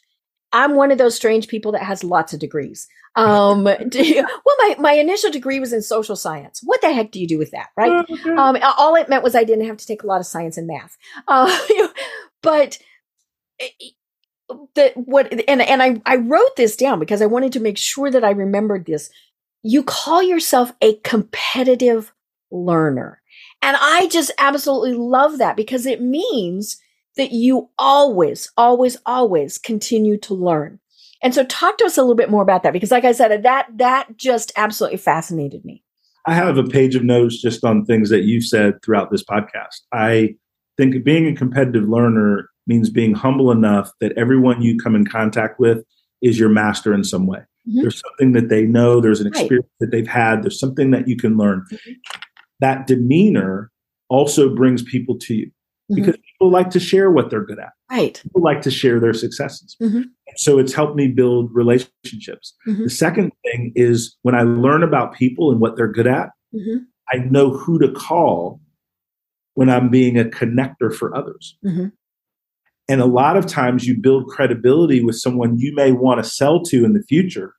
I'm 0.51 0.75
one 0.75 0.91
of 0.91 0.97
those 0.99 1.15
strange 1.15 1.47
people 1.47 1.71
that 1.71 1.83
has 1.83 2.03
lots 2.03 2.33
of 2.33 2.39
degrees. 2.39 2.87
Um, 3.15 3.67
you, 3.93 4.23
well, 4.23 4.55
my, 4.59 4.75
my 4.79 4.93
initial 4.93 5.31
degree 5.31 5.59
was 5.59 5.73
in 5.73 5.81
social 5.81 6.15
science. 6.15 6.61
What 6.63 6.81
the 6.81 6.93
heck 6.93 7.11
do 7.11 7.19
you 7.19 7.27
do 7.27 7.37
with 7.37 7.51
that, 7.51 7.69
right? 7.75 8.09
Um, 8.37 8.57
all 8.77 8.95
it 8.95 9.09
meant 9.09 9.23
was 9.23 9.35
I 9.35 9.43
didn't 9.43 9.67
have 9.67 9.77
to 9.77 9.85
take 9.85 10.03
a 10.03 10.07
lot 10.07 10.19
of 10.19 10.27
science 10.27 10.57
and 10.57 10.67
math. 10.67 10.97
Uh, 11.27 11.55
but 12.41 12.77
that 14.75 14.95
what 14.95 15.31
and 15.47 15.61
and 15.61 15.83
I 15.83 16.01
I 16.05 16.17
wrote 16.17 16.55
this 16.55 16.75
down 16.75 16.99
because 16.99 17.21
I 17.21 17.25
wanted 17.25 17.53
to 17.53 17.59
make 17.59 17.77
sure 17.77 18.09
that 18.11 18.23
I 18.23 18.31
remembered 18.31 18.85
this. 18.85 19.09
You 19.61 19.83
call 19.83 20.21
yourself 20.21 20.73
a 20.81 20.95
competitive 20.97 22.13
learner. 22.51 23.21
And 23.61 23.77
I 23.79 24.07
just 24.07 24.31
absolutely 24.37 24.93
love 24.93 25.37
that 25.37 25.55
because 25.55 25.85
it 25.85 26.01
means 26.01 26.77
that 27.15 27.31
you 27.31 27.69
always 27.77 28.51
always 28.57 28.97
always 29.05 29.57
continue 29.57 30.17
to 30.19 30.33
learn. 30.33 30.79
And 31.21 31.33
so 31.33 31.45
talk 31.45 31.77
to 31.77 31.85
us 31.85 31.97
a 31.97 32.01
little 32.01 32.15
bit 32.15 32.29
more 32.29 32.43
about 32.43 32.63
that 32.63 32.73
because 32.73 32.91
like 32.91 33.05
I 33.05 33.13
said 33.13 33.43
that 33.43 33.67
that 33.77 34.17
just 34.17 34.51
absolutely 34.55 34.97
fascinated 34.97 35.63
me. 35.63 35.83
I 36.25 36.33
have 36.33 36.57
a 36.57 36.63
page 36.63 36.95
of 36.95 37.03
notes 37.03 37.41
just 37.41 37.63
on 37.65 37.85
things 37.85 38.09
that 38.09 38.23
you've 38.23 38.45
said 38.45 38.81
throughout 38.83 39.11
this 39.11 39.23
podcast. 39.23 39.81
I 39.91 40.35
think 40.77 41.03
being 41.03 41.27
a 41.27 41.35
competitive 41.35 41.87
learner 41.87 42.49
means 42.67 42.89
being 42.89 43.13
humble 43.13 43.51
enough 43.51 43.91
that 43.99 44.17
everyone 44.17 44.61
you 44.61 44.77
come 44.77 44.95
in 44.95 45.05
contact 45.05 45.59
with 45.59 45.83
is 46.21 46.39
your 46.39 46.49
master 46.49 46.93
in 46.93 47.03
some 47.03 47.27
way. 47.27 47.39
Mm-hmm. 47.67 47.81
There's 47.81 48.01
something 48.01 48.33
that 48.33 48.49
they 48.49 48.63
know, 48.63 48.99
there's 48.99 49.21
an 49.21 49.27
experience 49.27 49.67
right. 49.79 49.79
that 49.79 49.91
they've 49.91 50.07
had, 50.07 50.43
there's 50.43 50.59
something 50.59 50.91
that 50.91 51.07
you 51.07 51.17
can 51.17 51.37
learn. 51.37 51.65
Mm-hmm. 51.71 51.91
That 52.59 52.87
demeanor 52.87 53.71
also 54.09 54.53
brings 54.53 54.83
people 54.83 55.17
to 55.19 55.33
you 55.33 55.47
mm-hmm. 55.47 55.95
because 55.95 56.17
people 56.17 56.51
like 56.51 56.69
to 56.71 56.79
share 56.79 57.11
what 57.11 57.29
they're 57.29 57.45
good 57.45 57.59
at. 57.59 57.71
Right. 57.89 58.19
People 58.21 58.41
like 58.41 58.61
to 58.61 58.71
share 58.71 58.99
their 58.99 59.13
successes. 59.13 59.75
Mm-hmm. 59.81 60.01
So 60.35 60.59
it's 60.59 60.73
helped 60.73 60.95
me 60.95 61.07
build 61.07 61.53
relationships. 61.53 62.55
Mm-hmm. 62.67 62.83
The 62.83 62.89
second 62.89 63.31
thing 63.43 63.71
is 63.75 64.15
when 64.23 64.35
I 64.35 64.41
learn 64.43 64.83
about 64.83 65.13
people 65.13 65.51
and 65.51 65.59
what 65.59 65.75
they're 65.75 65.91
good 65.91 66.07
at, 66.07 66.29
mm-hmm. 66.53 66.77
I 67.11 67.17
know 67.17 67.51
who 67.51 67.79
to 67.79 67.91
call 67.91 68.59
when 69.53 69.69
I'm 69.69 69.89
being 69.89 70.17
a 70.17 70.23
connector 70.25 70.93
for 70.93 71.15
others. 71.15 71.57
Mm-hmm. 71.65 71.87
And 72.89 73.01
a 73.01 73.05
lot 73.05 73.37
of 73.37 73.47
times 73.47 73.87
you 73.87 73.95
build 73.95 74.27
credibility 74.27 75.03
with 75.03 75.15
someone 75.15 75.57
you 75.57 75.73
may 75.73 75.91
want 75.91 76.23
to 76.23 76.29
sell 76.29 76.61
to 76.63 76.83
in 76.83 76.93
the 76.93 77.03
future 77.03 77.53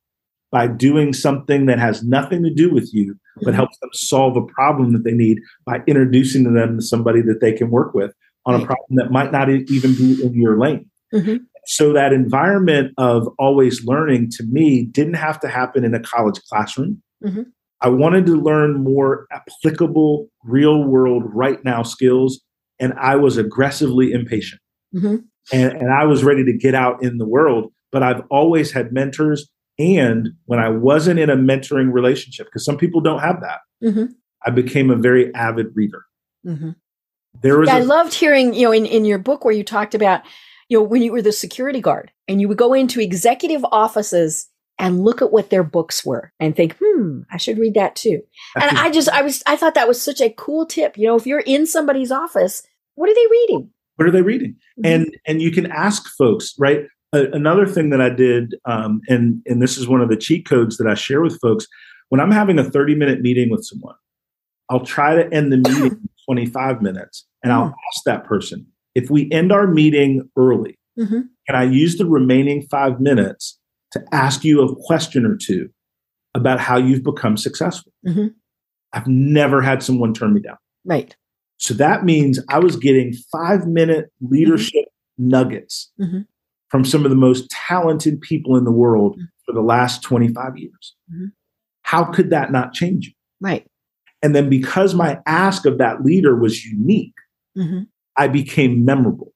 by 0.51 0.66
doing 0.66 1.12
something 1.12 1.66
that 1.66 1.79
has 1.79 2.05
nothing 2.05 2.43
to 2.45 2.51
do 2.51 2.72
with 2.72 2.93
you, 2.93 3.16
but 3.37 3.47
mm-hmm. 3.47 3.57
helps 3.57 3.79
them 3.79 3.91
solve 3.93 4.37
a 4.37 4.47
problem 4.47 4.93
that 4.93 5.03
they 5.03 5.12
need 5.12 5.41
by 5.64 5.83
introducing 5.87 6.53
them 6.55 6.79
to 6.79 6.85
somebody 6.85 7.22
that 7.22 7.41
they 7.41 7.53
can 7.53 7.70
work 7.70 7.95
with 7.95 8.12
on 8.47 8.61
a 8.61 8.66
problem 8.66 8.97
that 8.97 9.11
might 9.11 9.33
not 9.33 9.49
even 9.49 9.95
be 9.95 10.22
in 10.22 10.35
your 10.35 10.59
lane. 10.59 10.89
Mm-hmm. 11.12 11.37
So 11.66 11.93
that 11.95 12.12
environment 12.12 12.93
of 12.99 13.27
always 13.39 13.85
learning 13.85 14.31
to 14.33 14.45
me 14.45 14.85
didn't 14.85 15.14
have 15.14 15.41
to 15.41 15.49
happen 15.49 15.85
in 15.85 15.95
a 15.95 16.01
college 16.01 16.41
classroom. 16.49 17.03
Mm-hmm. 17.25 17.43
I 17.81 17.89
wanted 17.89 18.27
to 18.27 18.41
learn 18.41 18.83
more 18.83 19.27
applicable, 19.33 20.29
real 20.45 20.85
world, 20.85 21.25
right 21.27 21.62
now 21.64 21.83
skills. 21.83 22.41
And 22.79 22.93
I 22.95 23.16
was 23.16 23.37
aggressively 23.39 24.12
impatient. 24.12 24.61
Mm-hmm. 24.95 25.16
And, 25.53 25.72
and 25.72 25.92
I 25.92 26.05
was 26.05 26.24
ready 26.24 26.45
to 26.45 26.53
get 26.53 26.74
out 26.74 27.03
in 27.03 27.18
the 27.18 27.26
world. 27.26 27.72
But 27.92 28.03
I've 28.03 28.22
always 28.30 28.72
had 28.72 28.92
mentors. 28.92 29.49
And 29.78 30.30
when 30.47 30.59
I 30.59 30.68
wasn't 30.68 31.20
in 31.20 31.30
a 31.30 31.36
mentoring 31.36 31.92
relationship, 31.92 32.47
because 32.47 32.64
some 32.64 32.76
people 32.76 33.01
don't 33.01 33.20
have 33.20 33.40
that, 33.40 33.61
mm-hmm. 33.82 34.07
I 34.45 34.51
became 34.51 34.90
a 34.90 34.97
very 34.97 35.32
avid 35.34 35.68
reader. 35.74 36.05
Mm-hmm. 36.47 36.70
There 37.40 37.59
was 37.59 37.68
yeah, 37.68 37.78
a- 37.78 37.80
I 37.80 37.82
loved 37.82 38.14
hearing, 38.14 38.55
you 38.55 38.62
know, 38.62 38.72
in, 38.72 38.86
in 38.86 39.05
your 39.05 39.18
book 39.18 39.45
where 39.45 39.55
you 39.55 39.64
talked 39.64 39.95
about, 39.95 40.22
you 40.68 40.78
know, 40.78 40.84
when 40.84 41.03
you 41.03 41.12
were 41.12 41.22
the 41.22 41.32
security 41.32 41.80
guard 41.80 42.11
and 42.28 42.40
you 42.40 42.49
would 42.49 42.59
go 42.59 42.72
into 42.72 43.01
executive 43.01 43.64
offices 43.70 44.49
and 44.78 45.05
look 45.05 45.22
at 45.22 45.32
what 45.32 45.51
their 45.51 45.62
books 45.62 46.05
were 46.05 46.32
and 46.40 46.57
think, 46.57 46.76
hmm, 46.82 47.20
I 47.30 47.36
should 47.36 47.59
read 47.59 47.74
that 47.74 47.97
too. 47.97 48.22
And 48.61 48.76
I 48.78 48.90
just, 48.90 49.09
I 49.09 49.22
was, 49.22 49.42
I 49.47 49.57
thought 49.57 49.74
that 49.74 49.88
was 49.88 50.01
such 50.01 50.20
a 50.20 50.30
cool 50.30 50.66
tip. 50.66 50.97
You 50.99 51.07
know, 51.07 51.16
if 51.16 51.26
you're 51.26 51.40
in 51.40 51.66
somebody's 51.66 52.11
office, 52.11 52.62
what 52.95 53.11
are 53.11 53.14
they 53.14 53.26
reading? 53.30 53.70
What 53.97 54.09
are 54.09 54.11
they 54.11 54.22
reading? 54.22 54.57
Mm-hmm. 54.78 54.86
And 54.86 55.16
and 55.26 55.42
you 55.42 55.51
can 55.51 55.70
ask 55.70 56.09
folks, 56.16 56.55
right? 56.59 56.84
Uh, 57.12 57.30
another 57.32 57.66
thing 57.66 57.90
that 57.90 58.01
I 58.01 58.11
did, 58.11 58.57
um, 58.64 59.01
and 59.09 59.40
and 59.47 59.62
this 59.62 59.78
is 59.78 59.88
one 59.88 60.01
of 60.01 60.09
the 60.09 60.16
cheat 60.16 60.47
codes 60.47 60.76
that 60.78 60.86
I 60.86 60.95
share 60.95 61.20
with 61.20 61.38
folks. 61.40 61.66
When 62.09 62.20
I'm 62.20 62.30
having 62.30 62.59
a 62.59 62.64
30 62.64 62.95
minute 62.95 63.20
meeting 63.20 63.51
with 63.51 63.64
someone, 63.64 63.97
I'll 64.68 64.84
try 64.84 65.14
to 65.14 65.32
end 65.34 65.53
the 65.53 65.57
meeting 65.59 65.84
in 65.84 66.09
25 66.26 66.82
minutes, 66.82 67.26
and 67.42 67.53
I'll 67.53 67.66
mm-hmm. 67.66 67.88
ask 67.95 68.05
that 68.05 68.24
person 68.24 68.66
if 68.95 69.11
we 69.11 69.30
end 69.30 69.53
our 69.53 69.66
meeting 69.66 70.28
early, 70.36 70.78
mm-hmm. 70.99 71.20
can 71.47 71.57
I 71.57 71.64
use 71.64 71.97
the 71.97 72.07
remaining 72.07 72.62
five 72.70 73.01
minutes 73.01 73.59
to 73.92 74.03
ask 74.12 74.45
you 74.45 74.62
a 74.62 74.76
question 74.86 75.24
or 75.24 75.36
two 75.36 75.68
about 76.34 76.61
how 76.61 76.76
you've 76.76 77.05
become 77.05 77.36
successful. 77.36 77.92
Mm-hmm. 78.07 78.28
I've 78.92 79.07
never 79.07 79.61
had 79.61 79.82
someone 79.82 80.14
turn 80.14 80.34
me 80.34 80.40
down. 80.40 80.57
Right. 80.84 81.16
So 81.59 81.74
that 81.74 82.05
means 82.05 82.38
I 82.48 82.59
was 82.59 82.76
getting 82.76 83.12
five 83.32 83.66
minute 83.66 84.07
leadership 84.20 84.84
mm-hmm. 84.84 85.28
nuggets 85.28 85.90
mm-hmm. 86.00 86.20
from 86.68 86.84
some 86.84 87.05
of 87.05 87.11
the 87.11 87.16
most 87.16 87.48
talented 87.50 88.20
people 88.20 88.57
in 88.57 88.64
the 88.64 88.72
world 88.72 89.12
mm-hmm. 89.14 89.24
for 89.46 89.52
the 89.52 89.62
last 89.62 90.02
25 90.02 90.57
years. 90.57 90.94
Mm-hmm. 91.12 91.26
How 91.82 92.05
could 92.05 92.30
that 92.30 92.50
not 92.50 92.72
change 92.72 93.07
you? 93.07 93.12
Right. 93.40 93.66
And 94.22 94.34
then 94.34 94.48
because 94.48 94.94
my 94.94 95.18
ask 95.26 95.66
of 95.66 95.78
that 95.78 96.02
leader 96.02 96.34
was 96.34 96.64
unique, 96.64 97.14
mm-hmm. 97.57 97.82
I 98.16 98.28
became 98.28 98.84
memorable. 98.84 99.32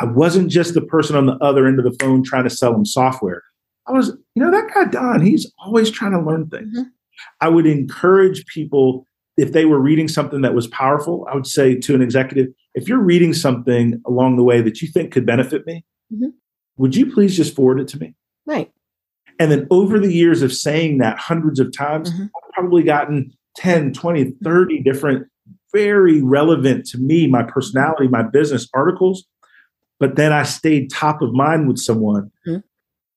I 0.00 0.04
wasn't 0.04 0.50
just 0.50 0.74
the 0.74 0.80
person 0.80 1.16
on 1.16 1.26
the 1.26 1.36
other 1.36 1.66
end 1.66 1.78
of 1.78 1.84
the 1.84 1.96
phone 2.00 2.24
trying 2.24 2.44
to 2.44 2.50
sell 2.50 2.72
them 2.72 2.84
software. 2.84 3.42
I 3.86 3.92
was, 3.92 4.08
you 4.34 4.42
know, 4.42 4.50
that 4.50 4.70
guy 4.74 4.84
Don, 4.84 5.20
he's 5.20 5.50
always 5.64 5.90
trying 5.90 6.12
to 6.12 6.20
learn 6.20 6.48
things. 6.48 6.78
Mm-hmm. 6.78 6.88
I 7.40 7.48
would 7.48 7.66
encourage 7.66 8.44
people 8.46 9.06
if 9.36 9.52
they 9.52 9.64
were 9.64 9.80
reading 9.80 10.08
something 10.08 10.42
that 10.42 10.54
was 10.54 10.66
powerful, 10.68 11.26
I 11.30 11.34
would 11.34 11.46
say 11.46 11.74
to 11.76 11.94
an 11.94 12.02
executive, 12.02 12.48
if 12.74 12.88
you're 12.88 13.00
reading 13.00 13.32
something 13.32 14.00
along 14.06 14.36
the 14.36 14.42
way 14.42 14.60
that 14.60 14.82
you 14.82 14.88
think 14.88 15.12
could 15.12 15.26
benefit 15.26 15.66
me, 15.66 15.84
mm-hmm. 16.12 16.30
would 16.76 16.94
you 16.94 17.12
please 17.12 17.36
just 17.36 17.54
forward 17.54 17.80
it 17.80 17.88
to 17.88 17.98
me? 17.98 18.14
Right. 18.46 18.70
And 19.38 19.50
then 19.50 19.66
over 19.70 19.98
the 19.98 20.12
years 20.12 20.42
of 20.42 20.52
saying 20.52 20.98
that 20.98 21.18
hundreds 21.18 21.60
of 21.60 21.72
times, 21.76 22.12
mm-hmm. 22.12 22.24
I've 22.24 22.52
probably 22.52 22.82
gotten 22.82 23.32
10, 23.56 23.92
20, 23.92 24.32
30 24.42 24.82
different, 24.82 25.26
very 25.72 26.20
relevant 26.20 26.86
to 26.86 26.98
me, 26.98 27.26
my 27.26 27.42
personality, 27.42 28.08
my 28.08 28.22
business 28.22 28.68
articles. 28.74 29.24
But 29.98 30.16
then 30.16 30.32
I 30.32 30.42
stayed 30.42 30.90
top 30.90 31.22
of 31.22 31.32
mind 31.32 31.68
with 31.68 31.78
someone 31.78 32.30
mm-hmm 32.46 32.58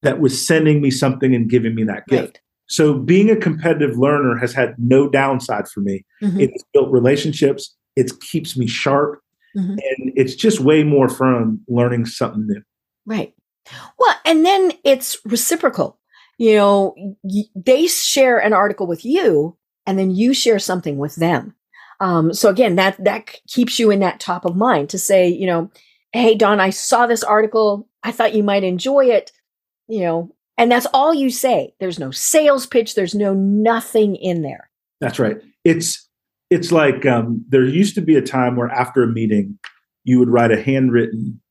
that 0.06 0.20
was 0.20 0.46
sending 0.46 0.82
me 0.82 0.92
something 0.92 1.36
and 1.36 1.50
giving 1.50 1.76
me 1.76 1.84
that 1.84 2.06
gift. 2.08 2.24
Right. 2.24 2.40
So 2.68 2.98
being 2.98 3.30
a 3.30 3.36
competitive 3.36 3.98
learner 3.98 4.38
has 4.38 4.54
had 4.54 4.76
no 4.78 5.10
downside 5.10 5.68
for 5.68 5.82
me. 5.82 6.06
Mm-hmm. 6.22 6.40
It's 6.40 6.64
built 6.74 6.92
relationships, 6.92 7.76
it 7.96 8.12
keeps 8.22 8.58
me 8.58 8.68
sharp, 8.68 9.22
mm-hmm. 9.56 9.72
and 9.72 10.14
it's 10.16 10.36
just 10.36 10.60
way 10.60 10.84
more 10.84 11.10
fun 11.10 11.60
learning 11.68 12.06
something 12.06 12.48
new. 12.48 12.62
Right. 13.06 13.34
Well, 13.98 14.16
and 14.26 14.46
then 14.46 14.74
it's 14.84 15.18
reciprocal. 15.26 16.00
You 16.38 16.56
know, 16.56 17.16
they 17.56 17.88
share 17.88 18.40
an 18.40 18.54
article 18.54 18.88
with 18.88 19.06
you, 19.06 19.58
and 19.86 19.98
then 19.98 20.12
you 20.12 20.34
share 20.34 20.60
something 20.60 20.98
with 20.98 21.16
them. 21.16 21.56
Um, 22.02 22.34
so 22.34 22.50
again, 22.50 22.76
that 22.76 23.02
that 23.04 23.40
keeps 23.48 23.80
you 23.80 23.90
in 23.90 24.02
that 24.02 24.20
top 24.20 24.44
of 24.44 24.58
mind 24.58 24.90
to 24.90 25.00
say, 25.00 25.30
you 25.30 25.48
know, 25.48 25.72
hey 26.12 26.36
Don, 26.36 26.60
I 26.60 26.72
saw 26.72 27.08
this 27.08 27.24
article. 27.24 27.88
I 28.04 28.12
thought 28.12 28.36
you 28.36 28.44
might 28.44 28.64
enjoy 28.64 29.06
it 29.06 29.32
you 29.88 30.02
know, 30.02 30.36
and 30.58 30.72
that's 30.72 30.88
all 30.94 31.14
you 31.14 31.30
say. 31.30 31.74
There's 31.80 32.00
no 32.00 32.12
sales 32.12 32.66
pitch. 32.66 32.96
There's 32.96 33.16
no 33.16 33.34
nothing 33.34 34.16
in 34.16 34.42
there. 34.42 34.70
That's 35.02 35.20
right. 35.20 35.38
It's 35.64 36.08
it's 36.50 36.72
like 36.72 37.06
um, 37.06 37.44
there 37.50 37.66
used 37.66 37.96
to 37.96 38.02
be 38.02 38.16
a 38.16 38.22
time 38.22 38.56
where 38.56 38.70
after 38.70 39.04
a 39.04 39.08
meeting, 39.08 39.58
you 40.04 40.20
would 40.20 40.30
write 40.30 40.52
a 40.52 40.62
handwritten 40.62 41.42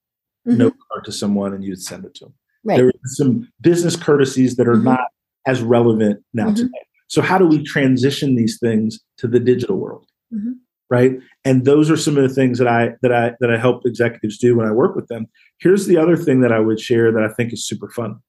mm-hmm. 0.47 0.59
note 0.59 0.75
card 0.91 1.05
to 1.05 1.13
someone 1.13 1.53
and 1.53 1.65
you'd 1.65 1.83
send 1.83 2.05
it 2.05 2.15
to 2.17 2.27
them. 2.27 2.35
Right. 2.65 2.77
There 2.77 2.87
are 2.87 2.93
some 3.05 3.49
business 3.61 3.97
courtesies 3.97 4.57
that 4.57 4.69
are 4.69 4.75
mm-hmm. 4.75 4.85
not 4.85 5.09
as 5.47 5.63
relevant 5.63 6.25
now 6.33 6.47
mm-hmm. 6.47 6.55
today. 6.55 6.71
So 7.09 7.21
how 7.21 7.39
do 7.39 7.47
we 7.47 7.63
transition 7.63 8.35
these 8.35 8.59
things 8.59 8.99
to 9.19 9.29
the 9.29 9.41
digital 9.41 9.77
world? 9.77 10.07
Mm-hmm. 10.33 10.53
Right. 10.91 11.19
And 11.45 11.65
those 11.65 11.91
are 11.91 11.97
some 11.97 12.17
of 12.17 12.23
the 12.23 12.35
things 12.35 12.59
that 12.59 12.69
I 12.69 12.95
that 13.03 13.13
I 13.13 13.33
that 13.41 13.51
I 13.51 13.59
help 13.59 13.85
executives 13.85 14.39
do 14.39 14.57
when 14.57 14.67
I 14.67 14.71
work 14.71 14.95
with 14.95 15.09
them. 15.09 15.27
Here's 15.59 15.87
the 15.87 15.97
other 15.97 16.17
thing 16.17 16.41
that 16.43 16.53
I 16.53 16.61
would 16.61 16.79
share 16.79 17.11
that 17.11 17.23
I 17.23 17.29
think 17.29 17.53
is 17.53 17.67
super 17.67 17.91
fun. 17.91 18.21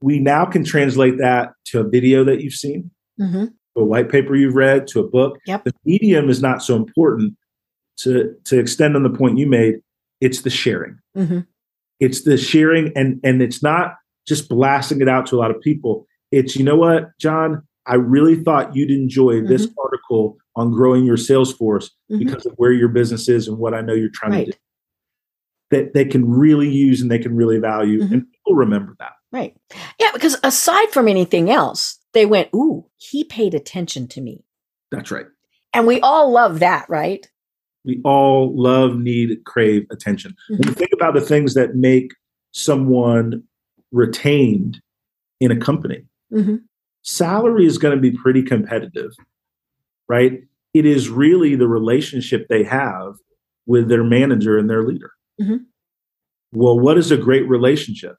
We 0.00 0.18
now 0.18 0.44
can 0.44 0.64
translate 0.64 1.18
that 1.18 1.52
to 1.66 1.80
a 1.80 1.84
video 1.88 2.24
that 2.24 2.42
you've 2.42 2.54
seen, 2.54 2.90
mm-hmm. 3.20 3.46
a 3.76 3.84
white 3.84 4.10
paper 4.10 4.36
you've 4.36 4.54
read, 4.54 4.86
to 4.88 5.00
a 5.00 5.08
book. 5.08 5.38
Yep. 5.46 5.64
The 5.64 5.72
medium 5.84 6.28
is 6.28 6.42
not 6.42 6.62
so 6.62 6.76
important. 6.76 7.34
To 8.00 8.34
to 8.44 8.58
extend 8.58 8.94
on 8.94 9.04
the 9.04 9.10
point 9.10 9.38
you 9.38 9.46
made, 9.46 9.76
it's 10.20 10.42
the 10.42 10.50
sharing. 10.50 10.98
Mm-hmm. 11.16 11.40
It's 11.98 12.24
the 12.24 12.36
sharing, 12.36 12.92
and 12.94 13.18
and 13.24 13.40
it's 13.40 13.62
not 13.62 13.94
just 14.28 14.50
blasting 14.50 15.00
it 15.00 15.08
out 15.08 15.24
to 15.28 15.36
a 15.36 15.38
lot 15.38 15.50
of 15.50 15.60
people. 15.62 16.06
It's 16.30 16.56
you 16.56 16.62
know 16.62 16.76
what, 16.76 17.06
John, 17.18 17.62
I 17.86 17.94
really 17.94 18.36
thought 18.36 18.76
you'd 18.76 18.90
enjoy 18.90 19.36
mm-hmm. 19.36 19.48
this 19.48 19.66
article 19.82 20.36
on 20.56 20.72
growing 20.72 21.06
your 21.06 21.16
sales 21.16 21.54
force 21.54 21.90
mm-hmm. 22.10 22.18
because 22.18 22.44
of 22.44 22.52
where 22.56 22.72
your 22.72 22.88
business 22.88 23.30
is 23.30 23.48
and 23.48 23.56
what 23.56 23.72
I 23.72 23.80
know 23.80 23.94
you're 23.94 24.10
trying 24.12 24.32
right. 24.32 24.46
to 24.46 24.52
do 24.52 24.58
that 25.70 25.94
they 25.94 26.04
can 26.04 26.28
really 26.28 26.68
use 26.68 27.00
and 27.00 27.10
they 27.10 27.18
can 27.18 27.34
really 27.34 27.58
value. 27.58 28.00
Mm-hmm. 28.00 28.12
And 28.12 28.30
people 28.30 28.54
remember 28.54 28.94
that. 28.98 29.12
Right. 29.32 29.56
Yeah, 30.00 30.10
because 30.14 30.36
aside 30.42 30.90
from 30.90 31.08
anything 31.08 31.50
else, 31.50 31.98
they 32.12 32.26
went, 32.26 32.48
Ooh, 32.54 32.86
he 32.96 33.24
paid 33.24 33.54
attention 33.54 34.08
to 34.08 34.20
me. 34.20 34.44
That's 34.90 35.10
right. 35.10 35.26
And 35.74 35.86
we 35.86 36.00
all 36.00 36.32
love 36.32 36.60
that, 36.60 36.88
right? 36.88 37.28
We 37.84 38.00
all 38.04 38.52
love, 38.56 38.96
need, 38.96 39.44
crave 39.44 39.86
attention. 39.90 40.32
Mm-hmm. 40.50 40.54
When 40.56 40.68
you 40.68 40.74
think 40.74 40.90
about 40.94 41.14
the 41.14 41.20
things 41.20 41.54
that 41.54 41.74
make 41.74 42.12
someone 42.52 43.42
retained 43.92 44.80
in 45.40 45.50
a 45.50 45.56
company, 45.56 46.04
mm-hmm. 46.32 46.56
salary 47.02 47.66
is 47.66 47.78
going 47.78 47.94
to 47.94 48.00
be 48.00 48.10
pretty 48.10 48.42
competitive, 48.42 49.12
right? 50.08 50.40
It 50.72 50.86
is 50.86 51.08
really 51.08 51.54
the 51.54 51.68
relationship 51.68 52.46
they 52.48 52.64
have 52.64 53.14
with 53.66 53.88
their 53.88 54.04
manager 54.04 54.58
and 54.58 54.68
their 54.68 54.82
leader. 54.82 55.12
Mm-hmm. 55.40 55.56
Well, 56.52 56.78
what 56.78 56.96
is 56.96 57.10
a 57.10 57.16
great 57.16 57.48
relationship? 57.48 58.16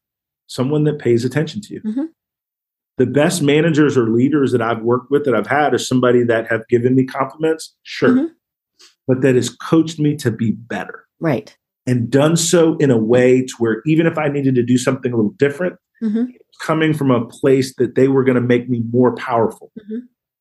Someone 0.48 0.84
that 0.86 1.00
pays 1.00 1.26
attention 1.26 1.62
to 1.62 1.74
you. 1.74 1.82
Mm-hmm. 1.82 2.06
The 2.98 3.06
best 3.06 3.44
managers 3.44 3.96
or 3.96 4.10
leaders 4.10 4.52
that 4.54 4.62
I've 4.62 4.82
worked 4.82 5.12
with 5.12 5.24
that 5.26 5.36
I've 5.36 5.48
had 5.48 5.74
are 5.74 5.80
somebody 5.80 6.24
that 6.24 6.48
have 6.50 6.68
given 6.68 6.96
me 6.96 7.06
compliments, 7.06 7.76
sure, 7.84 8.10
mm-hmm. 8.10 8.26
but 9.08 9.22
that 9.22 9.36
has 9.36 9.50
coached 9.50 10.00
me 10.00 10.16
to 10.18 10.32
be 10.32 10.52
better. 10.52 11.06
Right. 11.20 11.56
And 11.86 12.10
done 12.10 12.36
so 12.36 12.76
in 12.78 12.90
a 12.90 12.98
way 12.98 13.44
to 13.44 13.54
where 13.60 13.82
even 13.86 14.08
if 14.08 14.18
I 14.18 14.30
needed 14.30 14.56
to 14.56 14.64
do 14.64 14.78
something 14.78 15.14
a 15.14 15.16
little 15.16 15.34
different, 15.38 15.76
mm-hmm. 16.04 16.24
coming 16.62 16.94
from 16.94 17.12
a 17.12 17.26
place 17.26 17.76
that 17.76 17.96
they 17.96 18.08
were 18.08 18.24
going 18.24 18.36
to 18.36 18.42
make 18.42 18.68
me 18.68 18.82
more 18.92 19.16
powerful. 19.16 19.72
Mm-hmm. 19.80 20.00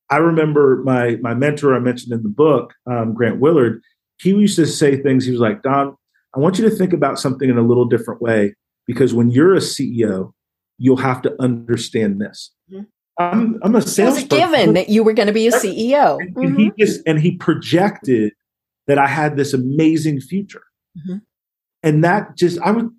I 0.09 0.17
remember 0.17 0.81
my 0.83 1.17
my 1.17 1.33
mentor 1.33 1.75
I 1.75 1.79
mentioned 1.79 2.13
in 2.13 2.23
the 2.23 2.29
book, 2.29 2.73
um, 2.89 3.13
Grant 3.13 3.39
Willard. 3.39 3.81
He 4.19 4.31
used 4.31 4.55
to 4.55 4.65
say 4.65 5.01
things. 5.01 5.25
He 5.25 5.31
was 5.31 5.41
like, 5.41 5.61
"Don, 5.61 5.95
I 6.35 6.39
want 6.39 6.57
you 6.57 6.67
to 6.69 6.75
think 6.75 6.93
about 6.93 7.19
something 7.19 7.49
in 7.49 7.57
a 7.57 7.61
little 7.61 7.85
different 7.85 8.21
way 8.21 8.55
because 8.87 9.13
when 9.13 9.29
you're 9.29 9.53
a 9.53 9.59
CEO, 9.59 10.33
you'll 10.77 10.97
have 10.97 11.21
to 11.23 11.35
understand 11.41 12.19
this." 12.19 12.51
Mm-hmm. 12.71 12.83
I'm, 13.19 13.59
I'm 13.63 13.75
a 13.75 13.81
sales. 13.81 14.17
It 14.17 14.23
was 14.23 14.23
a 14.23 14.27
given 14.27 14.73
that 14.75 14.89
you 14.89 15.03
were 15.03 15.13
going 15.13 15.27
to 15.27 15.33
be 15.33 15.47
a 15.47 15.51
CEO, 15.51 16.19
and, 16.19 16.35
and 16.37 16.59
he 16.59 16.71
just 16.79 17.01
and 17.05 17.19
he 17.19 17.35
projected 17.35 18.33
that 18.87 18.97
I 18.97 19.07
had 19.07 19.37
this 19.37 19.53
amazing 19.53 20.21
future, 20.21 20.63
mm-hmm. 20.97 21.17
and 21.83 22.03
that 22.03 22.37
just 22.37 22.59
I 22.61 22.71
would 22.71 22.89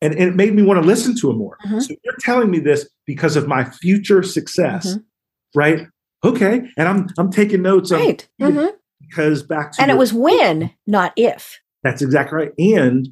and, 0.00 0.14
and, 0.14 0.28
it 0.28 0.36
made 0.36 0.54
me 0.54 0.62
want 0.62 0.80
to 0.80 0.86
listen 0.86 1.16
to 1.16 1.30
him 1.30 1.38
more. 1.38 1.58
Mm-hmm. 1.64 1.80
So 1.80 1.94
you're 2.04 2.16
telling 2.20 2.50
me 2.50 2.60
this 2.60 2.88
because 3.06 3.36
of 3.36 3.48
my 3.48 3.64
future 3.64 4.22
success, 4.22 4.94
mm-hmm. 4.94 5.58
right? 5.58 5.86
Okay, 6.24 6.62
and 6.76 6.88
I'm 6.88 7.08
I'm 7.16 7.30
taking 7.30 7.62
notes. 7.62 7.92
Right. 7.92 8.28
Mm-hmm. 8.40 8.74
Because 9.00 9.42
back 9.42 9.72
to 9.72 9.82
and 9.82 9.90
it 9.90 9.96
was 9.96 10.12
when, 10.12 10.72
not 10.86 11.12
if. 11.16 11.60
That's 11.82 12.02
exactly 12.02 12.36
right. 12.36 12.52
And 12.58 13.08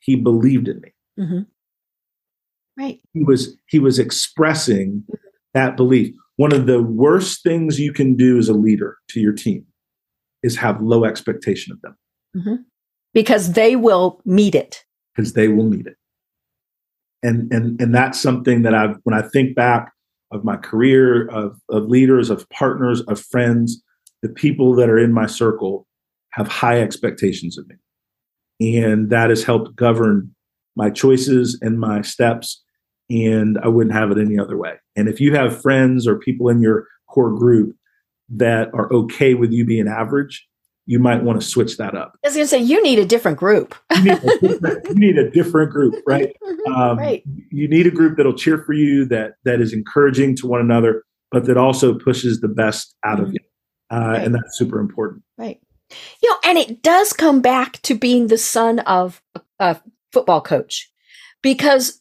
he 0.00 0.16
believed 0.16 0.66
in 0.66 0.80
me. 0.80 0.92
Mm-hmm. 1.18 1.40
Right. 2.78 3.00
He 3.12 3.22
was 3.22 3.56
he 3.68 3.78
was 3.78 3.98
expressing 3.98 5.04
that 5.54 5.76
belief. 5.76 6.14
One 6.36 6.52
of 6.52 6.66
the 6.66 6.82
worst 6.82 7.42
things 7.42 7.78
you 7.78 7.92
can 7.92 8.16
do 8.16 8.38
as 8.38 8.48
a 8.48 8.54
leader 8.54 8.96
to 9.10 9.20
your 9.20 9.32
team 9.32 9.66
is 10.42 10.56
have 10.56 10.80
low 10.80 11.04
expectation 11.04 11.72
of 11.72 11.80
them. 11.82 11.96
Mm-hmm. 12.36 12.62
Because 13.12 13.52
they 13.52 13.76
will 13.76 14.22
meet 14.24 14.54
it 14.54 14.84
because 15.14 15.34
they 15.34 15.48
will 15.48 15.68
need 15.68 15.86
it. 15.86 15.96
And 17.22 17.52
and 17.52 17.80
and 17.80 17.94
that's 17.94 18.20
something 18.20 18.62
that 18.62 18.74
I've 18.74 18.96
when 19.04 19.14
I 19.14 19.22
think 19.22 19.54
back 19.54 19.92
of 20.32 20.44
my 20.44 20.56
career 20.56 21.28
of, 21.28 21.60
of 21.68 21.86
leaders, 21.86 22.30
of 22.30 22.48
partners, 22.48 23.02
of 23.02 23.20
friends, 23.20 23.82
the 24.22 24.30
people 24.30 24.74
that 24.76 24.88
are 24.88 24.98
in 24.98 25.12
my 25.12 25.26
circle 25.26 25.86
have 26.30 26.48
high 26.48 26.80
expectations 26.80 27.58
of 27.58 27.68
me. 27.68 27.76
And 28.80 29.10
that 29.10 29.28
has 29.28 29.44
helped 29.44 29.76
govern 29.76 30.34
my 30.76 30.90
choices 30.90 31.58
and 31.60 31.78
my 31.78 32.02
steps. 32.02 32.62
And 33.10 33.58
I 33.62 33.68
wouldn't 33.68 33.94
have 33.94 34.10
it 34.10 34.18
any 34.18 34.38
other 34.38 34.56
way. 34.56 34.74
And 34.96 35.08
if 35.08 35.20
you 35.20 35.34
have 35.34 35.60
friends 35.60 36.06
or 36.06 36.18
people 36.18 36.48
in 36.48 36.62
your 36.62 36.86
core 37.08 37.34
group 37.34 37.76
that 38.30 38.70
are 38.72 38.90
okay 38.92 39.34
with 39.34 39.52
you 39.52 39.66
being 39.66 39.86
average, 39.86 40.46
you 40.86 40.98
might 40.98 41.22
want 41.22 41.40
to 41.40 41.46
switch 41.46 41.76
that 41.76 41.94
up. 41.94 42.18
I 42.24 42.28
was 42.28 42.34
going 42.34 42.44
to 42.44 42.48
say, 42.48 42.58
you 42.58 42.82
need 42.82 42.98
a 42.98 43.04
different 43.04 43.38
group. 43.38 43.74
you, 43.96 44.02
need 44.02 44.20
different, 44.40 44.88
you, 44.88 44.94
need 44.94 45.18
a 45.18 45.30
different, 45.30 45.70
group, 45.70 45.94
right? 46.06 46.34
Um, 46.72 46.96
right. 46.96 47.24
You 47.50 47.66
need 47.66 47.88
a 47.88 47.90
group 47.90 48.16
that'll 48.16 48.36
cheer 48.36 48.56
for 48.56 48.72
you, 48.72 49.04
that 49.06 49.32
that 49.44 49.60
is 49.60 49.72
encouraging 49.72 50.36
to 50.36 50.46
one 50.46 50.60
another, 50.60 51.02
but 51.32 51.44
that 51.46 51.56
also 51.56 51.98
pushes 51.98 52.40
the 52.40 52.46
best 52.46 52.94
out 53.04 53.18
of 53.18 53.26
mm-hmm. 53.26 53.34
you, 53.90 53.96
uh, 53.96 54.10
right. 54.10 54.22
and 54.22 54.32
that's 54.32 54.56
super 54.56 54.78
important. 54.78 55.24
Right. 55.36 55.60
You 56.22 56.30
know, 56.30 56.36
and 56.44 56.58
it 56.58 56.80
does 56.82 57.12
come 57.12 57.40
back 57.40 57.82
to 57.82 57.96
being 57.96 58.28
the 58.28 58.38
son 58.38 58.78
of 58.80 59.20
a 59.58 59.76
football 60.12 60.40
coach, 60.40 60.90
because 61.42 62.00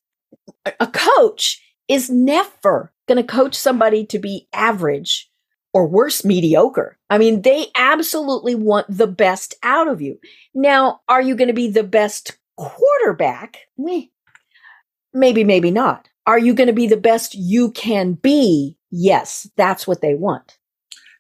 a 0.80 0.88
coach 0.88 1.62
is 1.88 2.10
never 2.10 2.94
going 3.08 3.18
to 3.18 3.24
coach 3.24 3.56
somebody 3.56 4.06
to 4.06 4.20
be 4.20 4.48
average 4.54 5.30
or 5.74 5.88
worse, 5.88 6.26
mediocre. 6.26 6.98
I 7.10 7.18
mean, 7.18 7.44
they 7.44 7.68
absolutely 7.76 8.56
want 8.56 8.88
the 8.90 9.08
best 9.08 9.56
out 9.64 9.88
of 9.88 10.02
you. 10.02 10.20
Now, 10.54 11.00
are 11.08 11.22
you 11.22 11.36
going 11.36 11.48
to 11.48 11.54
be 11.54 11.70
the 11.70 11.84
best 11.84 12.38
quarterback? 12.58 13.58
Maybe, 13.78 15.44
maybe 15.44 15.72
not. 15.72 16.10
Are 16.28 16.38
you 16.38 16.54
going 16.54 16.68
to 16.68 16.74
be 16.74 16.88
the 16.88 16.98
best 16.98 17.36
you 17.36 17.72
can 17.72 18.14
be? 18.14 18.78
Yes, 18.92 19.50
that's 19.56 19.88
what 19.88 20.02
they 20.02 20.14
want. 20.14 20.58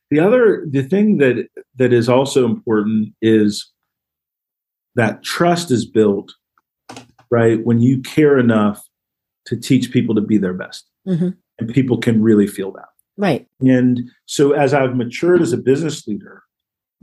The 0.09 0.19
other, 0.19 0.65
the 0.69 0.83
thing 0.83 1.17
that 1.17 1.47
that 1.77 1.93
is 1.93 2.09
also 2.09 2.45
important 2.45 3.13
is 3.21 3.71
that 4.95 5.23
trust 5.23 5.71
is 5.71 5.85
built, 5.89 6.33
right? 7.31 7.63
When 7.63 7.79
you 7.79 8.01
care 8.01 8.37
enough 8.37 8.85
to 9.45 9.55
teach 9.55 9.91
people 9.91 10.13
to 10.15 10.21
be 10.21 10.37
their 10.37 10.53
best, 10.53 10.85
mm-hmm. 11.07 11.29
and 11.57 11.73
people 11.73 11.97
can 11.97 12.21
really 12.21 12.47
feel 12.47 12.71
that. 12.73 12.85
Right. 13.17 13.47
And 13.61 14.01
so 14.25 14.51
as 14.51 14.73
I've 14.73 14.95
matured 14.95 15.41
as 15.41 15.53
a 15.53 15.57
business 15.57 16.07
leader, 16.07 16.43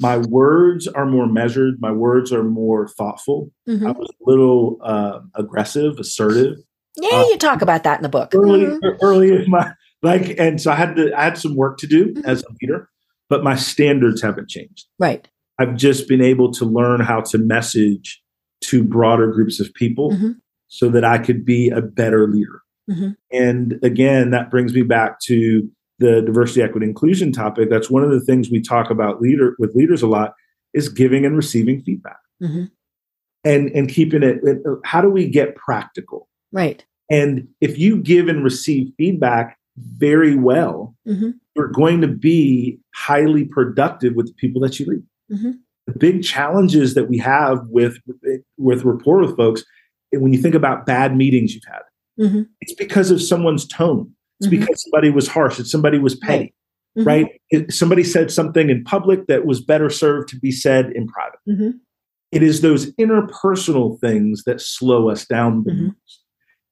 my 0.00 0.18
words 0.18 0.86
are 0.86 1.06
more 1.06 1.26
measured. 1.26 1.80
My 1.80 1.92
words 1.92 2.32
are 2.32 2.44
more 2.44 2.88
thoughtful. 2.88 3.50
Mm-hmm. 3.68 3.86
I 3.86 3.90
was 3.90 4.08
a 4.08 4.30
little 4.30 4.78
uh, 4.82 5.20
aggressive, 5.34 5.98
assertive. 5.98 6.56
Yeah, 7.00 7.16
uh, 7.16 7.24
you 7.28 7.38
talk 7.38 7.62
about 7.62 7.82
that 7.84 7.98
in 7.98 8.02
the 8.02 8.08
book. 8.08 8.34
Early, 8.34 8.66
mm-hmm. 8.66 9.04
early 9.04 9.32
in 9.32 9.50
my 9.50 9.72
like, 10.02 10.38
and 10.38 10.60
so 10.60 10.70
I 10.70 10.76
had 10.76 10.96
to. 10.96 11.12
I 11.18 11.24
had 11.24 11.38
some 11.38 11.56
work 11.56 11.78
to 11.78 11.86
do 11.86 12.12
mm-hmm. 12.12 12.24
as 12.24 12.42
a 12.42 12.46
leader, 12.62 12.88
but 13.28 13.42
my 13.42 13.56
standards 13.56 14.22
haven't 14.22 14.48
changed. 14.48 14.86
Right. 14.98 15.28
I've 15.58 15.74
just 15.76 16.08
been 16.08 16.22
able 16.22 16.52
to 16.52 16.64
learn 16.64 17.00
how 17.00 17.20
to 17.22 17.38
message 17.38 18.22
to 18.62 18.84
broader 18.84 19.30
groups 19.32 19.60
of 19.60 19.72
people, 19.74 20.10
mm-hmm. 20.10 20.32
so 20.68 20.88
that 20.90 21.04
I 21.04 21.18
could 21.18 21.44
be 21.44 21.70
a 21.70 21.80
better 21.80 22.26
leader. 22.26 22.62
Mm-hmm. 22.90 23.10
And 23.32 23.78
again, 23.82 24.30
that 24.30 24.50
brings 24.50 24.72
me 24.74 24.82
back 24.82 25.20
to 25.24 25.68
the 25.98 26.22
diversity, 26.22 26.62
equity, 26.62 26.86
inclusion 26.86 27.32
topic, 27.32 27.70
that's 27.70 27.90
one 27.90 28.04
of 28.04 28.10
the 28.10 28.20
things 28.20 28.50
we 28.50 28.60
talk 28.60 28.90
about 28.90 29.20
leader 29.20 29.56
with 29.58 29.74
leaders 29.74 30.02
a 30.02 30.06
lot 30.06 30.34
is 30.72 30.88
giving 30.88 31.24
and 31.24 31.36
receiving 31.36 31.82
feedback, 31.82 32.18
mm-hmm. 32.42 32.64
and 33.44 33.70
and 33.70 33.88
keeping 33.88 34.22
it. 34.22 34.40
How 34.84 35.00
do 35.00 35.10
we 35.10 35.28
get 35.28 35.56
practical? 35.56 36.28
Right. 36.52 36.84
And 37.10 37.48
if 37.60 37.78
you 37.78 38.00
give 38.00 38.28
and 38.28 38.44
receive 38.44 38.92
feedback 38.96 39.58
very 39.76 40.34
well, 40.36 40.94
mm-hmm. 41.06 41.30
you're 41.56 41.68
going 41.68 42.00
to 42.02 42.08
be 42.08 42.78
highly 42.94 43.44
productive 43.44 44.14
with 44.14 44.26
the 44.26 44.34
people 44.34 44.60
that 44.62 44.78
you 44.78 44.86
lead. 44.86 45.02
The 45.92 45.98
big 45.98 46.22
challenges 46.22 46.94
that 46.94 47.08
we 47.08 47.18
have 47.18 47.60
with 47.68 47.98
with 48.56 48.84
rapport 48.84 49.20
with 49.20 49.36
folks, 49.36 49.64
when 50.12 50.32
you 50.32 50.40
think 50.40 50.54
about 50.54 50.86
bad 50.86 51.16
meetings 51.16 51.54
you've 51.54 51.64
had, 51.66 51.82
mm-hmm. 52.24 52.42
it's 52.60 52.74
because 52.74 53.10
of 53.10 53.22
someone's 53.22 53.66
tone 53.66 54.12
it's 54.40 54.48
mm-hmm. 54.48 54.60
because 54.60 54.82
somebody 54.84 55.10
was 55.10 55.28
harsh 55.28 55.58
it's 55.58 55.70
somebody 55.70 55.98
was 55.98 56.14
petty, 56.14 56.38
right? 56.38 56.54
Mm-hmm. 56.96 57.08
right? 57.08 57.40
It, 57.50 57.72
somebody 57.72 58.04
said 58.04 58.30
something 58.30 58.70
in 58.70 58.84
public 58.84 59.26
that 59.26 59.46
was 59.46 59.60
better 59.60 59.90
served 59.90 60.28
to 60.30 60.38
be 60.38 60.52
said 60.52 60.90
in 60.94 61.08
private. 61.08 61.40
Mm-hmm. 61.48 61.70
It 62.30 62.42
is 62.42 62.60
those 62.60 62.92
interpersonal 62.96 63.98
things 64.00 64.44
that 64.44 64.60
slow 64.60 65.08
us 65.08 65.26
down 65.26 65.64
the 65.64 65.72
mm-hmm. 65.72 65.86
most. 65.86 66.24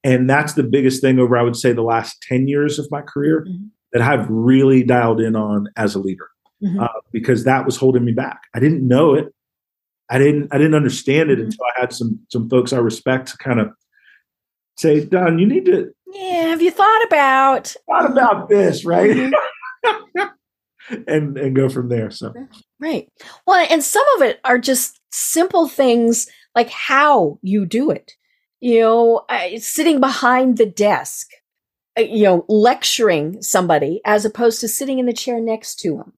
And 0.04 0.30
that's 0.30 0.52
the 0.52 0.62
biggest 0.62 1.00
thing 1.00 1.18
over, 1.18 1.36
I 1.36 1.42
would 1.42 1.56
say, 1.56 1.72
the 1.72 1.82
last 1.82 2.22
10 2.28 2.46
years 2.46 2.78
of 2.78 2.86
my 2.90 3.02
career 3.02 3.44
mm-hmm. 3.48 3.66
that 3.92 4.02
I've 4.02 4.28
really 4.28 4.84
dialed 4.84 5.20
in 5.20 5.34
on 5.34 5.68
as 5.76 5.94
a 5.94 5.98
leader 5.98 6.28
mm-hmm. 6.62 6.80
uh, 6.80 6.88
because 7.12 7.44
that 7.44 7.64
was 7.64 7.76
holding 7.76 8.04
me 8.04 8.12
back. 8.12 8.42
I 8.54 8.60
didn't 8.60 8.86
know 8.86 9.14
it. 9.14 9.32
I 10.08 10.18
didn't 10.18 10.48
I 10.52 10.58
didn't 10.58 10.74
understand 10.74 11.30
it 11.30 11.40
until 11.40 11.64
I 11.64 11.80
had 11.80 11.92
some 11.92 12.20
some 12.30 12.48
folks 12.48 12.72
I 12.72 12.78
respect 12.78 13.28
to 13.28 13.38
kind 13.38 13.60
of 13.60 13.70
say, 14.76 15.04
Don, 15.04 15.38
you 15.38 15.46
need 15.46 15.64
to 15.66 15.92
yeah, 16.12 16.48
have 16.48 16.62
you 16.62 16.70
thought 16.70 17.04
about 17.06 17.74
thought 17.86 18.10
about 18.10 18.48
this, 18.48 18.84
right? 18.84 19.10
Mm-hmm. 19.10 20.22
and 21.08 21.36
and 21.36 21.56
go 21.56 21.68
from 21.68 21.88
there. 21.88 22.10
So 22.10 22.32
right. 22.80 23.08
Well, 23.46 23.66
and 23.70 23.82
some 23.82 24.04
of 24.16 24.22
it 24.22 24.40
are 24.44 24.58
just 24.58 25.00
simple 25.10 25.68
things 25.68 26.28
like 26.54 26.70
how 26.70 27.38
you 27.42 27.66
do 27.66 27.90
it. 27.90 28.12
You 28.60 28.80
know, 28.80 29.24
uh, 29.28 29.58
sitting 29.58 30.00
behind 30.00 30.56
the 30.56 30.66
desk, 30.66 31.28
uh, 31.98 32.02
you 32.02 32.22
know, 32.22 32.44
lecturing 32.48 33.42
somebody 33.42 34.00
as 34.04 34.24
opposed 34.24 34.60
to 34.60 34.68
sitting 34.68 34.98
in 34.98 35.06
the 35.06 35.12
chair 35.12 35.40
next 35.40 35.76
to 35.80 35.96
them 35.96 36.14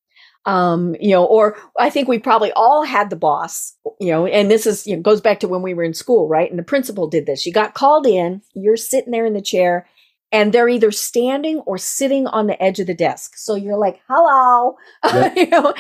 um, 0.47 0.97
you 1.01 1.11
know, 1.11 1.25
or 1.25 1.57
I 1.79 1.91
think 1.91 2.09
we 2.09 2.19
probably 2.19 2.53
all 2.53 2.85
had 2.85 3.11
the 3.11 3.17
boss, 3.17 3.75
you 4.01 4.11
know, 4.11 4.27
and 4.27 4.51
this 4.51 4.67
is, 4.67 4.87
you 4.87 4.97
know, 4.97 5.03
goes 5.03 5.21
back 5.21 5.41
to 5.41 5.49
when 5.49 5.63
we 5.63 5.75
were 5.75 5.83
in 5.83 5.95
school, 5.95 6.29
right? 6.29 6.49
And 6.49 6.59
the 6.59 6.65
principal 6.65 7.07
did 7.09 7.27
this. 7.27 7.45
You 7.45 7.53
got 7.53 7.75
called 7.75 8.07
in, 8.07 8.43
you're 8.55 8.77
sitting 8.77 9.11
there 9.11 9.27
in 9.27 9.35
the 9.35 9.43
chair, 9.43 9.87
and 10.33 10.53
they're 10.53 10.69
either 10.69 10.91
standing 10.91 11.59
or 11.61 11.79
sitting 11.79 12.27
on 12.27 12.47
the 12.47 12.63
edge 12.63 12.81
of 12.81 12.87
the 12.87 12.95
desk. 12.95 13.37
So 13.37 13.55
you're 13.55 13.79
like, 13.79 14.01
hello, 14.09 14.77
yep. 15.05 15.37
you 15.37 15.49
know, 15.49 15.75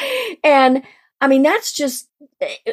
and 0.44 0.82
I 1.20 1.28
mean, 1.28 1.42
that's 1.42 1.72
just 1.72 2.08
eh, 2.40 2.54
eh, 2.66 2.72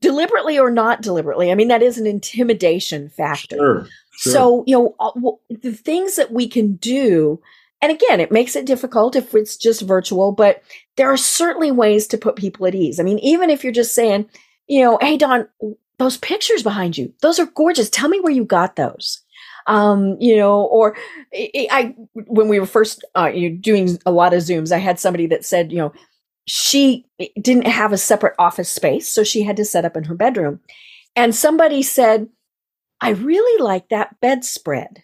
deliberately 0.00 0.58
or 0.58 0.70
not 0.70 1.02
deliberately. 1.02 1.50
I 1.50 1.54
mean, 1.54 1.68
that 1.68 1.82
is 1.82 1.98
an 1.98 2.06
intimidation 2.06 3.08
factor. 3.10 3.56
Sure, 3.56 3.86
sure. 4.18 4.32
So, 4.32 4.64
you 4.66 4.94
know, 4.96 5.40
the 5.50 5.72
things 5.72 6.16
that 6.16 6.32
we 6.32 6.48
can 6.48 6.76
do 6.76 7.40
and 7.82 7.92
again, 7.92 8.20
it 8.20 8.32
makes 8.32 8.56
it 8.56 8.66
difficult 8.66 9.16
if 9.16 9.34
it's 9.34 9.56
just 9.56 9.82
virtual, 9.82 10.32
but 10.32 10.62
there 10.96 11.12
are 11.12 11.16
certainly 11.16 11.70
ways 11.70 12.06
to 12.08 12.18
put 12.18 12.36
people 12.36 12.66
at 12.66 12.74
ease. 12.74 12.98
I 12.98 13.02
mean, 13.02 13.18
even 13.18 13.50
if 13.50 13.62
you're 13.62 13.72
just 13.72 13.94
saying, 13.94 14.28
you 14.66 14.82
know, 14.82 14.98
hey, 15.00 15.16
Don, 15.16 15.46
those 15.98 16.16
pictures 16.16 16.62
behind 16.62 16.96
you, 16.96 17.12
those 17.22 17.38
are 17.38 17.46
gorgeous. 17.46 17.90
Tell 17.90 18.08
me 18.08 18.20
where 18.20 18.32
you 18.32 18.44
got 18.44 18.76
those. 18.76 19.22
Um, 19.66 20.16
you 20.20 20.36
know, 20.36 20.62
or 20.62 20.96
I, 21.34 21.94
when 22.14 22.48
we 22.48 22.60
were 22.60 22.66
first 22.66 23.04
uh, 23.14 23.30
doing 23.60 23.98
a 24.06 24.12
lot 24.12 24.32
of 24.32 24.40
Zooms, 24.40 24.70
I 24.72 24.78
had 24.78 25.00
somebody 25.00 25.26
that 25.26 25.44
said, 25.44 25.72
you 25.72 25.78
know, 25.78 25.92
she 26.46 27.04
didn't 27.40 27.66
have 27.66 27.92
a 27.92 27.98
separate 27.98 28.34
office 28.38 28.68
space, 28.68 29.08
so 29.08 29.24
she 29.24 29.42
had 29.42 29.56
to 29.56 29.64
set 29.64 29.84
up 29.84 29.96
in 29.96 30.04
her 30.04 30.14
bedroom. 30.14 30.60
And 31.16 31.34
somebody 31.34 31.82
said, 31.82 32.28
I 33.00 33.10
really 33.10 33.62
like 33.62 33.88
that 33.88 34.20
bedspread. 34.20 35.02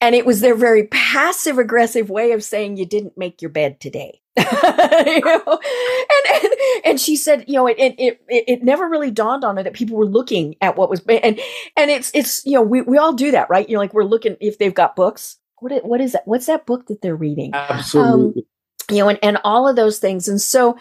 And 0.00 0.14
it 0.14 0.26
was 0.26 0.40
their 0.40 0.54
very 0.54 0.86
passive 0.88 1.58
aggressive 1.58 2.10
way 2.10 2.32
of 2.32 2.44
saying 2.44 2.76
you 2.76 2.86
didn't 2.86 3.16
make 3.16 3.40
your 3.40 3.50
bed 3.50 3.80
today. 3.80 4.20
you 4.36 5.20
know? 5.20 5.42
and, 5.46 6.44
and, 6.44 6.52
and 6.84 7.00
she 7.00 7.14
said, 7.16 7.44
you 7.46 7.54
know, 7.54 7.66
it, 7.66 7.76
it, 7.78 8.20
it, 8.28 8.44
it 8.48 8.62
never 8.62 8.88
really 8.88 9.10
dawned 9.10 9.44
on 9.44 9.56
her 9.56 9.62
that 9.62 9.74
people 9.74 9.96
were 9.96 10.06
looking 10.06 10.56
at 10.60 10.76
what 10.76 10.90
was, 10.90 11.00
and, 11.06 11.38
and 11.76 11.90
it's, 11.90 12.10
it's, 12.14 12.44
you 12.44 12.52
know, 12.52 12.62
we, 12.62 12.82
we 12.82 12.98
all 12.98 13.12
do 13.12 13.30
that, 13.30 13.48
right? 13.48 13.68
You 13.68 13.74
know, 13.74 13.80
like 13.80 13.94
we're 13.94 14.04
looking 14.04 14.36
if 14.40 14.58
they've 14.58 14.74
got 14.74 14.96
books. 14.96 15.38
What, 15.60 15.72
it, 15.72 15.84
what 15.84 16.00
is 16.00 16.12
that? 16.12 16.26
What's 16.26 16.46
that 16.46 16.66
book 16.66 16.86
that 16.88 17.00
they're 17.00 17.16
reading? 17.16 17.52
Absolutely. 17.54 18.42
Um, 18.42 18.94
you 18.94 18.98
know, 18.98 19.08
and, 19.08 19.18
and 19.22 19.38
all 19.44 19.68
of 19.68 19.76
those 19.76 19.98
things. 19.98 20.28
And 20.28 20.40
so, 20.40 20.76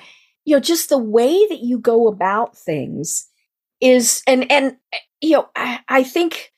you 0.46 0.56
know, 0.56 0.60
just 0.60 0.90
the 0.90 0.98
way 0.98 1.48
that 1.48 1.60
you 1.60 1.80
go 1.80 2.08
about 2.08 2.58
things 2.58 3.30
is, 3.80 4.24
and, 4.28 4.52
and, 4.52 4.78
you 5.22 5.34
know, 5.34 5.50
I, 5.56 5.80
I 5.88 6.04
think, 6.04 6.53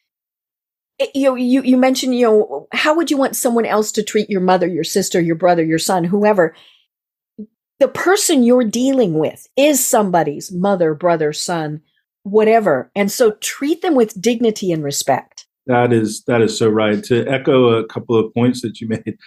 you 1.14 1.26
know, 1.26 1.36
you, 1.36 1.62
you 1.64 1.78
mentioned, 1.78 2.16
you 2.16 2.26
know, 2.26 2.68
how 2.72 2.96
would 2.96 3.12
you 3.12 3.18
want 3.18 3.36
someone 3.36 3.66
else 3.66 3.92
to 3.94 4.04
treat 4.04 4.30
your 4.30 4.42
mother, 4.42 4.68
your 4.68 4.84
sister, 4.84 5.20
your 5.20 5.36
brother, 5.36 5.64
your 5.64 5.80
son, 5.80 6.04
whoever? 6.04 6.56
The 7.80 7.88
person 7.90 8.44
you're 8.44 8.64
dealing 8.64 9.20
with 9.20 9.48
is 9.58 9.86
somebody's 9.86 10.52
mother, 10.52 10.94
brother, 10.94 11.34
son, 11.34 11.82
whatever. 12.24 12.90
And 12.96 13.12
so 13.12 13.32
treat 13.42 13.82
them 13.82 13.96
with 13.96 14.20
dignity 14.22 14.72
and 14.72 14.84
respect. 14.84 15.46
That 15.68 15.92
is 15.92 16.24
that 16.28 16.42
is 16.42 16.58
so 16.58 16.70
right. 16.70 17.04
To 17.06 17.28
echo 17.28 17.70
a 17.70 17.86
couple 17.86 18.18
of 18.18 18.34
points 18.34 18.62
that 18.62 18.80
you 18.80 18.88
made, 18.90 19.18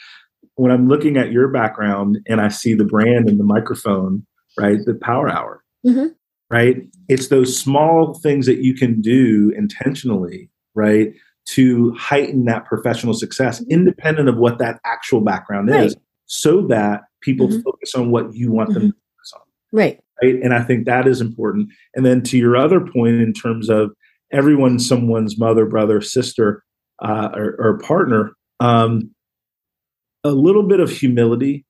when 0.55 0.73
I'm 0.73 0.89
looking 0.89 1.17
at 1.17 1.33
your 1.33 1.49
background 1.49 2.19
and 2.27 2.41
I 2.41 2.49
see 2.49 2.75
the 2.75 2.85
brand 2.85 3.29
and 3.29 3.39
the 3.39 3.45
microphone, 3.45 4.27
right, 4.59 4.79
the 4.85 4.95
Power 4.95 5.29
Hour, 5.29 5.63
mm-hmm. 5.87 6.07
right, 6.51 6.77
it's 7.09 7.29
those 7.29 7.59
small 7.59 8.15
things 8.15 8.47
that 8.47 8.59
you 8.59 8.75
can 8.75 9.01
do 9.01 9.53
intentionally, 9.57 10.49
right, 10.75 11.13
to 11.49 11.95
heighten 11.95 12.45
that 12.45 12.67
professional 12.67 13.15
success, 13.15 13.61
mm-hmm. 13.61 13.71
independent 13.71 14.29
of 14.29 14.37
what 14.37 14.59
that 14.59 14.81
actual 14.85 15.21
background 15.21 15.71
right. 15.71 15.87
is, 15.87 15.97
so 16.27 16.67
that 16.67 17.03
people 17.23 17.49
mm-hmm. 17.49 17.61
focus 17.61 17.95
on 17.95 18.11
what 18.11 18.35
you 18.35 18.53
want 18.53 18.75
them 18.75 18.83
mm-hmm. 18.83 18.91
to 18.91 18.97
focus 19.17 19.33
on. 19.35 19.41
Right. 19.73 20.01
Right. 20.23 20.35
And 20.43 20.53
I 20.53 20.63
think 20.63 20.87
that 20.87 21.07
is 21.07 21.21
important. 21.21 21.71
And 21.95 22.05
then 22.05 22.23
to 22.25 22.37
your 22.37 22.57
other 22.57 22.81
point, 22.81 23.21
in 23.21 23.33
terms 23.33 23.71
of 23.71 23.93
everyone, 24.33 24.79
someone's 24.79 25.39
mother, 25.39 25.65
brother, 25.65 26.01
sister, 26.01 26.65
uh, 27.01 27.29
or, 27.35 27.57
or, 27.61 27.79
partner, 27.79 28.33
um, 28.59 29.15
a 30.25 30.31
little 30.31 30.65
bit 30.65 30.81
of 30.81 30.91
humility 30.91 31.65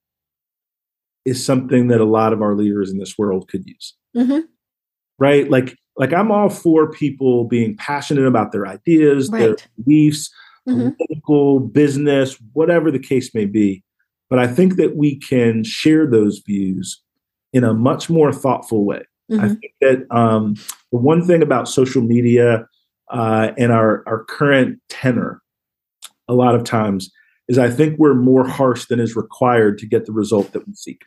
is 1.26 1.44
something 1.44 1.88
that 1.88 2.00
a 2.00 2.06
lot 2.06 2.32
of 2.32 2.40
our 2.40 2.54
leaders 2.54 2.90
in 2.90 2.98
this 2.98 3.18
world 3.18 3.48
could 3.48 3.66
use. 3.66 3.94
Mm-hmm. 4.16 4.40
Right. 5.18 5.50
Like 5.50 5.76
like 5.99 6.12
I'm 6.12 6.30
all 6.30 6.49
for 6.49 6.90
people 6.90 7.44
being 7.44 7.76
passionate 7.76 8.26
about 8.26 8.53
their 8.53 8.66
ideas, 8.66 9.28
right. 9.30 9.40
their 9.40 9.57
beliefs, 9.82 10.30
mm-hmm. 10.66 10.90
political, 10.90 11.61
business, 11.61 12.38
whatever 12.53 12.90
the 12.90 13.01
case 13.01 13.34
may 13.34 13.44
be. 13.44 13.82
But 14.30 14.38
I 14.38 14.46
think 14.46 14.76
that 14.76 14.96
we 14.96 15.16
can 15.16 15.64
share 15.64 16.07
those 16.07 16.38
views 16.38 17.03
in 17.53 17.64
a 17.64 17.74
much 17.74 18.09
more 18.09 18.32
thoughtful 18.32 18.84
way. 18.84 19.03
Mm-hmm. 19.30 19.44
I 19.44 19.49
think 19.49 19.72
that 19.80 20.16
um, 20.16 20.55
the 20.92 20.99
one 20.99 21.26
thing 21.26 21.42
about 21.42 21.68
social 21.68 22.03
media 22.03 22.66
uh, 23.11 23.51
and 23.59 23.72
our, 23.72 24.05
our 24.07 24.24
current 24.24 24.80
tenor, 24.88 25.42
a 26.28 26.34
lot 26.34 26.55
of 26.55 26.62
times, 26.62 27.11
is 27.49 27.59
I 27.59 27.70
think 27.70 27.99
we're 27.99 28.14
more 28.14 28.46
harsh 28.46 28.86
than 28.86 29.01
is 29.01 29.16
required 29.16 29.78
to 29.78 29.86
get 29.86 30.07
the 30.07 30.12
result 30.12 30.53
that 30.53 30.66
we 30.66 30.74
seek. 30.74 31.03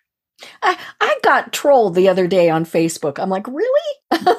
I, 0.64 0.78
I 1.00 1.18
got 1.24 1.54
trolled 1.54 1.96
the 1.96 2.10
other 2.10 2.28
day 2.28 2.50
on 2.50 2.66
Facebook. 2.66 3.20
I'm 3.20 3.30
like, 3.30 3.48
really? 3.48 3.96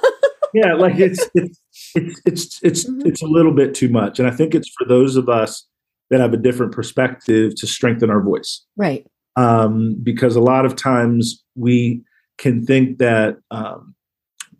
yeah, 0.54 0.74
like 0.74 0.96
it's 0.96 1.28
it's 1.34 1.60
it's 1.94 2.20
it's 2.24 2.62
it's, 2.62 2.84
mm-hmm. 2.90 3.06
it's 3.06 3.22
a 3.22 3.26
little 3.26 3.52
bit 3.52 3.74
too 3.74 3.88
much, 3.88 4.18
and 4.18 4.28
I 4.28 4.30
think 4.30 4.54
it's 4.54 4.72
for 4.78 4.86
those 4.86 5.16
of 5.16 5.28
us 5.28 5.66
that 6.10 6.20
have 6.20 6.34
a 6.34 6.38
different 6.38 6.72
perspective 6.72 7.54
to 7.56 7.66
strengthen 7.66 8.10
our 8.10 8.22
voice, 8.22 8.64
right? 8.76 9.06
Um, 9.36 9.96
because 10.02 10.36
a 10.36 10.40
lot 10.40 10.66
of 10.66 10.76
times 10.76 11.42
we 11.54 12.02
can 12.38 12.66
think 12.66 12.98
that 12.98 13.38
um, 13.50 13.94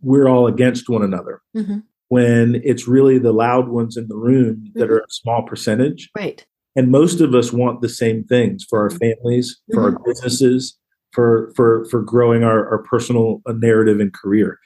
we're 0.00 0.28
all 0.28 0.46
against 0.46 0.88
one 0.88 1.02
another. 1.02 1.40
Mm-hmm. 1.56 1.78
When 2.08 2.60
it's 2.62 2.86
really 2.86 3.18
the 3.18 3.32
loud 3.32 3.68
ones 3.68 3.96
in 3.96 4.06
the 4.08 4.16
room 4.16 4.70
that 4.74 4.84
mm-hmm. 4.84 4.92
are 4.92 4.98
a 4.98 5.10
small 5.10 5.44
percentage. 5.44 6.10
Right. 6.14 6.44
And 6.76 6.90
most 6.90 7.22
of 7.22 7.34
us 7.34 7.54
want 7.54 7.80
the 7.80 7.88
same 7.88 8.24
things 8.24 8.66
for 8.68 8.80
our 8.82 8.90
mm-hmm. 8.90 8.98
families, 8.98 9.58
for 9.72 9.82
our 9.82 9.92
mm-hmm. 9.92 10.04
businesses, 10.04 10.78
for 11.12 11.52
for 11.56 11.86
for 11.86 12.02
growing 12.02 12.44
our, 12.44 12.68
our 12.70 12.82
personal 12.82 13.40
narrative 13.46 14.00
and 14.00 14.12
career 14.12 14.58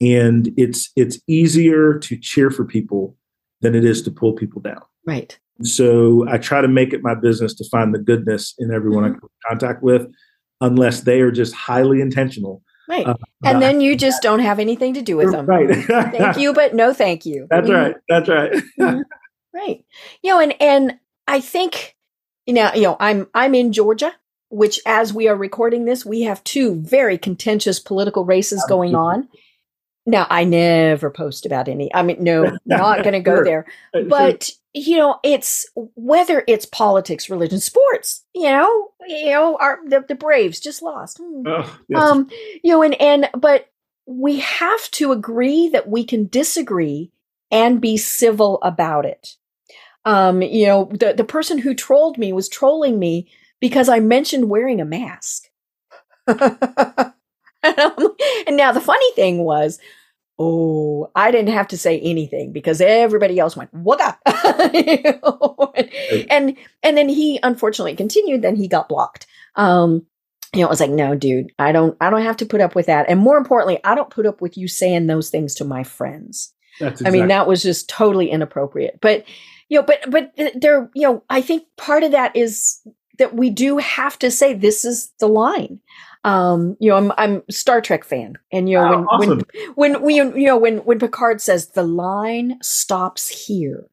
and 0.00 0.52
it's 0.56 0.90
it's 0.96 1.18
easier 1.26 1.98
to 1.98 2.16
cheer 2.16 2.50
for 2.50 2.64
people 2.64 3.16
than 3.60 3.74
it 3.74 3.84
is 3.84 4.02
to 4.02 4.10
pull 4.10 4.32
people 4.32 4.60
down. 4.60 4.80
Right. 5.06 5.38
So 5.62 6.26
i 6.28 6.38
try 6.38 6.60
to 6.60 6.68
make 6.68 6.92
it 6.92 7.02
my 7.02 7.14
business 7.14 7.54
to 7.54 7.68
find 7.68 7.94
the 7.94 7.98
goodness 7.98 8.54
in 8.58 8.72
everyone 8.72 9.04
mm-hmm. 9.04 9.16
i 9.16 9.18
come 9.18 9.28
in 9.28 9.48
contact 9.50 9.82
with 9.82 10.06
unless 10.62 11.02
they 11.02 11.20
are 11.20 11.30
just 11.30 11.54
highly 11.54 12.00
intentional. 12.00 12.62
Right. 12.88 13.06
Uh, 13.06 13.14
and 13.44 13.62
then 13.62 13.80
you 13.80 13.94
just 13.96 14.20
don't 14.20 14.40
have 14.40 14.58
anything 14.58 14.94
to 14.94 15.02
do 15.02 15.16
with 15.16 15.30
them. 15.30 15.46
Right. 15.46 15.68
Thank 15.86 16.38
you 16.38 16.52
but 16.52 16.74
no 16.74 16.92
thank 16.92 17.24
you. 17.24 17.46
That's 17.50 17.68
mm-hmm. 17.68 17.76
right. 17.76 17.96
That's 18.08 18.28
right. 18.28 18.52
Mm-hmm. 18.80 19.00
right. 19.54 19.84
You 20.22 20.30
know 20.30 20.40
and 20.40 20.54
and 20.60 20.98
i 21.28 21.40
think 21.40 21.94
you 22.46 22.54
know 22.54 22.70
you 22.74 22.82
know 22.82 22.96
i'm 23.00 23.28
i'm 23.34 23.54
in 23.54 23.72
georgia 23.72 24.12
which 24.48 24.80
as 24.84 25.14
we 25.14 25.28
are 25.28 25.36
recording 25.36 25.84
this 25.84 26.04
we 26.04 26.22
have 26.22 26.42
two 26.44 26.80
very 26.82 27.16
contentious 27.16 27.78
political 27.78 28.24
races 28.24 28.64
going 28.68 28.94
on 28.94 29.28
now, 30.06 30.26
I 30.30 30.44
never 30.44 31.10
post 31.10 31.44
about 31.44 31.68
any. 31.68 31.92
I 31.94 32.02
mean, 32.02 32.16
no, 32.20 32.56
not 32.64 33.02
going 33.02 33.12
to 33.12 33.20
go 33.20 33.36
sure. 33.36 33.44
there. 33.44 33.66
Uh, 33.94 34.02
but 34.08 34.44
sure. 34.44 34.54
you 34.72 34.96
know, 34.96 35.20
it's 35.22 35.66
whether 35.74 36.42
it's 36.48 36.66
politics, 36.66 37.28
religion, 37.28 37.60
sports. 37.60 38.24
You 38.34 38.50
know, 38.50 38.88
you 39.06 39.30
know, 39.30 39.58
our 39.60 39.78
the, 39.86 40.04
the 40.08 40.14
Braves 40.14 40.60
just 40.60 40.82
lost. 40.82 41.18
Hmm. 41.18 41.46
Oh, 41.46 41.78
yes. 41.88 42.02
Um, 42.02 42.28
you 42.64 42.72
know, 42.72 42.82
and 42.82 42.94
and 43.00 43.30
but 43.36 43.70
we 44.06 44.40
have 44.40 44.90
to 44.92 45.12
agree 45.12 45.68
that 45.68 45.88
we 45.88 46.04
can 46.04 46.28
disagree 46.28 47.12
and 47.50 47.80
be 47.80 47.96
civil 47.96 48.58
about 48.62 49.04
it. 49.04 49.36
Um, 50.06 50.40
you 50.40 50.66
know, 50.66 50.90
the 50.92 51.12
the 51.12 51.24
person 51.24 51.58
who 51.58 51.74
trolled 51.74 52.16
me 52.16 52.32
was 52.32 52.48
trolling 52.48 52.98
me 52.98 53.30
because 53.60 53.88
I 53.88 54.00
mentioned 54.00 54.48
wearing 54.48 54.80
a 54.80 54.86
mask. 54.86 55.44
and 58.46 58.56
now 58.56 58.72
the 58.72 58.80
funny 58.80 59.12
thing 59.12 59.38
was, 59.38 59.78
oh, 60.38 61.10
I 61.14 61.30
didn't 61.30 61.52
have 61.52 61.68
to 61.68 61.78
say 61.78 62.00
anything 62.00 62.52
because 62.52 62.80
everybody 62.80 63.38
else 63.38 63.56
went, 63.56 63.72
what 63.74 64.00
up? 64.00 64.18
and 66.30 66.56
and 66.82 66.96
then 66.96 67.08
he 67.08 67.38
unfortunately 67.42 67.94
continued, 67.94 68.42
then 68.42 68.56
he 68.56 68.66
got 68.66 68.88
blocked. 68.88 69.26
Um, 69.56 70.06
you 70.54 70.60
know, 70.60 70.66
it 70.66 70.70
was 70.70 70.80
like, 70.80 70.90
no, 70.90 71.14
dude, 71.14 71.52
I 71.58 71.72
don't 71.72 71.96
I 72.00 72.10
don't 72.10 72.22
have 72.22 72.38
to 72.38 72.46
put 72.46 72.60
up 72.60 72.74
with 72.74 72.86
that. 72.86 73.08
And 73.08 73.20
more 73.20 73.36
importantly, 73.36 73.78
I 73.84 73.94
don't 73.94 74.10
put 74.10 74.26
up 74.26 74.40
with 74.40 74.56
you 74.56 74.66
saying 74.66 75.06
those 75.06 75.30
things 75.30 75.54
to 75.56 75.64
my 75.64 75.84
friends. 75.84 76.52
Exactly. 76.80 77.06
I 77.06 77.10
mean, 77.10 77.28
that 77.28 77.46
was 77.46 77.62
just 77.62 77.88
totally 77.88 78.30
inappropriate. 78.30 78.98
But 79.00 79.24
you 79.68 79.78
know, 79.78 79.84
but 79.84 80.10
but 80.10 80.32
there, 80.54 80.90
you 80.94 81.02
know, 81.02 81.22
I 81.28 81.42
think 81.42 81.64
part 81.76 82.02
of 82.02 82.12
that 82.12 82.34
is 82.34 82.80
that 83.20 83.36
we 83.36 83.48
do 83.48 83.78
have 83.78 84.18
to 84.18 84.30
say 84.30 84.52
this 84.52 84.84
is 84.84 85.12
the 85.20 85.28
line 85.28 85.80
um, 86.24 86.76
you 86.80 86.90
know, 86.90 86.96
I'm 86.96 87.12
I'm 87.16 87.42
Star 87.50 87.80
Trek 87.80 88.04
fan, 88.04 88.36
and 88.52 88.68
you 88.68 88.76
know 88.76 89.06
oh, 89.10 89.18
when, 89.18 89.30
awesome. 89.30 89.42
when 89.74 89.92
when 89.92 90.02
we 90.02 90.14
you 90.16 90.46
know 90.46 90.58
when 90.58 90.78
when 90.78 90.98
Picard 90.98 91.40
says 91.40 91.68
the 91.68 91.82
line 91.82 92.58
stops 92.62 93.28
here, 93.28 93.88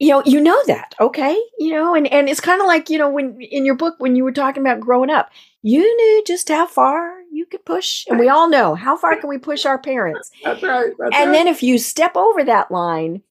you 0.00 0.08
know 0.08 0.22
you 0.26 0.40
know 0.40 0.60
that 0.66 0.94
okay, 1.00 1.40
you 1.58 1.72
know, 1.72 1.94
and 1.94 2.08
and 2.08 2.28
it's 2.28 2.40
kind 2.40 2.60
of 2.60 2.66
like 2.66 2.90
you 2.90 2.98
know 2.98 3.08
when 3.08 3.40
in 3.40 3.64
your 3.64 3.76
book 3.76 3.94
when 3.98 4.16
you 4.16 4.24
were 4.24 4.32
talking 4.32 4.60
about 4.60 4.80
growing 4.80 5.10
up, 5.10 5.30
you 5.62 5.82
knew 5.82 6.24
just 6.26 6.48
how 6.48 6.66
far 6.66 7.14
you 7.30 7.46
could 7.46 7.64
push, 7.64 8.04
and 8.08 8.18
we 8.18 8.28
all 8.28 8.50
know 8.50 8.74
how 8.74 8.96
far 8.96 9.16
can 9.16 9.28
we 9.28 9.38
push 9.38 9.64
our 9.64 9.78
parents. 9.78 10.32
That's 10.42 10.64
right. 10.64 10.92
That's 10.98 11.16
and 11.16 11.30
right. 11.30 11.32
then 11.32 11.46
if 11.46 11.62
you 11.62 11.78
step 11.78 12.16
over 12.16 12.42
that 12.42 12.72
line, 12.72 13.22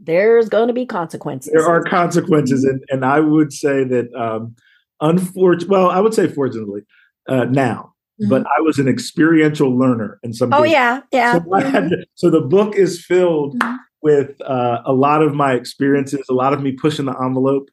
there's 0.00 0.48
going 0.48 0.68
to 0.68 0.74
be 0.74 0.86
consequences. 0.86 1.52
There 1.52 1.68
are 1.68 1.82
consequences, 1.84 2.64
and 2.64 2.82
and 2.88 3.04
I 3.04 3.20
would 3.20 3.52
say 3.52 3.84
that. 3.84 4.12
um 4.14 4.56
unfortunately, 5.00 5.68
well, 5.68 5.90
I 5.90 6.00
would 6.00 6.14
say 6.14 6.28
fortunately, 6.28 6.82
uh, 7.28 7.44
now, 7.44 7.94
mm-hmm. 8.20 8.30
but 8.30 8.42
I 8.46 8.60
was 8.60 8.78
an 8.78 8.88
experiential 8.88 9.76
learner 9.76 10.18
in 10.22 10.32
some. 10.32 10.52
Oh 10.52 10.62
yeah, 10.62 11.02
yeah. 11.12 11.38
So, 11.38 11.60
to, 11.60 12.06
so, 12.14 12.30
the 12.30 12.40
book 12.40 12.76
is 12.76 13.04
filled 13.04 13.58
mm-hmm. 13.58 13.76
with 14.02 14.40
uh, 14.42 14.82
a 14.84 14.92
lot 14.92 15.22
of 15.22 15.34
my 15.34 15.54
experiences, 15.54 16.26
a 16.30 16.34
lot 16.34 16.52
of 16.52 16.62
me 16.62 16.72
pushing 16.72 17.06
the 17.06 17.18
envelope. 17.20 17.68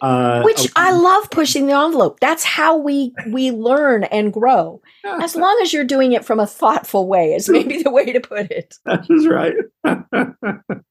Uh, 0.00 0.40
Which 0.42 0.66
I 0.76 0.92
love 0.92 1.30
pushing 1.30 1.66
the 1.66 1.74
envelope. 1.74 2.20
That's 2.20 2.42
how 2.42 2.74
we 2.78 3.12
we 3.28 3.50
learn 3.50 4.04
and 4.04 4.32
grow. 4.32 4.80
As 5.04 5.36
long 5.36 5.58
as 5.62 5.74
you're 5.74 5.84
doing 5.84 6.12
it 6.12 6.24
from 6.24 6.40
a 6.40 6.46
thoughtful 6.46 7.06
way, 7.06 7.34
is 7.34 7.50
maybe 7.50 7.82
the 7.82 7.90
way 7.90 8.10
to 8.10 8.20
put 8.20 8.50
it. 8.50 8.76
That 8.86 9.04
is 9.10 9.26
right. 9.26 9.54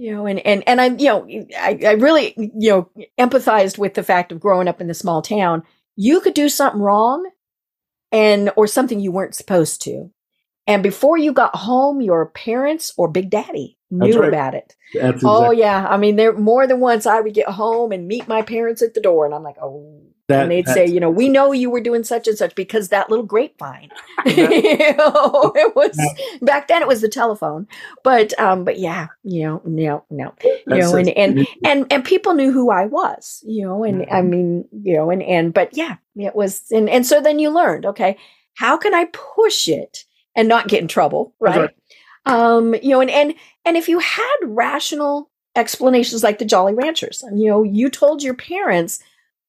you 0.00 0.12
know, 0.14 0.26
and 0.26 0.38
and 0.40 0.64
and 0.66 0.80
I, 0.80 0.86
you 0.86 1.06
know, 1.06 1.26
I, 1.58 1.78
I 1.84 1.92
really, 1.92 2.34
you 2.36 2.70
know, 2.70 2.90
empathized 3.18 3.78
with 3.78 3.94
the 3.94 4.02
fact 4.02 4.32
of 4.32 4.40
growing 4.40 4.68
up 4.68 4.80
in 4.80 4.88
the 4.88 4.94
small 4.94 5.22
town 5.22 5.62
you 6.02 6.20
could 6.20 6.32
do 6.32 6.48
something 6.48 6.80
wrong 6.80 7.30
and 8.10 8.50
or 8.56 8.66
something 8.66 9.00
you 9.00 9.12
weren't 9.12 9.34
supposed 9.34 9.82
to. 9.82 10.10
And 10.66 10.82
before 10.82 11.18
you 11.18 11.32
got 11.32 11.54
home, 11.54 12.00
your 12.00 12.26
parents 12.26 12.94
or 12.96 13.06
big 13.06 13.28
daddy 13.28 13.76
knew 13.90 14.18
right. 14.18 14.28
about 14.28 14.54
it. 14.54 14.76
That's 14.94 15.04
oh, 15.04 15.10
exactly. 15.12 15.30
Oh 15.30 15.50
yeah, 15.50 15.86
I 15.88 15.96
mean, 15.96 16.16
there 16.16 16.32
more 16.32 16.66
than 16.66 16.80
once 16.80 17.06
I 17.06 17.20
would 17.20 17.34
get 17.34 17.48
home 17.48 17.92
and 17.92 18.08
meet 18.08 18.28
my 18.28 18.42
parents 18.42 18.82
at 18.82 18.94
the 18.94 19.00
door, 19.00 19.26
and 19.26 19.34
I'm 19.34 19.42
like, 19.42 19.56
oh. 19.60 20.02
That, 20.28 20.42
and 20.42 20.52
they'd 20.52 20.68
say, 20.68 20.86
you 20.86 21.00
know, 21.00 21.10
we 21.10 21.28
know 21.28 21.50
you 21.50 21.70
were 21.70 21.80
doing 21.80 22.04
such 22.04 22.28
and 22.28 22.38
such 22.38 22.54
because 22.54 22.90
that 22.90 23.10
little 23.10 23.26
grapevine. 23.26 23.90
you 24.26 24.46
know, 24.96 25.52
it 25.56 25.74
was 25.74 25.98
back 26.40 26.68
then. 26.68 26.82
It 26.82 26.86
was 26.86 27.00
the 27.00 27.08
telephone, 27.08 27.66
but 28.04 28.38
um, 28.38 28.62
but 28.62 28.78
yeah, 28.78 29.08
you 29.24 29.42
know, 29.42 29.60
no, 29.64 30.04
no, 30.08 30.32
you 30.44 30.62
know, 30.66 30.94
and 30.94 31.08
and 31.08 31.48
and 31.64 31.92
and 31.92 32.04
people 32.04 32.34
knew 32.34 32.52
who 32.52 32.70
I 32.70 32.86
was, 32.86 33.42
you 33.44 33.66
know, 33.66 33.82
and 33.82 34.02
mm-hmm. 34.02 34.14
I 34.14 34.22
mean, 34.22 34.68
you 34.70 34.94
know, 34.94 35.10
and 35.10 35.20
and 35.20 35.52
but 35.52 35.76
yeah, 35.76 35.96
it 36.14 36.36
was, 36.36 36.62
and 36.70 36.88
and 36.88 37.04
so 37.04 37.20
then 37.20 37.40
you 37.40 37.50
learned, 37.50 37.84
okay, 37.84 38.16
how 38.54 38.76
can 38.76 38.94
I 38.94 39.06
push 39.06 39.66
it 39.66 40.04
and 40.36 40.48
not 40.48 40.68
get 40.68 40.80
in 40.80 40.86
trouble, 40.86 41.34
right? 41.40 41.70
Um, 42.26 42.74
you 42.74 42.90
know, 42.90 43.00
and 43.00 43.10
and 43.10 43.34
and 43.64 43.76
if 43.76 43.88
you 43.88 43.98
had 43.98 44.36
rational 44.42 45.30
explanations 45.56 46.22
like 46.22 46.38
the 46.38 46.44
Jolly 46.44 46.74
Ranchers, 46.74 47.24
you 47.34 47.48
know, 47.48 47.62
you 47.62 47.90
told 47.90 48.22
your 48.22 48.34
parents, 48.34 49.02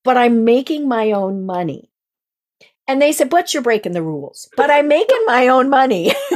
but 0.03 0.17
I'm 0.17 0.43
making 0.43 0.87
my 0.87 1.11
own 1.11 1.45
money. 1.45 1.89
And 2.87 3.01
they 3.01 3.11
said, 3.11 3.29
but 3.29 3.53
you're 3.53 3.63
breaking 3.63 3.91
the 3.93 4.01
rules. 4.01 4.49
But 4.57 4.69
I'm 4.71 4.87
making 4.87 5.21
my 5.25 5.47
own 5.47 5.69
money. 5.69 6.09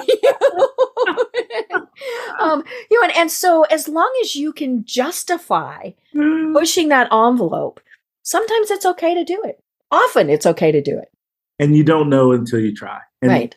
um, 2.39 2.63
you 2.89 2.99
know, 2.99 3.03
and, 3.03 3.15
and 3.15 3.31
so 3.31 3.63
as 3.63 3.87
long 3.87 4.11
as 4.21 4.35
you 4.35 4.53
can 4.53 4.85
justify 4.85 5.91
mm. 6.13 6.53
pushing 6.53 6.89
that 6.89 7.11
envelope, 7.11 7.81
sometimes 8.21 8.71
it's 8.71 8.85
okay 8.85 9.15
to 9.15 9.25
do 9.25 9.41
it. 9.43 9.61
Often 9.91 10.29
it's 10.29 10.45
okay 10.45 10.71
to 10.71 10.81
do 10.81 10.97
it. 10.97 11.09
And 11.59 11.75
you 11.75 11.83
don't 11.83 12.09
know 12.09 12.31
until 12.31 12.59
you 12.59 12.73
try. 12.73 12.99
And 13.21 13.31
right 13.31 13.55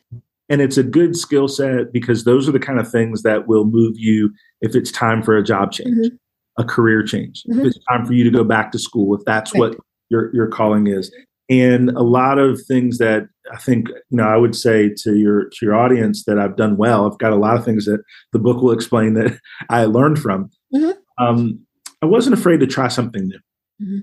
and 0.49 0.61
it's 0.61 0.77
a 0.77 0.83
good 0.83 1.17
skill 1.17 1.49
set 1.49 1.93
because 1.93 2.25
those 2.25 2.49
are 2.49 2.53
the 2.53 2.59
kind 2.59 2.81
of 2.81 2.91
things 2.91 3.23
that 3.23 3.47
will 3.47 3.65
move 3.65 3.95
you 3.97 4.31
if 4.61 4.75
it's 4.75 4.91
time 4.91 5.23
for 5.23 5.37
a 5.37 5.43
job 5.43 5.73
change 5.73 5.91
mm-hmm. 5.91 6.63
a 6.63 6.65
career 6.65 7.03
change 7.03 7.45
mm-hmm. 7.49 7.61
if 7.61 7.67
it's 7.67 7.85
time 7.91 8.05
for 8.05 8.13
you 8.13 8.25
to 8.25 8.31
go 8.31 8.45
back 8.45 8.73
to 8.73 8.79
school 8.79 9.15
if 9.15 9.25
that's 9.25 9.53
right. 9.55 9.61
what 9.61 9.77
your 10.11 10.35
your 10.35 10.49
calling 10.49 10.87
is 10.87 11.13
and 11.51 11.91
a 11.91 12.03
lot 12.03 12.39
of 12.39 12.61
things 12.67 12.99
that 12.99 13.29
i 13.53 13.57
think 13.57 13.89
you 13.89 14.17
know 14.17 14.25
i 14.25 14.37
would 14.37 14.55
say 14.55 14.91
to 14.97 15.17
your 15.17 15.49
to 15.51 15.59
your 15.63 15.75
audience 15.75 16.25
that 16.25 16.39
i've 16.39 16.57
done 16.57 16.77
well 16.77 17.11
i've 17.11 17.19
got 17.19 17.33
a 17.33 17.37
lot 17.37 17.57
of 17.57 17.65
things 17.65 17.85
that 17.85 18.03
the 18.33 18.39
book 18.39 18.63
will 18.63 18.73
explain 18.73 19.15
that 19.15 19.39
i 19.71 19.85
learned 19.85 20.19
from 20.19 20.51
mm-hmm. 20.75 21.25
um, 21.25 21.61
i 22.03 22.07
wasn't 22.07 22.35
afraid 22.35 22.61
to 22.61 22.67
try 22.67 22.89
something 22.89 23.29
new 23.29 23.39
mm-hmm. 23.83 23.99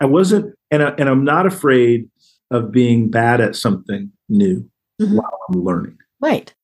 i 0.00 0.06
wasn't 0.06 0.54
and, 0.70 0.82
I, 0.82 0.90
and 0.98 1.08
i'm 1.08 1.24
not 1.24 1.46
afraid 1.46 2.08
of 2.50 2.70
being 2.70 3.10
bad 3.10 3.40
at 3.40 3.56
something 3.56 4.12
new 4.28 4.68
mm-hmm. 5.00 5.16
while 5.16 5.38
I'm 5.48 5.62
learning. 5.62 5.98
Right. 6.20 6.54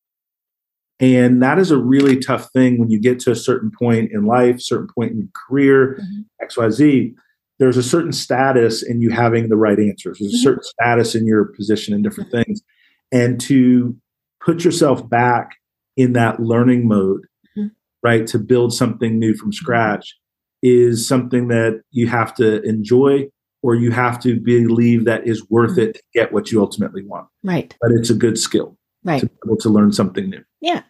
And 1.01 1.43
that 1.43 1.59
is 1.59 1.71
a 1.71 1.79
really 1.79 2.17
tough 2.17 2.51
thing 2.53 2.79
when 2.79 2.91
you 2.91 3.01
get 3.01 3.19
to 3.21 3.33
a 3.33 3.37
certain 3.37 3.73
point 3.77 4.13
in 4.13 4.25
life, 4.25 4.61
certain 4.61 4.89
point 4.95 5.11
in 5.11 5.19
your 5.19 5.29
career, 5.49 6.01
mm-hmm. 6.01 6.47
XYZ. 6.47 7.15
There's 7.59 7.77
a 7.77 7.83
certain 7.83 8.13
status 8.13 8.83
in 8.83 9.01
you 9.01 9.11
having 9.11 9.49
the 9.49 9.57
right 9.57 9.79
answers. 9.79 10.19
There's 10.19 10.33
a 10.33 10.37
mm-hmm. 10.37 10.43
certain 10.43 10.63
status 10.63 11.15
in 11.15 11.27
your 11.27 11.47
position 11.47 11.93
in 11.93 12.03
different 12.03 12.31
mm-hmm. 12.31 12.45
things. 12.45 12.63
And 13.11 13.41
to 13.43 13.97
put 14.41 14.65
yourself 14.65 15.09
back 15.09 15.51
in 15.97 16.13
that 16.15 16.41
learning 16.41 16.87
mode, 16.87 17.27
mm-hmm. 17.59 17.69
right, 18.03 18.27
to 18.29 18.39
build 18.39 18.73
something 18.73 19.19
new 19.19 19.35
from 19.35 19.51
mm-hmm. 19.51 19.65
scratch 19.65 20.17
is 20.63 21.07
something 21.07 21.49
that 21.49 21.83
you 21.91 22.07
have 22.07 22.33
to 22.35 22.63
enjoy 22.63 23.29
or 23.63 23.75
you 23.75 23.91
have 23.91 24.21
to 24.21 24.39
believe 24.41 25.05
that 25.05 25.27
is 25.27 25.49
worth 25.49 25.79
it 25.79 25.95
to 25.95 26.03
get 26.13 26.33
what 26.33 26.51
you 26.51 26.61
ultimately 26.61 27.05
want. 27.05 27.29
Right. 27.43 27.75
But 27.81 27.93
it's 27.93 28.11
a 28.11 28.15
good 28.15 28.39
skill. 28.39 28.77
Right. 29.05 29.21
To 29.21 29.27
be 29.27 29.33
able 29.47 29.57
to 29.59 29.69
learn 29.69 29.93
something 29.93 30.29
new. 30.29 30.45
Yeah. 30.61 30.83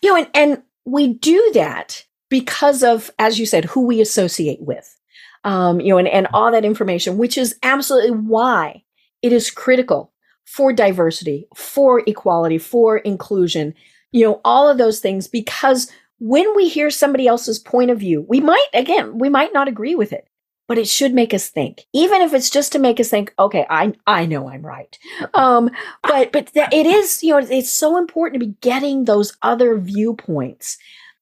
You 0.00 0.10
know, 0.10 0.16
and, 0.16 0.30
and 0.34 0.62
we 0.84 1.14
do 1.14 1.50
that 1.54 2.04
because 2.28 2.82
of, 2.82 3.10
as 3.18 3.38
you 3.38 3.46
said, 3.46 3.64
who 3.66 3.86
we 3.86 4.00
associate 4.00 4.60
with. 4.60 4.98
Um, 5.44 5.80
you 5.80 5.88
know, 5.88 5.98
and, 5.98 6.06
and 6.06 6.28
all 6.32 6.52
that 6.52 6.64
information, 6.64 7.18
which 7.18 7.36
is 7.36 7.56
absolutely 7.64 8.12
why 8.12 8.84
it 9.22 9.32
is 9.32 9.50
critical 9.50 10.12
for 10.44 10.72
diversity, 10.72 11.48
for 11.56 12.02
equality, 12.06 12.58
for 12.58 12.98
inclusion, 12.98 13.74
you 14.12 14.24
know, 14.24 14.40
all 14.44 14.68
of 14.68 14.78
those 14.78 15.00
things, 15.00 15.26
because 15.26 15.90
when 16.20 16.54
we 16.54 16.68
hear 16.68 16.90
somebody 16.90 17.26
else's 17.26 17.58
point 17.58 17.90
of 17.90 17.98
view, 17.98 18.24
we 18.28 18.40
might, 18.40 18.66
again, 18.72 19.18
we 19.18 19.28
might 19.28 19.52
not 19.52 19.66
agree 19.66 19.96
with 19.96 20.12
it, 20.12 20.28
but 20.68 20.78
it 20.78 20.88
should 20.88 21.12
make 21.12 21.34
us 21.34 21.48
think 21.48 21.86
even 21.92 22.22
if 22.22 22.32
it's 22.32 22.50
just 22.50 22.72
to 22.72 22.78
make 22.78 23.00
us 23.00 23.10
think 23.10 23.32
okay 23.38 23.66
i 23.70 23.92
i 24.06 24.26
know 24.26 24.48
i'm 24.48 24.64
right 24.64 24.98
um 25.34 25.70
but 26.02 26.32
but 26.32 26.52
th- 26.52 26.68
it 26.72 26.86
is 26.86 27.22
you 27.22 27.30
know 27.30 27.46
it's 27.50 27.70
so 27.70 27.96
important 27.96 28.40
to 28.40 28.46
be 28.46 28.54
getting 28.60 29.04
those 29.04 29.36
other 29.42 29.78
viewpoints 29.78 30.78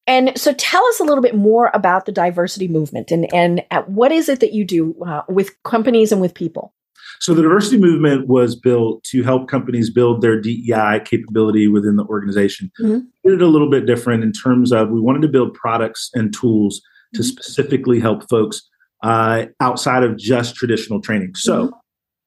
and 0.07 0.36
so 0.36 0.53
tell 0.55 0.84
us 0.86 1.01
a 1.01 1.05
little 1.05 1.22
bit 1.22 1.36
more 1.36 1.70
about 1.74 2.07
the 2.07 2.12
diversity 2.12 2.68
movement 2.68 3.11
and 3.11 3.32
and 3.32 3.62
what 3.86 4.12
is 4.12 4.28
it 4.28 4.41
that 4.41 4.53
you 4.53 4.64
do 4.64 4.95
uh, 5.05 5.22
with 5.28 5.51
companies 5.62 6.12
and 6.12 6.20
with 6.20 6.34
people 6.34 6.72
so 7.20 7.34
the 7.34 7.43
diversity 7.43 7.78
movement 7.78 8.28
was 8.28 8.57
built 8.57 9.05
to 9.05 9.22
help 9.22 9.49
companies 9.49 9.91
build 9.91 10.22
their 10.22 10.41
DEI 10.41 11.01
capability 11.05 11.68
within 11.68 11.97
the 11.97 12.05
organization. 12.05 12.70
Mm-hmm. 12.80 13.01
We 13.24 13.32
did 13.32 13.43
it 13.43 13.45
a 13.45 13.49
little 13.49 13.70
bit 13.70 13.84
different 13.84 14.24
in 14.24 14.32
terms 14.32 14.72
of 14.72 14.88
we 14.88 15.01
wanted 15.01 15.20
to 15.22 15.28
build 15.28 15.53
products 15.53 16.11
and 16.14 16.32
tools 16.32 16.80
to 17.14 17.20
mm-hmm. 17.20 17.26
specifically 17.26 18.01
help 18.01 18.28
folks 18.30 18.62
uh, 19.03 19.46
outside 19.61 20.03
of 20.03 20.16
just 20.16 20.55
traditional 20.55 21.01
training. 21.01 21.34
So 21.34 21.66
mm-hmm. 21.66 21.76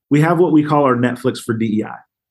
we 0.10 0.22
have 0.22 0.40
what 0.40 0.52
we 0.52 0.64
call 0.64 0.84
our 0.84 0.96
Netflix 0.96 1.40
for 1.40 1.54
DEI. 1.54 1.84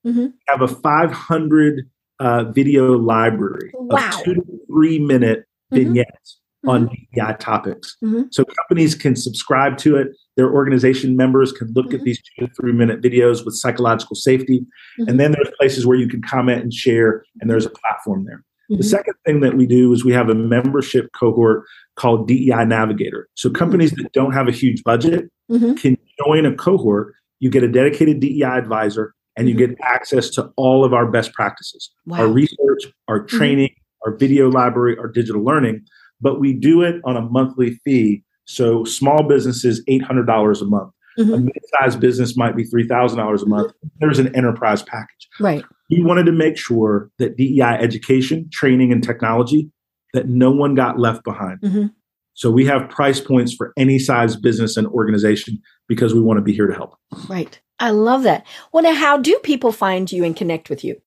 Mm-hmm. 0.05 0.25
We 0.25 0.31
have 0.47 0.61
a 0.61 0.67
500 0.67 1.89
uh, 2.19 2.43
video 2.51 2.97
library 2.97 3.71
wow. 3.73 3.97
of 3.97 4.23
two 4.23 4.35
to 4.35 4.43
three 4.67 4.99
minute 4.99 5.39
mm-hmm. 5.39 5.75
vignettes 5.77 6.39
on 6.65 6.87
mm-hmm. 6.87 7.19
DEI 7.19 7.35
topics. 7.39 7.97
Mm-hmm. 8.03 8.23
So 8.31 8.45
companies 8.45 8.95
can 8.95 9.15
subscribe 9.15 9.77
to 9.79 9.97
it. 9.97 10.09
Their 10.35 10.51
organization 10.51 11.15
members 11.15 11.51
can 11.51 11.71
look 11.73 11.87
at 11.87 11.97
mm-hmm. 11.99 12.05
these 12.05 12.21
two 12.21 12.47
to 12.47 12.53
three 12.53 12.73
minute 12.73 13.01
videos 13.01 13.45
with 13.45 13.55
psychological 13.55 14.15
safety. 14.15 14.65
And 14.97 15.19
then 15.19 15.31
there's 15.31 15.51
places 15.59 15.85
where 15.85 15.97
you 15.97 16.07
can 16.07 16.21
comment 16.21 16.63
and 16.63 16.73
share, 16.73 17.23
and 17.39 17.49
there's 17.49 17.65
a 17.65 17.69
platform 17.69 18.25
there. 18.25 18.43
Mm-hmm. 18.71 18.77
The 18.77 18.83
second 18.83 19.13
thing 19.25 19.39
that 19.41 19.55
we 19.55 19.65
do 19.65 19.91
is 19.91 20.05
we 20.05 20.13
have 20.13 20.29
a 20.29 20.35
membership 20.35 21.09
cohort 21.17 21.65
called 21.95 22.27
DEI 22.27 22.65
Navigator. 22.65 23.27
So 23.35 23.49
companies 23.49 23.91
that 23.91 24.11
don't 24.13 24.33
have 24.33 24.47
a 24.47 24.51
huge 24.51 24.83
budget 24.83 25.29
mm-hmm. 25.51 25.73
can 25.75 25.97
join 26.25 26.45
a 26.45 26.55
cohort. 26.55 27.13
You 27.39 27.49
get 27.49 27.63
a 27.63 27.67
dedicated 27.67 28.19
DEI 28.19 28.43
advisor 28.43 29.13
and 29.35 29.49
you 29.49 29.55
mm-hmm. 29.55 29.71
get 29.71 29.79
access 29.83 30.29
to 30.31 30.51
all 30.55 30.85
of 30.85 30.93
our 30.93 31.09
best 31.09 31.33
practices, 31.33 31.91
wow. 32.05 32.19
our 32.19 32.27
research, 32.27 32.83
our 33.07 33.19
mm-hmm. 33.19 33.37
training, 33.37 33.75
our 34.05 34.15
video 34.15 34.49
library, 34.49 34.97
our 34.97 35.07
digital 35.07 35.43
learning. 35.43 35.81
But 36.21 36.39
we 36.39 36.53
do 36.53 36.81
it 36.81 37.01
on 37.03 37.17
a 37.17 37.21
monthly 37.21 37.79
fee. 37.83 38.23
So 38.45 38.85
small 38.85 39.23
businesses, 39.23 39.83
$800 39.89 40.61
a 40.61 40.65
month. 40.65 40.93
Mm-hmm. 41.17 41.33
A 41.33 41.37
mid-sized 41.37 41.99
business 41.99 42.35
might 42.35 42.55
be 42.55 42.63
$3,000 42.63 43.41
a 43.41 43.45
month. 43.45 43.73
There's 43.99 44.19
an 44.19 44.35
enterprise 44.35 44.83
package. 44.83 45.27
Right. 45.39 45.63
We 45.89 46.03
wanted 46.03 46.25
to 46.25 46.31
make 46.31 46.57
sure 46.57 47.11
that 47.19 47.37
DEI 47.37 47.77
education, 47.79 48.49
training, 48.51 48.91
and 48.91 49.03
technology, 49.03 49.71
that 50.13 50.27
no 50.27 50.51
one 50.51 50.75
got 50.75 50.99
left 50.99 51.23
behind. 51.23 51.61
Mm-hmm. 51.61 51.87
So 52.35 52.49
we 52.49 52.65
have 52.65 52.89
price 52.89 53.19
points 53.19 53.53
for 53.53 53.73
any 53.77 53.99
size 53.99 54.35
business 54.35 54.75
and 54.75 54.87
organization 54.87 55.61
because 55.87 56.13
we 56.13 56.21
want 56.21 56.37
to 56.37 56.41
be 56.41 56.53
here 56.53 56.67
to 56.67 56.73
help. 56.73 56.95
Right. 57.29 57.59
I 57.79 57.91
love 57.91 58.23
that. 58.23 58.45
Well, 58.71 58.83
now, 58.83 58.95
how 58.95 59.17
do 59.17 59.37
people 59.43 59.71
find 59.71 60.11
you 60.11 60.23
and 60.23 60.35
connect 60.35 60.69
with 60.69 60.83
you? 60.83 60.99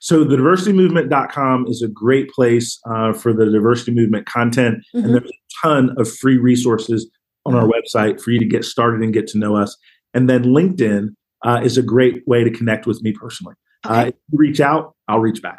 So 0.00 0.24
the 0.24 0.36
diversitymovement.com 0.36 1.66
is 1.66 1.82
a 1.82 1.88
great 1.88 2.30
place 2.30 2.78
uh, 2.88 3.12
for 3.12 3.32
the 3.32 3.46
diversity 3.46 3.92
movement 3.92 4.26
content. 4.26 4.78
Mm-hmm. 4.94 5.04
And 5.04 5.14
there's 5.14 5.30
a 5.30 5.66
ton 5.66 5.94
of 5.98 6.12
free 6.12 6.36
resources 6.36 7.08
on 7.48 7.56
our 7.56 7.68
website 7.68 8.20
for 8.20 8.30
you 8.30 8.38
to 8.38 8.46
get 8.46 8.64
started 8.64 9.02
and 9.02 9.12
get 9.12 9.26
to 9.28 9.38
know 9.38 9.56
us. 9.56 9.76
And 10.14 10.28
then 10.28 10.44
LinkedIn 10.44 11.14
uh, 11.44 11.60
is 11.62 11.78
a 11.78 11.82
great 11.82 12.26
way 12.26 12.44
to 12.44 12.50
connect 12.50 12.86
with 12.86 13.02
me 13.02 13.12
personally. 13.12 13.54
Uh, 13.84 13.92
okay. 13.92 14.08
Uh, 14.08 14.12
reach 14.32 14.60
out, 14.60 14.94
I'll 15.08 15.20
reach 15.20 15.42
back. 15.42 15.58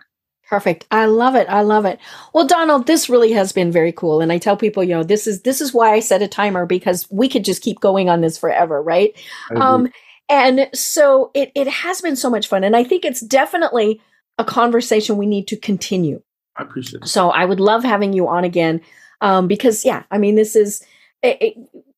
Perfect. 0.50 0.88
I 0.90 1.06
love 1.06 1.36
it. 1.36 1.48
I 1.48 1.62
love 1.62 1.86
it. 1.86 2.00
Well, 2.34 2.48
Donald, 2.48 2.88
this 2.88 3.08
really 3.08 3.32
has 3.34 3.52
been 3.52 3.72
very 3.72 3.92
cool. 3.92 4.20
And 4.20 4.32
I 4.32 4.40
tell 4.40 4.58
people, 4.58 4.84
you 4.84 4.96
know, 4.96 5.04
this 5.04 5.28
is 5.28 5.44
this 5.44 5.62
is 5.62 5.76
why 5.76 5.92
I 5.94 6.00
set 6.00 6.24
a 6.24 6.28
timer 6.28 6.66
because 6.66 7.08
we 7.12 7.30
could 7.30 7.46
just 7.46 7.62
keep 7.62 7.80
going 7.80 8.10
on 8.10 8.22
this 8.22 8.36
forever, 8.36 8.82
right? 8.82 9.16
Um, 9.56 9.90
and 10.28 10.68
so 10.74 11.30
it 11.36 11.52
it 11.54 11.68
has 11.68 12.02
been 12.02 12.16
so 12.16 12.32
much 12.32 12.48
fun. 12.48 12.64
And 12.64 12.76
I 12.76 12.84
think 12.84 13.06
it's 13.06 13.22
definitely 13.22 14.02
a 14.40 14.44
conversation 14.44 15.18
we 15.18 15.28
need 15.28 15.48
to 15.50 15.56
continue. 15.56 16.20
I 16.58 16.64
appreciate 16.64 17.04
it. 17.04 17.08
So 17.08 17.30
I 17.30 17.46
would 17.46 17.60
love 17.60 17.84
having 17.84 18.14
you 18.14 18.28
on 18.28 18.44
again. 18.44 18.82
Um, 19.22 19.48
because 19.48 19.86
yeah, 19.86 20.04
I 20.10 20.18
mean, 20.18 20.34
this 20.34 20.56
is 20.56 20.84
it, 21.22 21.38
it, 21.41 21.57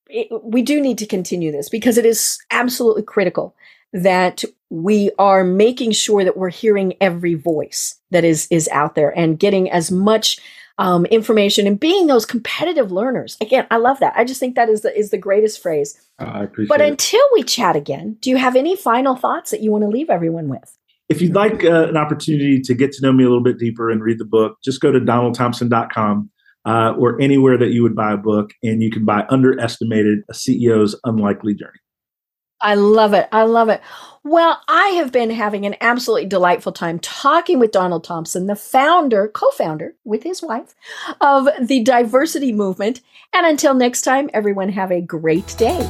it, 0.09 0.43
we 0.43 0.61
do 0.61 0.81
need 0.81 0.97
to 0.97 1.05
continue 1.05 1.51
this 1.51 1.69
because 1.69 1.97
it 1.97 2.05
is 2.05 2.39
absolutely 2.51 3.03
critical 3.03 3.55
that 3.93 4.43
we 4.69 5.11
are 5.19 5.43
making 5.43 5.91
sure 5.91 6.23
that 6.23 6.37
we're 6.37 6.49
hearing 6.49 6.93
every 7.01 7.33
voice 7.33 7.99
that 8.09 8.23
is 8.23 8.47
is 8.49 8.69
out 8.69 8.95
there 8.95 9.17
and 9.17 9.39
getting 9.39 9.69
as 9.69 9.91
much 9.91 10.39
um, 10.77 11.05
information 11.05 11.67
and 11.67 11.79
being 11.79 12.07
those 12.07 12.25
competitive 12.25 12.91
learners. 12.91 13.37
Again, 13.39 13.67
I 13.69 13.77
love 13.77 13.99
that. 13.99 14.13
I 14.15 14.23
just 14.23 14.39
think 14.39 14.55
that 14.55 14.67
is 14.67 14.81
the 14.81 14.97
is 14.97 15.11
the 15.11 15.17
greatest 15.17 15.61
phrase. 15.61 15.99
Uh, 16.19 16.23
I 16.25 16.43
appreciate. 16.43 16.69
But 16.69 16.81
until 16.81 17.21
we 17.33 17.43
chat 17.43 17.75
again, 17.75 18.17
do 18.19 18.29
you 18.29 18.37
have 18.37 18.55
any 18.55 18.75
final 18.75 19.15
thoughts 19.15 19.51
that 19.51 19.61
you 19.61 19.71
want 19.71 19.83
to 19.83 19.89
leave 19.89 20.09
everyone 20.09 20.47
with? 20.47 20.77
If 21.07 21.21
you'd 21.21 21.35
like 21.35 21.63
uh, 21.63 21.89
an 21.89 21.97
opportunity 21.97 22.61
to 22.61 22.73
get 22.73 22.93
to 22.93 23.01
know 23.01 23.11
me 23.11 23.23
a 23.23 23.27
little 23.27 23.43
bit 23.43 23.59
deeper 23.59 23.91
and 23.91 24.01
read 24.01 24.17
the 24.17 24.25
book, 24.25 24.57
just 24.63 24.81
go 24.81 24.91
to 24.91 24.99
donaldthompson.com. 24.99 26.30
uh, 26.65 26.93
or 26.97 27.19
anywhere 27.21 27.57
that 27.57 27.71
you 27.71 27.83
would 27.83 27.95
buy 27.95 28.13
a 28.13 28.17
book, 28.17 28.51
and 28.63 28.81
you 28.81 28.91
can 28.91 29.05
buy 29.05 29.25
Underestimated 29.29 30.19
A 30.29 30.33
CEO's 30.33 30.99
Unlikely 31.03 31.55
Journey. 31.55 31.79
I 32.61 32.75
love 32.75 33.13
it. 33.13 33.27
I 33.31 33.43
love 33.43 33.69
it. 33.69 33.81
Well, 34.23 34.61
I 34.67 34.89
have 34.89 35.11
been 35.11 35.31
having 35.31 35.65
an 35.65 35.75
absolutely 35.81 36.27
delightful 36.27 36.71
time 36.71 36.99
talking 36.99 37.57
with 37.57 37.71
Donald 37.71 38.03
Thompson, 38.03 38.45
the 38.45 38.55
founder, 38.55 39.27
co 39.27 39.49
founder 39.51 39.95
with 40.03 40.21
his 40.21 40.43
wife 40.43 40.75
of 41.21 41.49
the 41.59 41.81
diversity 41.83 42.51
movement. 42.51 43.01
And 43.33 43.47
until 43.47 43.73
next 43.73 44.03
time, 44.03 44.29
everyone 44.33 44.69
have 44.69 44.91
a 44.91 45.01
great 45.01 45.55
day. 45.57 45.89